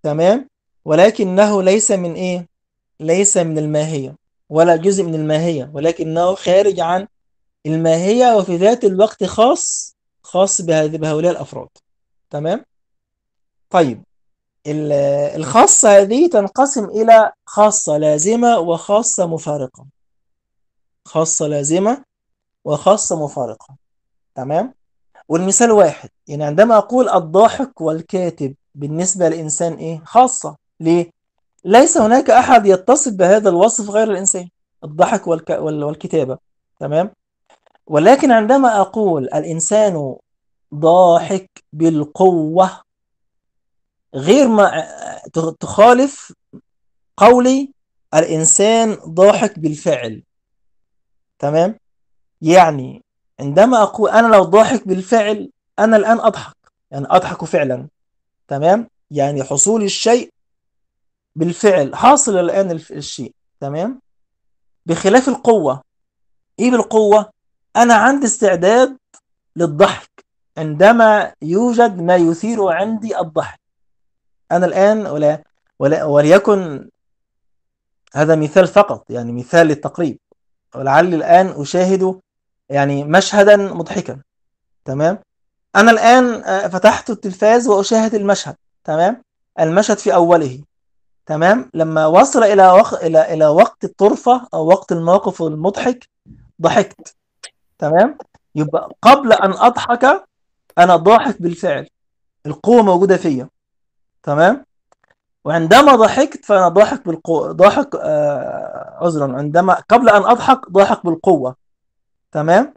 [0.03, 0.49] تمام؟
[0.85, 2.47] ولكنه ليس من إيه؟
[2.99, 4.15] ليس من الماهية
[4.49, 7.07] ولا جزء من الماهية ولكنه خارج عن
[7.65, 11.67] الماهية وفي ذات الوقت خاص خاص بهؤلاء الأفراد
[12.29, 12.65] تمام؟
[13.69, 14.03] طيب
[14.67, 14.91] ال-
[15.39, 19.85] الخاصة هذه تنقسم إلى خاصة لازمة وخاصة مفارقة.
[21.05, 22.03] خاصة لازمة
[22.65, 23.75] وخاصة مفارقة.
[24.35, 24.73] تمام؟
[25.29, 30.55] والمثال واحد يعني عندما أقول الضاحك والكاتب بالنسبة لإنسان إيه؟ خاصة.
[30.79, 31.09] ليه؟
[31.65, 34.49] ليس هناك أحد يتصف بهذا الوصف غير الإنسان
[34.83, 35.49] الضحك والك...
[35.49, 36.37] وال- والكتابة.
[36.79, 37.11] تمام؟
[37.87, 40.15] ولكن عندما أقول الإنسان
[40.75, 42.81] ضاحك بالقوة
[44.15, 44.87] غير ما
[45.59, 46.33] تخالف
[47.17, 47.71] قولي
[48.13, 50.23] الإنسان ضاحك بالفعل.
[51.41, 51.75] تمام؟
[52.41, 53.03] يعني
[53.39, 56.55] عندما أقول أنا لو ضاحك بالفعل أنا الآن أضحك
[56.91, 57.87] يعني أضحك فعلا
[58.47, 60.29] تمام؟ يعني حصول الشيء
[61.35, 62.37] بالفعل حاصل
[62.71, 64.01] الف- الشيء تمام؟
[64.85, 65.81] بخلاف القوة.
[66.59, 67.29] إيه بالقوة؟
[67.75, 68.97] أنا عندي استعداد
[69.55, 70.25] للضحك
[70.57, 73.59] عندما يوجد ما يثير عندي الضحك.
[74.51, 75.43] أنا الآن ولا
[75.79, 76.89] ولا وليكن
[78.13, 80.19] هذا مثال فقط يعني مثال للتقريب.
[80.75, 82.19] ولعلي الآن أشاهد
[82.69, 84.21] يعني مشهدا مضحكا
[84.85, 85.19] تمام؟
[85.75, 89.23] أنا الآن آه، فتحت التلفاز وأشاهد المشهد تمام؟
[89.59, 90.63] المشهد في أوله
[91.25, 92.93] تمام؟ لما وصل إلى وق...
[92.93, 96.09] إلى إلى وقت الطرفة أو وقت الموقف المضحك
[96.61, 97.15] ضحكت
[97.77, 98.17] تمام؟
[98.55, 100.25] يبقى قبل أن أضحك
[100.77, 101.87] أنا ضاحك بالفعل
[102.45, 103.49] القوة موجودة فيا
[104.23, 104.65] تمام؟
[105.45, 111.55] وعندما ضحكت فأنا ضاحك بالقوة ضاحك آه عذرا عندما قبل أن أضحك ضاحك بالقوة.
[112.31, 112.73] تمام؟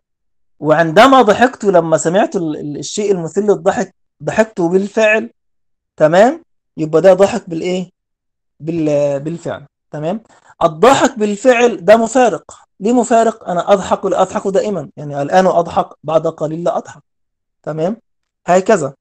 [0.60, 5.30] وعندما ضحكت لما سمعت ال- ال- الشيء المثير للضحك ضحكت بالفعل.
[5.96, 6.42] تمام؟
[6.76, 7.90] يبقى ده ضحك بالإيه؟
[8.60, 9.20] بال...
[9.20, 9.66] بالفعل.
[9.90, 10.20] تمام؟
[10.62, 12.44] الضحك بالفعل ده مفارق.
[12.80, 17.02] ليه مفارق؟ أنا أضحك لا أضحك دائما؟ يعني الآن أضحك بعد قليل لا أضحك.
[17.62, 17.96] تمام؟
[18.46, 18.94] هكذا.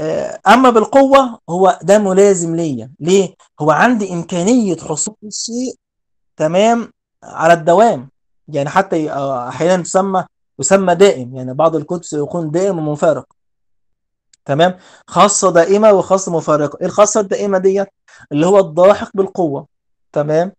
[0.00, 2.90] آه، أما بالقوة هو ده ملازم ليا.
[3.00, 5.74] ليه؟ هو عندي إمكانية حصول الشيء
[6.36, 6.92] تمام
[7.22, 8.08] على الدوام.
[8.48, 10.24] يعني حتى آه، أحيانا يسمى
[10.58, 11.36] يسمى دائم.
[11.36, 13.26] يعني بعض الكتب سيكون دائم ومفارق
[14.44, 17.88] تمام؟ خاصة دائمة وخاصة مفارقة إيه الخاصة الدائمة ديت؟
[18.32, 19.66] اللي هو الضاحك بالقوة.
[20.12, 20.52] تمام؟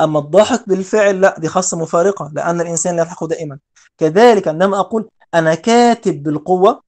[0.00, 3.58] أما الضاحك بالفعل لا دي خاصة مفارقة لأن الإنسان لا يضحك دائما.
[3.98, 6.82] كذلك عندما أقول أنا كاتب بالقوة.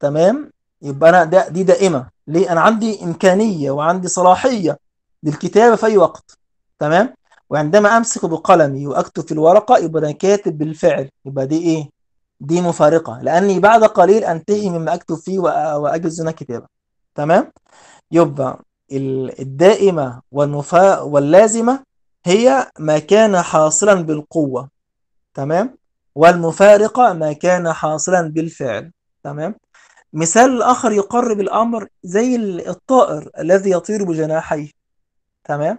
[0.00, 0.50] تمام؟
[0.82, 2.06] يبقى أنا ده دي دائمة.
[2.26, 4.78] ليه؟ أنا عندي إمكانية وعندي صلاحية
[5.22, 6.38] للكتابة في أي وقت.
[6.78, 7.14] تمام؟
[7.50, 11.08] وعندما أمسك بقلمي وأكتب في الورقة يبقى أنا كاتب بالفعل.
[11.24, 11.88] يبقى دي إيه؟
[12.40, 13.20] دي مفارقة.
[13.22, 16.66] لأني بعد قليل أنتهي مما أكتب فيه وأجلس هنا كتابة
[17.14, 17.52] تمام؟
[18.12, 18.58] يبقى
[18.92, 21.82] ال- الدائمة والمفا واللازمة
[22.26, 24.68] هي ما كان حاصلا بالقوة.
[25.34, 25.76] تمام؟
[26.14, 28.92] والمفارقة ما كان حاصلا بالفعل.
[29.22, 29.54] تمام؟
[30.16, 34.70] مثال آخر يقرب الأمر زي ال- الطائر الذي يطير بجناحيه.
[35.44, 35.78] تمام؟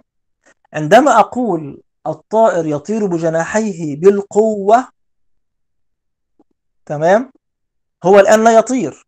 [0.73, 4.88] عندما أقول الطائر يطير بجناحيه بالقوة
[6.85, 7.31] تمام؟
[8.03, 9.07] هو الآن لا يطير.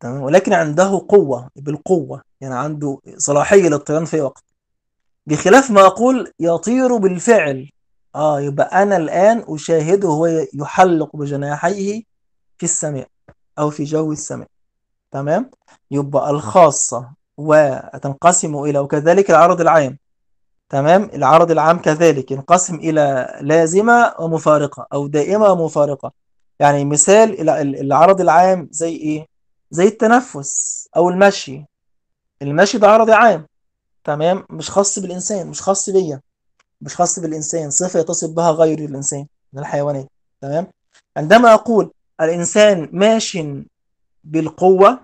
[0.00, 2.22] تمام؟ ولكن عنده قوة بالقوة.
[2.40, 4.44] يعني عنده صلاحية للطيران في وقت.
[5.26, 7.70] بخلاف ما أقول يطير بالفعل.
[8.14, 12.02] آه يبقى أنا الآن أشاهده وهو يحلق بجناحيه
[12.58, 13.08] في السماء.
[13.58, 14.48] أو في جو السماء
[15.10, 15.50] تمام؟
[15.90, 19.98] يبقى الخاصة وتنقسم إلى وكذلك العرض العام
[20.68, 26.12] تمام؟ العرض العام كذلك ينقسم إلى لازمة ومفارقة أو دائمة ومفارقة.
[26.60, 29.26] يعني مثال ال- ال- العرض العام زي إيه؟
[29.70, 31.64] زي التنفس أو المشي.
[32.42, 33.46] المشي ده عرض عام
[34.04, 36.20] تمام؟ مش خاص بالإنسان مش خاص بيا
[36.80, 40.06] مش خاص بالإنسان صفة يتصف بها غير الإنسان من الحيوانات
[40.40, 40.66] تمام؟
[41.16, 41.90] عندما أقول
[42.20, 43.38] الإنسان ماش
[44.24, 45.00] بالقوة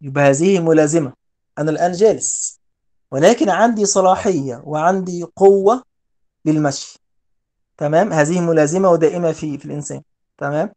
[0.00, 1.12] يبقى هذه ملازمة.
[1.58, 2.60] أنا الآن جالس
[3.10, 5.82] ولكن عندي صلاحية وعندي قوة
[6.44, 6.98] للمشي.
[7.76, 10.02] تمام؟ هذه ملازمة ودائمة في في الإنسان.
[10.38, 10.72] تمام؟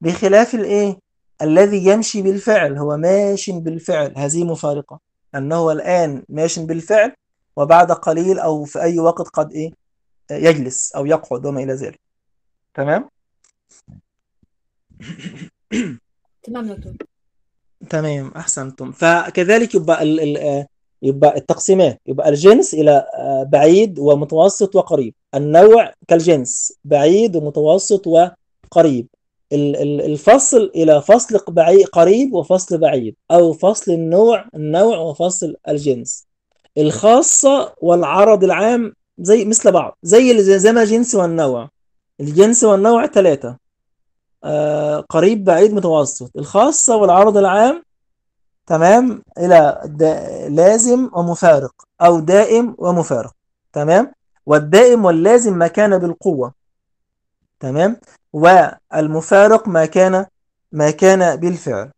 [0.00, 0.98] بخلاف الإيه؟
[1.42, 4.14] الذي يمشي بالفعل هو ماش بالفعل.
[4.16, 5.00] هذه مفارقة.
[5.34, 7.12] أنه الآن ماش بالفعل
[7.56, 9.70] وبعد قليل أو في أي وقت قد إيه؟
[10.30, 12.00] يجلس أو يقعد وما إلى ذلك.
[12.74, 13.08] تمام؟
[16.42, 16.92] تمام دكتور.
[17.90, 18.92] تمام أحسنتم.
[18.92, 20.66] فكذلك يبقى ال آه،
[21.02, 25.14] يبقى التقسيمات يبقى الجنس إلى آه، بعيد ومتوسط وقريب.
[25.34, 29.06] النوع كالجنس بعيد ومتوسط وقريب.
[29.52, 36.26] ال- ال- الفصل إلى فصل بعيد قريب وفصل بعيد أو فصل النوع النوع وفصل الجنس.
[36.78, 41.68] الخاصة والعرض العام زي مثل بعض زي زي ما الجنس والنوع.
[42.20, 43.58] الجنس والنوع ثلاثة آه
[45.08, 46.36] قريب بعيد متوسط.
[46.36, 47.82] الخاصة والعرض العام
[48.66, 49.80] تمام إلى
[50.50, 53.34] لازم ومفارق أو دائم ومفارق
[53.72, 54.12] تمام؟
[54.46, 56.54] والدائم واللازم ما كان بالقوة
[57.60, 58.00] تمام؟
[58.32, 60.26] والمفارق ما كان
[60.72, 61.90] ما كان بالفعل.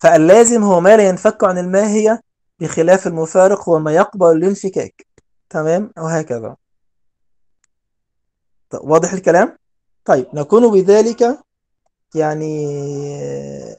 [0.00, 2.22] فاللازم هو ما لا ينفك عن الماهية
[2.60, 5.06] بخلاف المفارق هو ما يقبل الانفكاك
[5.50, 6.56] تمام؟ وهكذا
[8.70, 9.58] طيب، واضح الكلام؟
[10.04, 11.38] طيب نكون بذلك
[12.14, 13.76] يعني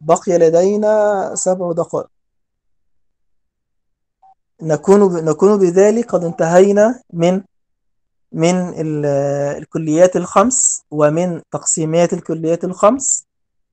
[0.00, 2.06] بقي لدينا سبع دقائق.
[4.62, 7.42] نكون نكون بذلك قد انتهينا من
[8.32, 9.06] من ال-
[9.58, 13.24] الكليات الخمس ومن تقسيمات الكليات الخمس.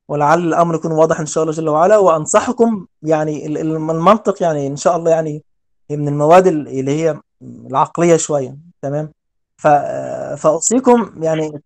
[0.07, 1.97] ولعل الأمر يكون واضح إن شاء الله جل وعلا.
[1.97, 5.43] وأنصحكم يعني ال- ال- المنطق يعني إن شاء الله يعني
[5.91, 8.57] من المواد ال- اللي هي العقلية شوية.
[8.81, 9.11] تمام؟
[9.57, 9.67] ف-
[10.41, 11.61] فأوصيكم يعني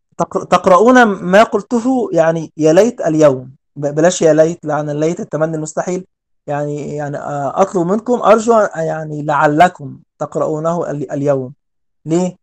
[0.49, 3.51] تقرؤون ما قلته يعني يا ليت اليوم.
[3.75, 6.05] بلاش يا ليت لأن الليت التمني المستحيل.
[6.47, 11.53] يعني يعني آه، أطلب منكم أرجو أن- يعني لعلكم تقرؤونه ال- اليوم.
[12.05, 12.37] ليه؟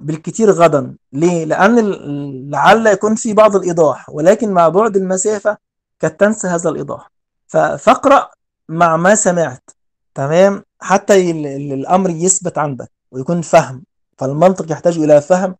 [0.00, 0.96] بالكتير غدا.
[1.12, 5.56] ليه؟ ال- لعل يكون في بعض الإيضاح ولكن مع بعد المسافة
[6.02, 7.10] قد تنسى هذا الإيضاح.
[7.48, 8.30] ف- فاقرأ
[8.68, 9.70] مع ما سمعت
[10.14, 13.84] تمام؟ حتى ال- ال- الأمر يثبت عندك ويكون فهم.
[14.18, 15.56] فالمنطق يحتاج إلى فهم.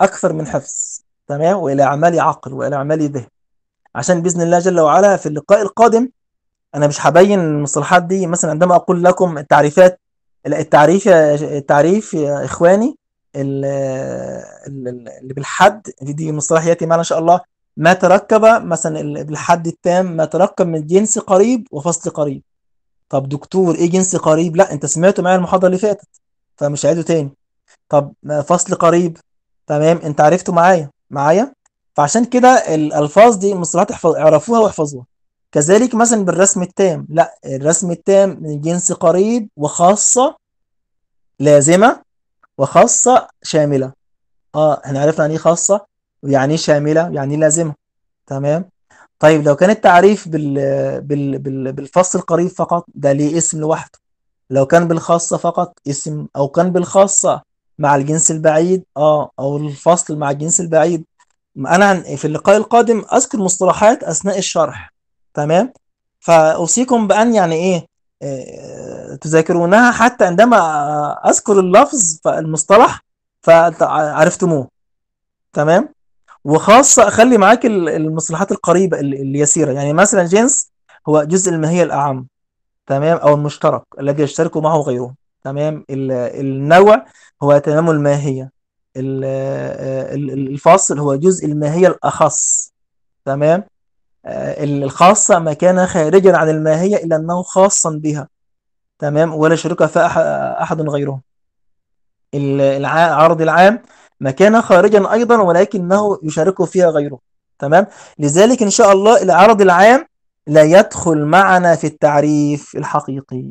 [0.00, 3.26] أكثر من حفظ تمام؟ وإلى أعمال عقل وإلى أعمال ذهن.
[3.94, 6.08] عشان بإذن الله جل وعلا في اللقاء القادم
[6.74, 8.26] أنا مش هبين المصطلحات دي.
[8.26, 10.00] مثلا عندما أقول لكم التعريفات
[10.46, 12.96] التعريف التعريف يا إخواني
[13.36, 13.64] ال-
[14.66, 17.40] ال- ال- اللي بالحد دي مصطلح يأتي معنا إن شاء الله.
[17.76, 22.42] ما تركب مثلا ال- بالحد التام ما تركب من جنس قريب وفصل قريب.
[23.08, 26.08] طب دكتور إيه جنس قريب؟ لا أنت سمعته معايا المحاضرة اللي فاتت
[26.56, 27.30] فمش هعيده تاني.
[27.88, 28.12] طب
[28.46, 29.18] فصل قريب؟
[29.70, 31.54] تمام؟ انت عرفته معايا معايا؟
[31.96, 35.04] فعشان كده الألفاظ دي المصطلحات احفظ اعرفوها واحفظوها.
[35.52, 40.36] كذلك مثلا بالرسم التام لا الرسم التام من جنس قريب وخاصة
[41.38, 42.02] لازمة
[42.58, 43.92] وخاصة شاملة.
[44.54, 45.86] آه إحنا عرفنا يعني إيه خاصة؟
[46.22, 47.74] ويعني إيه شاملة؟ يعني إيه لازمة؟
[48.26, 48.68] تمام؟
[49.18, 50.54] طيب لو كان التعريف بال...
[51.00, 51.38] بال...
[51.38, 51.72] بال...
[51.72, 53.98] بالفصل القريب فقط ده ليه اسم لوحده؟
[54.50, 57.49] لو كان بالخاصة فقط اسم أو كان بالخاصة
[57.80, 61.04] مع الجنس البعيد آه أو الفصل مع الجنس البعيد.
[61.84, 64.92] عن- في اللقاء القادم أذكر مصطلحات أثناء الشرح
[65.34, 65.72] تمام؟
[66.20, 67.86] فأوصيكم بأن يعني إيه
[68.22, 70.58] آه، تذاكرونها حتى عندما
[71.30, 73.00] أذكر اللفظ فالمصطلح
[73.42, 74.68] فعرفتموه
[75.52, 75.88] تمام؟
[76.44, 79.72] وخاصة أخلي معاك ال- المصطلحات القريبة ال- اليسيرة.
[79.72, 80.70] يعني مثلا جنس
[81.08, 82.26] هو جزء الماهية الأعم
[82.86, 85.14] تمام؟ أو المشترك الذي يشترك معه غيره.
[85.44, 87.04] تمام؟ ال- النوع
[87.42, 88.50] هو تمام الماهية.
[88.96, 89.24] ال-
[90.14, 92.72] ال- ال- الفاصل هو جزء الماهية الأخص.
[93.24, 93.64] تمام؟
[94.26, 98.28] آه، الخاصة ما كان خارجا عن الماهية إلا أنه خاصا بها.
[98.98, 101.20] تمام؟ ولا شرك فيها أح- أحد غيره.
[102.34, 103.82] ال- الع- العرض العام
[104.20, 107.18] ما كان خارجا أيضا ولكنه يشاركه فيها غيره.
[107.58, 107.86] تمام؟
[108.18, 110.06] لذلك إن شاء الله العرض العام
[110.46, 113.44] لا يدخل معنا في التعريف الحقيقي.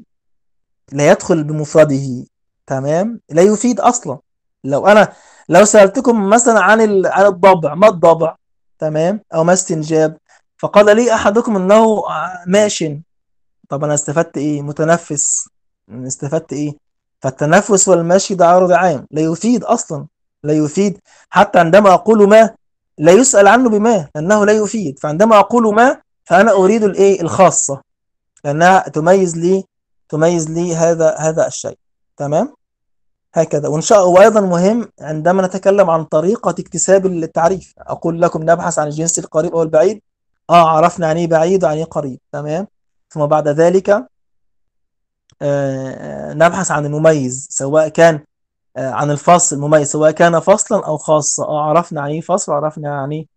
[0.92, 2.26] لا يدخل بمفرده
[2.68, 4.18] تمام؟ لا يفيد أصلا.
[4.64, 5.14] لو أنا
[5.50, 8.36] لو سألتكم مثلا عن عن الضبع ما الضبع؟
[8.80, 10.18] تمام؟ أو ما استنجاب.
[10.58, 12.04] فقال لي أحدكم أنه
[12.48, 12.84] ماش.
[13.70, 15.50] طب أنا استفدت إيه؟ متنفس.
[15.92, 16.74] استفدت إيه؟
[17.22, 20.08] فالتنفس والمشي ده عرض عام لا يفيد أصلا.
[20.44, 21.00] لا يفيد.
[21.30, 22.56] حتى عندما أقول ما
[22.98, 25.00] لا يسأل عنه بما لأنه لا يفيد.
[25.00, 27.82] فعندما أقول ما فأنا أريد الإيه؟ الخاصة.
[28.46, 29.64] لأنها تميز لي
[30.10, 31.78] تميز لي هذا هذا الشيء.
[32.18, 32.56] تمام؟
[33.34, 33.68] هكذا.
[33.68, 38.88] وإن شاء الله وأيضا مهم عندما نتكلم عن طريقة اكتساب التعريف أقول لكم نبحث عن
[38.88, 40.02] الجنس القريب أو البعيد.
[40.50, 42.20] آه عرفنا يعني إيه بعيد ويعني إيه قريب.
[42.32, 42.68] تمام؟
[43.10, 44.08] ثم بعد ذلك آه،
[45.42, 48.20] آه، نبحث عن المميز سواء كان
[48.78, 51.44] آه، عن الفصل مميز سواء كان فصلا أو خاصة.
[51.46, 53.28] آه عرفنا يعني إيه فصل وعرفنا يعني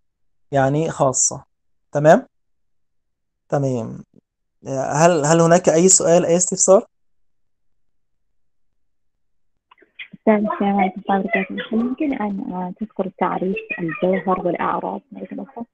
[0.52, 1.44] يعني إيه خاصة.
[1.92, 2.26] تمام؟
[3.48, 4.04] تمام.
[4.66, 6.86] هل هل هناك أي سؤال أي استفسار؟
[10.28, 15.66] السلام عليكم ورحمة الله وبركاته هل يمكن أن تذكر تعريف الجوهر والأعراض مرة؟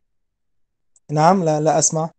[1.10, 2.10] نعم لا لا أسمع.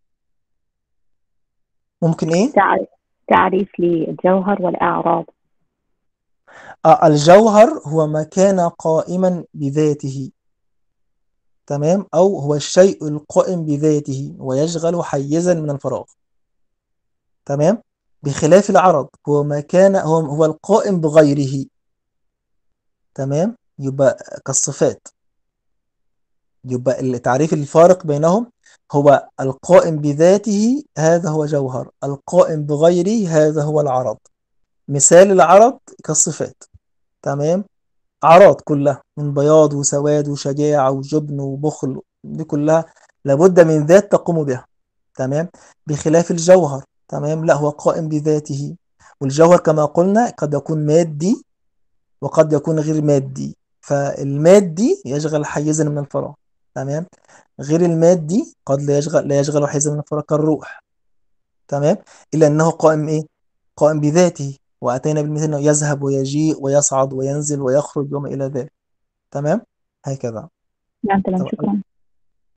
[2.01, 2.87] ممكن إيه؟ تعريف
[3.27, 5.25] تعريف للجوهر والأعراض.
[6.85, 10.31] آه الجوهر هو ما كان قائما بذاته.
[11.67, 16.05] تمام؟ أو هو الشيء القائم بذاته ويشغل حيزا من الفراغ.
[17.49, 17.81] تمام؟
[18.23, 21.65] بخلاف العرض هو ما كان هو هو القائم بغيره.
[23.15, 25.07] تمام؟ يبقى كالصفات.
[26.65, 28.51] يبقى التعريف الفارق بينهم
[28.91, 34.17] هو القائم بذاته هذا هو جوهر القائم بغيره هذا هو العرض
[34.87, 36.63] مثال العرض كالصفات.
[37.21, 37.63] تمام؟
[38.23, 42.85] أعراض كلها من بياض وسواد وشجاعة وجبن وبخل دي كلها
[43.25, 44.65] لابد من ذات تقوم بها.
[45.15, 45.49] تمام؟
[45.87, 46.83] بخلاف الجوهر.
[47.09, 48.75] تمام؟ لا هو قائم بذاته.
[49.21, 51.45] والجوهر كما قلنا قد يكون مادي
[52.21, 53.57] وقد يكون غير مادي.
[53.81, 56.33] فالمادي يشغل حيزا من الفراغ
[56.75, 57.05] تمام؟
[57.59, 60.83] غير المادي قد لا يشغل لا يشغل حيزا من الفراغ كالروح
[61.67, 61.97] تمام؟
[62.33, 63.21] إلا أنه قائم إيه؟
[63.75, 64.57] قائم بذاته.
[64.81, 68.71] وأتينا بالمثال أنه يذهب ويجيء ويصعد وينزل ويخرج وما إلى ذلك
[69.31, 69.61] تمام؟
[70.05, 70.49] هكذا.
[71.03, 71.81] نعم تمام شكرا.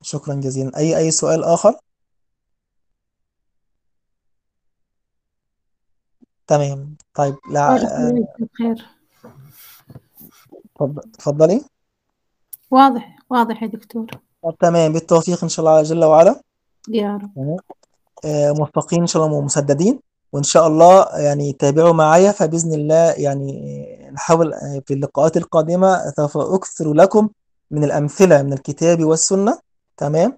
[0.01, 0.77] شكرا جزيلا.
[0.77, 1.75] أي أي سؤال آخر؟
[6.47, 6.95] تمام.
[7.13, 8.85] طيب لا بارك آه، بخير
[10.75, 11.61] اتفضل- اتفضلي.
[12.71, 14.05] واضح واضح يا دكتور.
[14.43, 14.93] طب تمام.
[14.93, 16.41] بالتوفيق إن شاء الله جل وعلا.
[16.89, 17.57] يا رب.
[18.25, 19.99] آه، موفقين إن شاء الله ومسددين.
[20.33, 22.31] وإن شاء الله يعني تابعوا معايا.
[22.31, 27.29] فبإذن الله يعني نحاول آه، في اللقاءات القادمة سوف أكثر لكم
[27.71, 29.59] من الأمثلة من الكتاب والسنة.
[29.97, 30.37] تمام.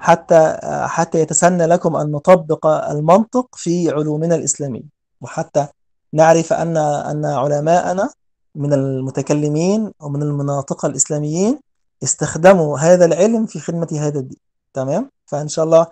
[0.00, 4.99] حتى آه، حتى يتسنى لكم أن نطبق المنطق في علومنا الإسلامية.
[5.20, 5.66] وحتى
[6.12, 8.10] نعرف أن أن علماءنا
[8.54, 11.58] من المتكلمين ومن المناطق الإسلاميين
[12.02, 14.38] استخدموا هذا العلم في خدمة هذا الدين.
[14.74, 15.86] تمام؟ فإن شاء الله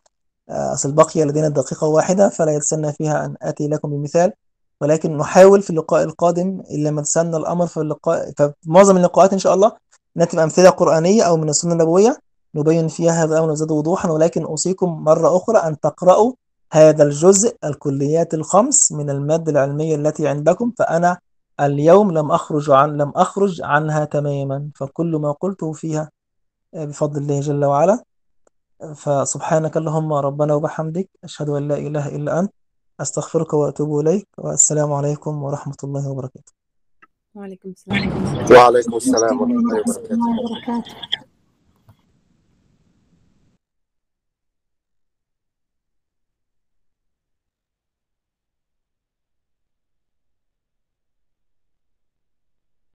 [0.51, 4.33] آه، أصل بقي لدينا دقيقة واحدة فلا يتسنى فيها أن آتي لكم بمثال
[4.81, 9.39] ولكن نحاول في اللقاء القادم إن لم يتسنى الأمر في اللقاء في معظم اللقاءات إن
[9.39, 9.73] شاء الله
[10.17, 12.17] نأتي بأمثلة قرآنية أو من السنة النبوية
[12.55, 16.33] نبين فيها هذا الأمر وزاد وضوحا ولكن أوصيكم مرة أخرى أن تقرأوا
[16.73, 21.19] هذا الجزء الكليات الخمس من المادة العلمية التي عندكم فأنا
[21.61, 24.69] اليوم لم أخرج عن لم أخرج عنها تماما.
[24.75, 26.11] فكل ما قلته فيها
[26.73, 28.03] بفضل الله جل وعلا.
[28.95, 32.53] فسبحانك اللهم ربنا وبحمدك أشهد أن لا إله إلا أنت
[33.01, 36.53] أستغفرك وأتوب إليك والسلام عليكم ورحمة الله وبركاته.
[37.35, 38.53] وعليكم السلام.
[38.53, 40.95] وعليكم السلام ورحمة الله وبركاته.